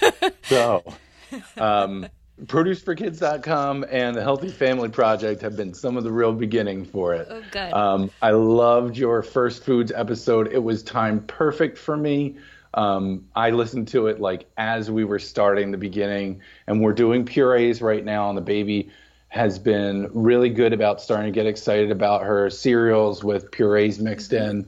So, 0.43 0.83
um, 1.57 2.07
produceforkids.com 2.41 3.85
and 3.89 4.15
the 4.15 4.21
Healthy 4.21 4.49
Family 4.49 4.89
Project 4.89 5.41
have 5.41 5.55
been 5.55 5.73
some 5.73 5.97
of 5.97 6.03
the 6.03 6.11
real 6.11 6.33
beginning 6.33 6.83
for 6.83 7.13
it. 7.13 7.27
Oh, 7.29 7.43
good. 7.51 7.73
Um, 7.73 8.11
I 8.21 8.31
loved 8.31 8.97
your 8.97 9.21
first 9.21 9.63
foods 9.63 9.91
episode. 9.91 10.51
It 10.51 10.63
was 10.63 10.83
timed 10.83 11.27
perfect 11.27 11.77
for 11.77 11.95
me. 11.95 12.37
Um, 12.73 13.25
I 13.35 13.51
listened 13.51 13.87
to 13.89 14.07
it 14.07 14.19
like 14.19 14.49
as 14.57 14.89
we 14.89 15.03
were 15.03 15.19
starting 15.19 15.71
the 15.71 15.77
beginning, 15.77 16.41
and 16.65 16.81
we're 16.81 16.93
doing 16.93 17.23
purees 17.23 17.81
right 17.81 18.03
now, 18.03 18.29
and 18.29 18.37
the 18.37 18.41
baby 18.41 18.89
has 19.27 19.59
been 19.59 20.09
really 20.13 20.49
good 20.49 20.73
about 20.73 21.01
starting 21.01 21.31
to 21.31 21.35
get 21.35 21.45
excited 21.45 21.91
about 21.91 22.23
her 22.23 22.49
cereals 22.49 23.23
with 23.23 23.51
purees 23.51 23.99
mixed 23.99 24.33
in. 24.33 24.67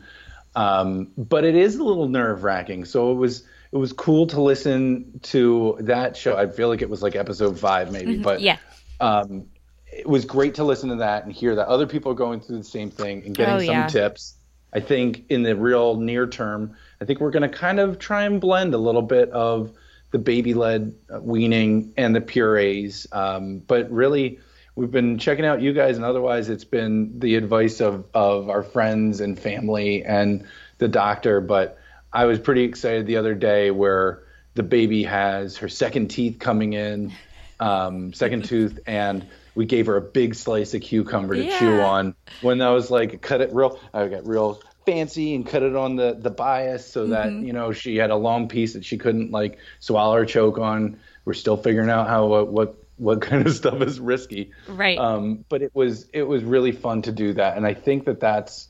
Um, 0.56 1.12
but 1.18 1.44
it 1.44 1.56
is 1.56 1.76
a 1.76 1.84
little 1.84 2.08
nerve 2.08 2.44
wracking. 2.44 2.86
So 2.86 3.12
it 3.12 3.16
was 3.16 3.44
it 3.76 3.78
was 3.78 3.92
cool 3.92 4.26
to 4.28 4.40
listen 4.42 5.20
to 5.22 5.76
that 5.82 6.16
show. 6.16 6.38
I 6.38 6.48
feel 6.48 6.70
like 6.70 6.82
it 6.82 6.90
was 6.90 7.04
like 7.04 7.18
episode 7.18 7.60
five 7.60 7.92
maybe, 7.92 8.18
but 8.18 8.40
yeah. 8.40 8.58
um, 9.02 9.48
it 9.86 10.08
was 10.08 10.24
great 10.24 10.56
to 10.56 10.64
listen 10.64 10.88
to 10.92 10.96
that 10.96 11.26
and 11.26 11.34
hear 11.34 11.56
that 11.56 11.68
other 11.68 11.86
people 11.86 12.10
are 12.14 12.16
going 12.16 12.40
through 12.40 12.60
the 12.60 12.64
same 12.64 12.90
thing 12.90 13.26
and 13.26 13.36
getting 13.36 13.56
Oh, 13.56 13.60
some 13.60 13.76
yeah. 13.76 13.88
tips. 13.88 14.36
I 14.72 14.80
think 14.80 15.26
in 15.28 15.44
the 15.44 15.58
real 15.58 15.98
near 15.98 16.26
term, 16.26 16.78
I 17.02 17.06
think 17.06 17.20
we're 17.20 17.32
going 17.32 17.50
to 17.50 17.58
kind 17.58 17.82
of 17.82 18.00
try 18.00 18.24
and 18.24 18.40
blend 18.40 18.74
a 18.74 18.78
little 18.78 19.02
bit 19.02 19.30
of 19.32 19.74
the 20.12 20.20
baby 20.20 20.54
led 20.54 20.96
weaning 21.20 21.92
and 21.98 22.16
the 22.16 22.22
purees. 22.22 23.08
Um, 23.12 23.58
but 23.60 23.92
really, 23.92 24.40
we've 24.76 24.92
been 24.92 25.18
checking 25.18 25.44
out 25.46 25.62
you 25.62 25.74
guys, 25.74 25.98
and 25.98 26.06
otherwise, 26.06 26.48
it's 26.48 26.64
been 26.64 27.20
the 27.20 27.36
advice 27.36 27.82
of, 27.82 28.06
of 28.14 28.50
our 28.50 28.64
friends 28.64 29.20
and 29.20 29.38
family 29.38 30.06
and 30.06 30.46
the 30.78 30.88
doctor. 30.88 31.42
But 31.42 31.78
I 32.16 32.26
was 32.26 32.40
pretty 32.40 32.64
excited 32.64 33.06
the 33.06 33.18
other 33.18 33.36
day 33.36 33.72
where 33.72 34.24
the 34.56 34.64
baby 34.64 35.04
has 35.04 35.58
her 35.58 35.68
second 35.70 36.08
teeth 36.08 36.40
coming 36.40 36.74
in, 36.74 37.12
um, 37.60 38.14
second 38.14 38.46
tooth, 38.52 38.80
and 38.88 39.26
we 39.54 39.66
gave 39.66 39.86
her 39.88 39.98
a 39.98 40.02
big 40.02 40.34
slice 40.36 40.74
of 40.74 40.82
cucumber 40.82 41.36
to 41.36 41.60
chew 41.60 41.82
on. 41.82 42.16
When 42.42 42.62
I 42.62 42.72
was 42.72 42.90
like, 42.90 43.22
cut 43.22 43.42
it 43.42 43.54
real, 43.54 43.80
I 43.94 44.08
got 44.08 44.26
real 44.28 44.62
fancy 44.86 45.34
and 45.36 45.46
cut 45.48 45.64
it 45.64 45.76
on 45.76 45.96
the 45.96 46.14
the 46.14 46.30
bias 46.30 46.86
so 46.86 47.08
that 47.08 47.28
Mm-hmm. 47.28 47.46
you 47.48 47.54
know 47.54 47.72
she 47.72 47.98
had 47.98 48.12
a 48.12 48.16
long 48.16 48.48
piece 48.48 48.74
that 48.74 48.86
she 48.86 48.98
couldn't 48.98 49.32
like 49.32 49.58
swallow 49.80 50.16
or 50.16 50.26
choke 50.26 50.58
on. 50.58 51.00
We're 51.26 51.34
still 51.34 51.58
figuring 51.58 51.90
out 51.90 52.08
how 52.08 52.28
what 52.28 52.48
what, 52.50 52.76
what 52.98 53.22
kind 53.22 53.46
of 53.46 53.54
stuff 53.62 53.82
is 53.82 54.00
risky. 54.00 54.52
Right. 54.68 54.98
Um, 54.98 55.44
but 55.50 55.62
it 55.62 55.72
was 55.74 56.08
it 56.14 56.24
was 56.24 56.44
really 56.44 56.72
fun 56.72 57.02
to 57.04 57.12
do 57.12 57.34
that, 57.34 57.58
and 57.58 57.66
I 57.66 57.74
think 57.74 58.06
that 58.06 58.20
that's 58.20 58.68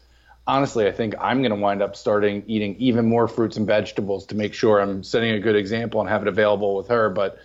honestly, 0.48 0.88
I 0.88 0.92
think 0.92 1.16
I'm 1.20 1.40
going 1.42 1.52
to 1.52 1.58
wind 1.58 1.82
up 1.82 1.96
starting 1.96 2.44
eating 2.48 2.76
even 2.78 3.06
more 3.06 3.28
fruits 3.28 3.58
and 3.58 3.66
vegetables 3.68 4.26
to 4.28 4.36
make 4.36 4.54
sure 4.54 4.80
I'm 4.80 5.04
setting 5.04 5.32
a 5.32 5.40
good 5.40 5.56
example 5.56 6.00
and 6.02 6.10
have 6.10 6.22
it 6.22 6.28
available 6.28 6.76
with 6.76 6.88
her. 6.90 7.10
But 7.10 7.40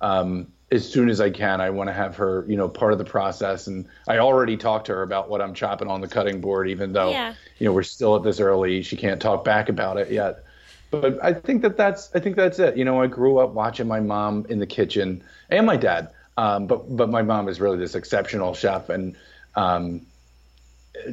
um, 0.00 0.52
as 0.70 0.90
soon 0.90 1.08
as 1.08 1.20
I 1.20 1.30
can, 1.30 1.60
I 1.60 1.70
want 1.70 1.88
to 1.88 1.92
have 1.94 2.16
her, 2.16 2.44
you 2.48 2.56
know, 2.56 2.68
part 2.68 2.92
of 2.92 2.98
the 2.98 3.04
process. 3.04 3.66
And 3.66 3.86
I 4.08 4.18
already 4.18 4.56
talked 4.56 4.86
to 4.86 4.92
her 4.92 5.02
about 5.02 5.28
what 5.28 5.40
I'm 5.40 5.54
chopping 5.54 5.88
on 5.88 6.00
the 6.00 6.08
cutting 6.08 6.40
board, 6.40 6.68
even 6.68 6.92
though, 6.92 7.10
Yeah. 7.10 7.34
you 7.58 7.66
know, 7.66 7.72
we're 7.72 7.82
still 7.82 8.16
at 8.16 8.22
this 8.22 8.40
early. 8.40 8.82
She 8.82 8.96
can't 8.96 9.20
talk 9.20 9.44
back 9.44 9.68
about 9.68 9.96
it 9.98 10.10
yet. 10.10 10.44
But 10.90 11.22
I 11.22 11.32
think 11.34 11.62
that 11.62 11.76
that's 11.76 12.10
I 12.16 12.20
think 12.20 12.34
that's 12.34 12.58
it. 12.58 12.76
You 12.76 12.84
know, 12.84 13.00
I 13.00 13.06
grew 13.06 13.38
up 13.38 13.50
watching 13.50 13.86
my 13.86 14.00
mom 14.00 14.46
in 14.48 14.58
the 14.58 14.66
kitchen 14.66 15.22
and 15.48 15.64
my 15.64 15.76
dad. 15.76 16.10
Um, 16.36 16.66
but 16.66 16.96
but 16.96 17.08
my 17.10 17.22
mom 17.22 17.48
is 17.48 17.60
really 17.60 17.78
this 17.78 17.94
exceptional 17.94 18.54
chef, 18.54 18.88
and 18.88 19.16
um, 19.54 20.06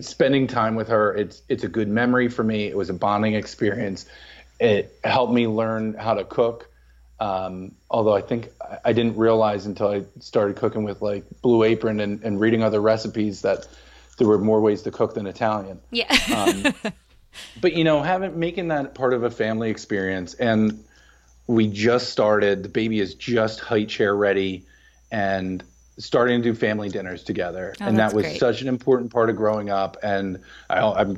spending 0.02 0.48
time 0.48 0.76
with 0.76 0.88
her 0.88 1.16
it's 1.16 1.42
it's 1.50 1.64
a 1.64 1.68
good 1.68 1.88
memory 1.88 2.28
for 2.28 2.44
me. 2.44 2.68
It 2.68 2.78
was 2.78 2.90
a 2.90 2.94
bonding 2.94 3.34
experience. 3.34 4.06
It 4.60 4.98
helped 5.04 5.34
me 5.34 5.48
learn 5.48 5.94
how 5.94 6.14
to 6.16 6.24
cook. 6.24 6.70
Um, 7.20 7.74
although 7.90 8.16
I 8.16 8.22
think 8.22 8.50
I- 8.86 8.94
didn't 8.94 9.18
realize 9.18 9.66
until 9.66 9.88
I 9.88 10.04
started 10.20 10.56
cooking 10.56 10.84
with 10.84 11.02
like 11.02 11.24
Blue 11.42 11.64
Apron 11.64 12.00
and, 12.00 12.24
and 12.24 12.40
reading 12.40 12.62
other 12.62 12.80
recipes 12.80 13.42
that 13.42 13.68
there 14.18 14.28
were 14.28 14.38
more 14.38 14.62
ways 14.62 14.84
to 14.84 14.92
cook 14.92 15.16
than 15.16 15.26
Italian 15.26 15.80
yeah. 15.92 16.16
um, 16.36 16.74
but 17.62 17.74
you 17.74 17.84
know 17.84 18.02
having 18.02 18.38
making 18.38 18.68
that 18.68 18.94
part 18.94 19.14
of 19.14 19.24
a 19.24 19.32
family 19.32 19.70
experience 19.70 20.34
and 20.36 20.84
we 21.48 21.68
just 21.68 22.10
started 22.10 22.64
the 22.64 22.70
baby 22.70 23.00
is 23.00 23.16
just 23.16 23.60
high 23.60 23.86
chair 23.86 24.16
ready 24.16 24.66
and 25.12 25.64
starting 25.98 26.42
to 26.42 26.50
do 26.52 26.56
family 26.56 26.90
dinners 26.90 27.24
together. 27.24 27.76
Oh, 27.82 27.86
and 27.86 27.98
that 27.98 28.14
was 28.14 28.26
great. 28.26 28.40
such 28.40 28.62
an 28.62 28.68
important 28.68 29.12
part 29.12 29.30
of 29.30 29.36
growing 29.36 29.70
up. 29.70 29.98
And 30.04 30.42
I, 30.70 30.80
i'm 30.80 31.18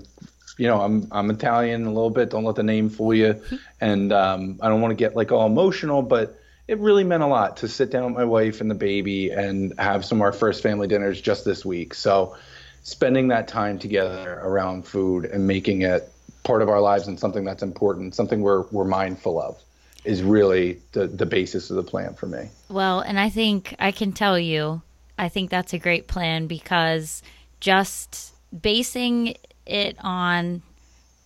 you 0.58 0.68
know 0.68 0.82
i'm 0.82 1.08
i'm 1.12 1.30
italian 1.30 1.86
a 1.86 1.94
little 1.94 2.10
bit. 2.10 2.30
Don't 2.30 2.44
let 2.44 2.56
the 2.56 2.64
name 2.64 2.90
fool 2.90 3.14
you. 3.14 3.42
And 3.82 4.12
um, 4.12 4.60
i 4.62 4.68
don't 4.68 4.82
want 4.82 4.92
to 4.92 4.96
get 4.96 5.16
like 5.16 5.32
all 5.32 5.46
emotional 5.46 6.02
but 6.02 6.38
it 6.70 6.78
really 6.78 7.04
meant 7.04 7.24
a 7.24 7.28
lot 7.28 7.58
to 7.58 7.68
sit 7.68 7.90
down 7.90 8.06
with 8.06 8.14
my 8.14 8.26
wife 8.26 8.62
and 8.62 8.70
the 8.70 8.76
baby 8.76 9.32
and 9.32 9.74
have 9.80 10.06
some 10.06 10.20
of 10.20 10.22
our 10.22 10.32
first 10.32 10.62
family 10.62 10.88
dinners 10.88 11.20
just 11.20 11.44
this 11.44 11.66
week. 11.66 11.96
So 11.96 12.36
spending 12.84 13.30
that 13.30 13.48
time 13.48 13.80
together 13.80 14.40
around 14.40 14.86
food 14.86 15.26
and 15.26 15.48
making 15.48 15.82
it 15.82 16.08
part 16.44 16.62
of 16.62 16.70
our 16.70 16.80
lives 16.80 17.08
and 17.08 17.20
something 17.20 17.44
that's 17.44 17.64
important, 17.64 18.14
something 18.14 18.42
we're 18.42 18.68
we're 18.68 18.86
mindful 18.86 19.42
of, 19.42 19.60
is 20.06 20.24
really 20.24 20.80
the 20.94 21.08
the 21.08 21.26
basis 21.26 21.70
of 21.70 21.76
the 21.76 21.84
plan 21.84 22.14
for 22.14 22.28
me. 22.28 22.50
Well, 22.70 23.02
and 23.02 23.20
I 23.20 23.30
think 23.30 23.76
I 23.80 23.92
can 23.92 24.12
tell 24.14 24.40
you, 24.40 24.82
I 25.18 25.30
think 25.30 25.50
that's 25.50 25.74
a 25.74 25.80
great 25.80 26.08
plan 26.08 26.48
because 26.48 27.22
just 27.60 28.34
basing 28.58 29.36
it 29.66 29.98
on, 30.00 30.62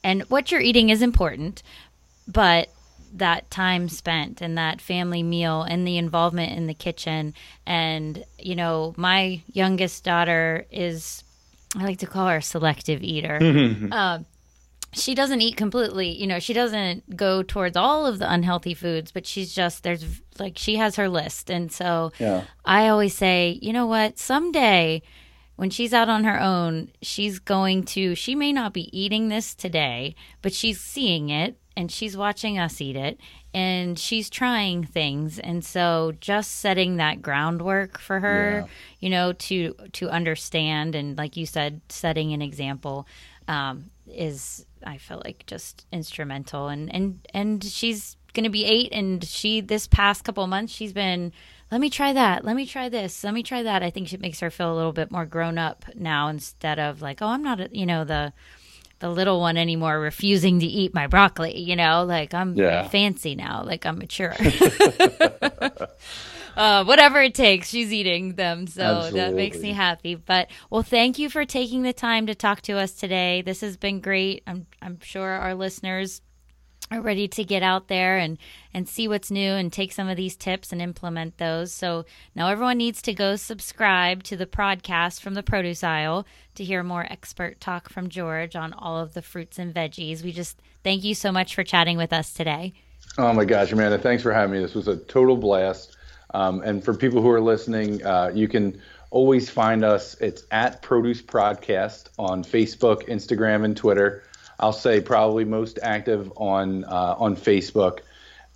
and 0.03 0.23
what 0.23 0.51
you're 0.51 0.61
eating 0.61 0.89
is 0.89 1.01
important, 1.01 1.63
but 2.27 2.69
that 3.13 3.49
time 3.51 3.87
spent 3.89 4.41
and 4.41 4.57
that 4.57 4.81
family 4.81 5.21
meal 5.21 5.61
and 5.61 5.87
the 5.87 5.97
involvement 5.97 6.51
in 6.53 6.67
the 6.67 6.73
kitchen. 6.73 7.33
And, 7.65 8.23
you 8.39 8.55
know, 8.55 8.93
my 8.97 9.41
youngest 9.51 10.03
daughter 10.03 10.65
is, 10.71 11.23
I 11.77 11.83
like 11.83 11.99
to 11.99 12.07
call 12.07 12.27
her 12.27 12.37
a 12.37 12.41
selective 12.41 13.03
eater. 13.03 13.37
um, 13.91 14.25
she 14.93 15.13
doesn't 15.15 15.41
eat 15.41 15.55
completely 15.57 16.09
you 16.09 16.25
know 16.27 16.39
she 16.39 16.53
doesn't 16.53 17.15
go 17.15 17.43
towards 17.43 17.75
all 17.77 18.05
of 18.05 18.19
the 18.19 18.31
unhealthy 18.31 18.73
foods 18.73 19.11
but 19.11 19.25
she's 19.25 19.53
just 19.53 19.83
there's 19.83 20.21
like 20.39 20.57
she 20.57 20.75
has 20.77 20.95
her 20.95 21.09
list 21.09 21.49
and 21.49 21.71
so 21.71 22.11
Yeah. 22.19 22.43
i 22.65 22.87
always 22.87 23.15
say 23.15 23.59
you 23.61 23.73
know 23.73 23.87
what 23.87 24.17
someday 24.17 25.01
when 25.55 25.69
she's 25.69 25.93
out 25.93 26.09
on 26.09 26.23
her 26.23 26.39
own 26.39 26.89
she's 27.01 27.39
going 27.39 27.83
to 27.83 28.15
she 28.15 28.35
may 28.35 28.51
not 28.51 28.73
be 28.73 28.89
eating 28.97 29.29
this 29.29 29.53
today 29.55 30.15
but 30.41 30.53
she's 30.53 30.79
seeing 30.79 31.29
it 31.29 31.57
and 31.75 31.91
she's 31.91 32.15
watching 32.15 32.59
us 32.59 32.79
eat 32.81 32.95
it 32.95 33.19
and 33.55 33.97
she's 33.99 34.29
trying 34.29 34.83
things 34.83 35.37
and 35.39 35.63
so 35.63 36.11
just 36.19 36.51
setting 36.59 36.97
that 36.97 37.21
groundwork 37.21 37.99
for 37.99 38.19
her 38.19 38.61
Yeah. 38.61 38.67
you 38.99 39.09
know 39.09 39.33
to 39.33 39.73
to 39.93 40.09
understand 40.09 40.95
and 40.95 41.17
like 41.17 41.37
you 41.37 41.45
said 41.45 41.81
setting 41.89 42.33
an 42.33 42.41
example 42.41 43.07
um, 43.47 43.89
is 44.07 44.65
I 44.85 44.97
feel 44.97 45.21
like 45.23 45.45
just 45.47 45.85
instrumental. 45.91 46.67
And 46.67 46.93
and 46.93 47.19
and 47.33 47.63
she's 47.63 48.17
gonna 48.33 48.49
be 48.49 48.65
eight 48.65 48.89
and 48.91 49.23
she 49.23 49.61
this 49.61 49.85
past 49.87 50.23
couple 50.23 50.43
of 50.43 50.49
months 50.49 50.73
she's 50.73 50.91
been 50.93 51.31
let 51.71 51.79
me 51.81 51.89
try 51.89 52.13
that. 52.13 52.43
Let 52.45 52.55
me 52.55 52.65
try 52.67 52.87
this. 52.89 53.23
Let 53.23 53.33
me 53.33 53.41
try 53.43 53.63
that. 53.63 53.81
I 53.83 53.89
think 53.89 54.11
it 54.13 54.19
makes 54.21 54.39
her 54.41 54.49
feel 54.51 54.71
a 54.73 54.75
little 54.75 54.93
bit 54.93 55.09
more 55.11 55.25
grown 55.25 55.57
up 55.57 55.85
now 55.95 56.27
instead 56.27 56.79
of 56.79 57.01
like 57.01 57.21
oh 57.21 57.27
I'm 57.27 57.43
not 57.43 57.59
a, 57.59 57.69
you 57.71 57.85
know 57.85 58.03
the 58.03 58.33
the 58.99 59.09
little 59.09 59.39
one 59.41 59.57
anymore 59.57 59.99
refusing 59.99 60.59
to 60.59 60.65
eat 60.65 60.93
my 60.93 61.07
broccoli 61.07 61.59
you 61.59 61.75
know? 61.75 62.03
Like 62.05 62.33
I'm 62.33 62.55
Yeah. 62.55 62.87
fancy 62.87 63.35
now. 63.35 63.63
Like 63.63 63.85
I'm 63.85 63.97
mature 63.99 64.35
uh, 66.55 66.83
whatever 66.85 67.21
it 67.21 67.35
takes, 67.35 67.69
she's 67.69 67.91
eating 67.91 68.35
them. 68.35 68.67
So 68.67 69.09
that 69.11 69.33
makes 69.33 69.59
me 69.59 69.71
happy. 69.71 70.15
But 70.15 70.49
well, 70.69 70.83
thank 70.83 71.19
you 71.19 71.29
for 71.29 71.45
taking 71.45 71.83
the 71.83 71.93
time 71.93 72.27
to 72.27 72.35
talk 72.35 72.61
to 72.63 72.73
us 72.73 72.93
today. 72.93 73.41
This 73.41 73.61
has 73.61 73.77
been 73.77 73.99
great. 74.01 74.43
I'm 74.47 74.67
I'm 74.81 74.99
sure 75.01 75.29
our 75.29 75.55
listeners 75.55 76.21
are 76.91 77.01
ready 77.01 77.27
to 77.27 77.43
get 77.43 77.63
out 77.63 77.87
there 77.87 78.17
and 78.17 78.37
and 78.73 78.87
see 78.87 79.07
what's 79.07 79.31
new 79.31 79.51
and 79.51 79.71
take 79.71 79.91
some 79.91 80.07
of 80.07 80.17
these 80.17 80.35
tips 80.35 80.71
and 80.71 80.81
implement 80.81 81.37
those. 81.37 81.71
So 81.71 82.05
now 82.35 82.49
everyone 82.49 82.77
needs 82.77 83.01
to 83.03 83.13
go 83.13 83.35
subscribe 83.35 84.23
to 84.23 84.37
the 84.37 84.45
podcast 84.45 85.21
from 85.21 85.33
the 85.33 85.43
produce 85.43 85.83
aisle 85.83 86.25
to 86.55 86.63
hear 86.63 86.83
more 86.83 87.05
expert 87.09 87.59
talk 87.59 87.89
from 87.89 88.09
George 88.09 88.55
on 88.55 88.73
all 88.73 88.99
of 88.99 89.13
the 89.13 89.21
fruits 89.21 89.57
and 89.57 89.73
veggies. 89.73 90.23
We 90.23 90.31
just 90.31 90.59
thank 90.83 91.03
you 91.03 91.15
so 91.15 91.31
much 91.31 91.55
for 91.55 91.63
chatting 91.63 91.97
with 91.97 92.13
us 92.13 92.33
today. 92.33 92.73
Oh 93.17 93.33
my 93.33 93.45
gosh, 93.45 93.71
Amanda, 93.71 93.97
thanks 93.97 94.23
for 94.23 94.33
having 94.33 94.53
me. 94.53 94.59
This 94.59 94.73
was 94.73 94.87
a 94.87 94.97
total 94.97 95.37
blast. 95.37 95.97
Um, 96.33 96.61
and 96.61 96.83
for 96.83 96.93
people 96.93 97.21
who 97.21 97.29
are 97.29 97.41
listening, 97.41 98.03
uh, 98.05 98.31
you 98.33 98.47
can 98.47 98.81
always 99.11 99.49
find 99.49 99.85
us. 99.85 100.15
It's 100.19 100.43
at 100.51 100.81
Produce 100.81 101.21
Podcast 101.21 102.09
on 102.17 102.43
Facebook, 102.43 103.07
Instagram, 103.07 103.63
and 103.63 103.77
Twitter. 103.77 104.23
I'll 104.59 104.73
say 104.73 105.01
probably 105.01 105.45
most 105.45 105.79
active 105.81 106.31
on 106.35 106.83
uh, 106.85 107.15
on 107.17 107.35
Facebook. 107.35 107.99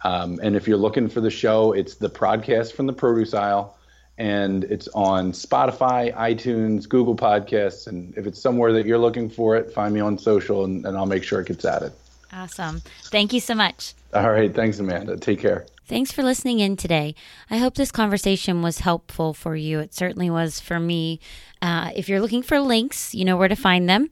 Um, 0.04 0.40
and 0.42 0.56
if 0.56 0.68
you're 0.68 0.78
looking 0.78 1.10
for 1.10 1.22
the 1.22 1.30
show, 1.30 1.74
it's 1.74 1.96
the 1.96 2.10
podcast 2.10 2.74
from 2.74 2.86
the 2.88 2.94
produce 2.94 3.34
aisle, 3.34 3.78
and 4.18 4.64
it's 4.64 4.88
on 4.90 5.32
Spotify, 5.32 6.14
iTunes, 6.16 6.88
Google 6.88 7.16
Podcasts, 7.16 7.88
and 7.88 8.16
if 8.16 8.28
it's 8.28 8.40
somewhere 8.40 8.74
that 8.74 8.86
you're 8.86 9.00
looking 9.00 9.30
for 9.30 9.56
it, 9.56 9.74
find 9.74 9.94
me 9.94 10.00
on 10.00 10.18
social, 10.18 10.66
and, 10.66 10.86
and 10.86 10.96
I'll 10.96 11.08
make 11.08 11.24
sure 11.24 11.42
it 11.42 11.48
gets 11.48 11.66
added. 11.66 11.94
Awesome. 12.32 12.82
Thank 13.06 13.34
you 13.34 13.40
so 13.40 13.56
much. 13.56 13.94
All 14.14 14.30
right. 14.30 14.54
Thanks, 14.54 14.80
Amanda. 14.80 15.18
Take 15.18 15.40
care. 15.40 15.66
Thanks 15.88 16.12
for 16.12 16.22
listening 16.22 16.60
in 16.60 16.76
today. 16.76 17.16
I 17.50 17.60
hope 17.60 17.76
this 17.76 17.94
conversation 17.94 18.62
was 18.62 18.80
helpful 18.80 19.34
for 19.34 19.56
you. 19.56 19.80
It 19.80 19.94
certainly 19.94 20.30
was 20.30 20.60
for 20.60 20.82
me. 20.82 21.22
Uh, 21.62 21.92
if 21.96 22.10
you're 22.10 22.20
looking 22.20 22.44
for 22.44 22.60
links, 22.60 23.16
you 23.16 23.24
know 23.24 23.38
where 23.38 23.48
to 23.48 23.56
find 23.56 23.88
them. 23.88 24.10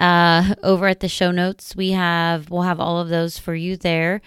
Uh, 0.00 0.54
over 0.62 0.86
at 0.86 1.00
the 1.00 1.08
show 1.08 1.30
notes, 1.30 1.76
we 1.76 1.90
have 1.90 2.48
we'll 2.48 2.62
have 2.62 2.80
all 2.80 2.98
of 2.98 3.10
those 3.10 3.36
for 3.36 3.54
you 3.54 3.76
there. 3.76 4.22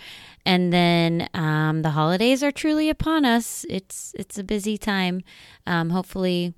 And 0.45 0.71
then 0.71 1.27
um, 1.33 1.81
the 1.81 1.89
holidays 1.91 2.43
are 2.43 2.51
truly 2.51 2.87
upon 2.87 3.25
us. 3.25 3.65
It's 3.67 4.13
it's 4.19 4.37
a 4.37 4.43
busy 4.43 4.77
time. 4.77 5.23
Um, 5.65 5.89
hopefully, 5.89 6.53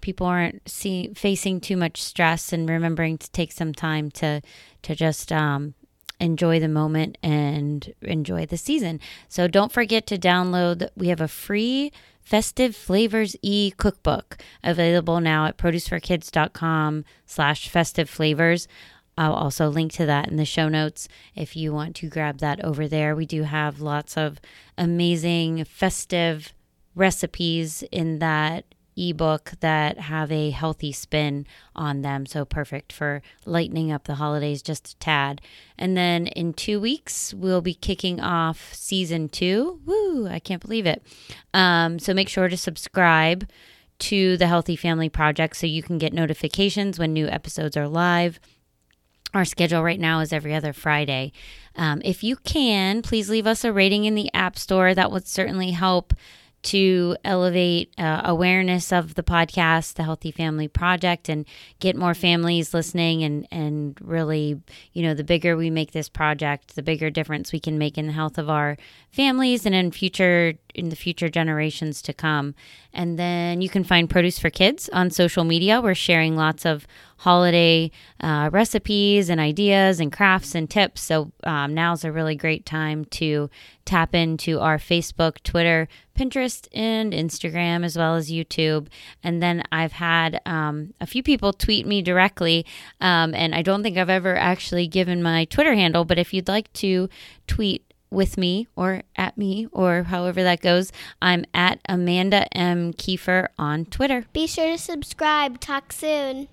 people 0.00 0.26
aren't 0.26 0.68
see, 0.68 1.12
facing 1.16 1.60
too 1.60 1.76
much 1.76 2.00
stress 2.00 2.52
and 2.52 2.68
remembering 2.68 3.18
to 3.18 3.30
take 3.32 3.50
some 3.50 3.72
time 3.72 4.12
to 4.12 4.40
to 4.82 4.94
just 4.94 5.32
um, 5.32 5.74
enjoy 6.20 6.60
the 6.60 6.68
moment 6.68 7.18
and 7.22 7.92
enjoy 8.02 8.46
the 8.46 8.56
season. 8.56 9.00
So 9.28 9.48
don't 9.48 9.72
forget 9.72 10.06
to 10.08 10.18
download. 10.18 10.88
We 10.96 11.08
have 11.08 11.20
a 11.20 11.28
free 11.28 11.92
Festive 12.22 12.76
Flavors 12.76 13.34
E 13.42 13.72
cookbook 13.76 14.38
available 14.62 15.20
now 15.20 15.46
at 15.46 15.56
produceforkids.com 15.56 17.04
slash 17.26 17.68
festive 17.68 18.08
flavors. 18.08 18.68
I'll 19.18 19.34
also 19.34 19.68
link 19.68 19.92
to 19.94 20.06
that 20.06 20.28
in 20.28 20.36
the 20.36 20.44
show 20.44 20.68
notes 20.68 21.08
if 21.34 21.56
you 21.56 21.72
want 21.72 21.96
to 21.96 22.08
grab 22.08 22.38
that 22.38 22.64
over 22.64 22.86
there. 22.86 23.16
We 23.16 23.26
do 23.26 23.42
have 23.42 23.80
lots 23.80 24.16
of 24.16 24.40
amazing 24.78 25.64
festive 25.64 26.54
recipes 26.94 27.82
in 27.90 28.18
that 28.20 28.64
ebook 29.08 29.52
that 29.60 29.98
have 29.98 30.30
a 30.30 30.50
healthy 30.50 30.92
spin 30.92 31.46
on 31.74 32.02
them. 32.02 32.26
So 32.26 32.44
perfect 32.44 32.92
for 32.92 33.22
lightening 33.46 33.90
up 33.90 34.04
the 34.04 34.16
holidays 34.16 34.62
just 34.62 34.92
a 34.92 34.96
tad. 34.98 35.40
And 35.78 35.96
then 35.96 36.26
in 36.28 36.52
two 36.52 36.80
weeks, 36.80 37.32
we'll 37.32 37.62
be 37.62 37.74
kicking 37.74 38.20
off 38.20 38.74
season 38.74 39.28
two. 39.28 39.80
Woo, 39.86 40.28
I 40.28 40.38
can't 40.38 40.62
believe 40.62 40.86
it. 40.86 41.02
Um, 41.54 41.98
so 41.98 42.12
make 42.14 42.28
sure 42.28 42.48
to 42.48 42.56
subscribe 42.56 43.48
to 44.00 44.36
the 44.36 44.46
Healthy 44.46 44.76
Family 44.76 45.08
Project 45.08 45.56
so 45.56 45.66
you 45.66 45.82
can 45.82 45.98
get 45.98 46.12
notifications 46.12 46.98
when 46.98 47.12
new 47.12 47.28
episodes 47.28 47.76
are 47.76 47.88
live. 47.88 48.40
Our 49.32 49.44
schedule 49.44 49.84
right 49.84 50.00
now 50.00 50.20
is 50.20 50.32
every 50.32 50.54
other 50.54 50.72
Friday. 50.72 51.32
Um, 51.76 52.02
if 52.04 52.24
you 52.24 52.36
can, 52.36 53.02
please 53.02 53.30
leave 53.30 53.46
us 53.46 53.64
a 53.64 53.72
rating 53.72 54.04
in 54.04 54.16
the 54.16 54.32
App 54.34 54.58
Store. 54.58 54.92
That 54.92 55.12
would 55.12 55.28
certainly 55.28 55.70
help 55.70 56.14
to 56.62 57.16
elevate 57.24 57.92
uh, 57.98 58.22
awareness 58.24 58.92
of 58.92 59.14
the 59.14 59.22
podcast, 59.22 59.94
the 59.94 60.02
Healthy 60.02 60.30
Family 60.30 60.68
Project, 60.68 61.28
and 61.28 61.46
get 61.78 61.96
more 61.96 62.14
families 62.14 62.74
listening. 62.74 63.22
And, 63.22 63.48
and 63.50 63.98
really, 64.00 64.60
you 64.92 65.02
know, 65.02 65.14
the 65.14 65.24
bigger 65.24 65.56
we 65.56 65.70
make 65.70 65.92
this 65.92 66.08
project, 66.08 66.74
the 66.74 66.82
bigger 66.82 67.10
difference 67.10 67.52
we 67.52 67.60
can 67.60 67.78
make 67.78 67.96
in 67.96 68.06
the 68.06 68.12
health 68.12 68.36
of 68.38 68.50
our 68.50 68.76
families 69.10 69.64
and 69.64 69.74
in 69.74 69.90
future 69.90 70.54
in 70.74 70.88
the 70.88 70.96
future 70.96 71.28
generations 71.28 72.02
to 72.02 72.12
come. 72.12 72.54
And 72.92 73.18
then 73.18 73.60
you 73.60 73.68
can 73.68 73.84
find 73.84 74.10
Produce 74.10 74.38
for 74.38 74.50
Kids 74.50 74.88
on 74.92 75.10
social 75.10 75.44
media. 75.44 75.80
We're 75.80 75.94
sharing 75.94 76.36
lots 76.36 76.66
of 76.66 76.86
holiday 77.18 77.90
uh, 78.20 78.48
recipes 78.50 79.28
and 79.28 79.38
ideas 79.40 80.00
and 80.00 80.10
crafts 80.10 80.54
and 80.54 80.68
tips. 80.68 81.02
So 81.02 81.32
um, 81.44 81.74
now's 81.74 82.04
a 82.04 82.10
really 82.10 82.34
great 82.34 82.64
time 82.64 83.04
to 83.06 83.50
tap 83.84 84.14
into 84.14 84.58
our 84.58 84.78
Facebook, 84.78 85.42
Twitter, 85.42 85.86
Pinterest, 86.18 86.66
and 86.72 87.12
Instagram, 87.12 87.84
as 87.84 87.96
well 87.96 88.14
as 88.14 88.30
YouTube. 88.30 88.88
And 89.22 89.42
then 89.42 89.62
I've 89.70 89.92
had 89.92 90.40
um, 90.46 90.94
a 91.00 91.06
few 91.06 91.22
people 91.22 91.52
tweet 91.52 91.86
me 91.86 92.00
directly, 92.00 92.64
um, 93.00 93.34
and 93.34 93.54
I 93.54 93.62
don't 93.62 93.82
think 93.82 93.98
I've 93.98 94.10
ever 94.10 94.36
actually 94.36 94.86
given 94.86 95.22
my 95.22 95.44
Twitter 95.44 95.74
handle, 95.74 96.04
but 96.04 96.18
if 96.18 96.32
you'd 96.32 96.48
like 96.48 96.72
to 96.74 97.08
tweet 97.46 97.84
with 98.10 98.36
me 98.36 98.68
or 98.76 99.02
at 99.16 99.38
me 99.38 99.66
or 99.72 100.04
however 100.04 100.42
that 100.42 100.60
goes, 100.60 100.92
I'm 101.22 101.44
at 101.54 101.80
Amanda 101.88 102.54
M. 102.56 102.92
Keefer 102.92 103.48
on 103.58 103.86
Twitter. 103.86 104.24
Be 104.32 104.46
sure 104.46 104.72
to 104.72 104.78
subscribe. 104.78 105.60
Talk 105.60 105.92
soon. 105.92 106.48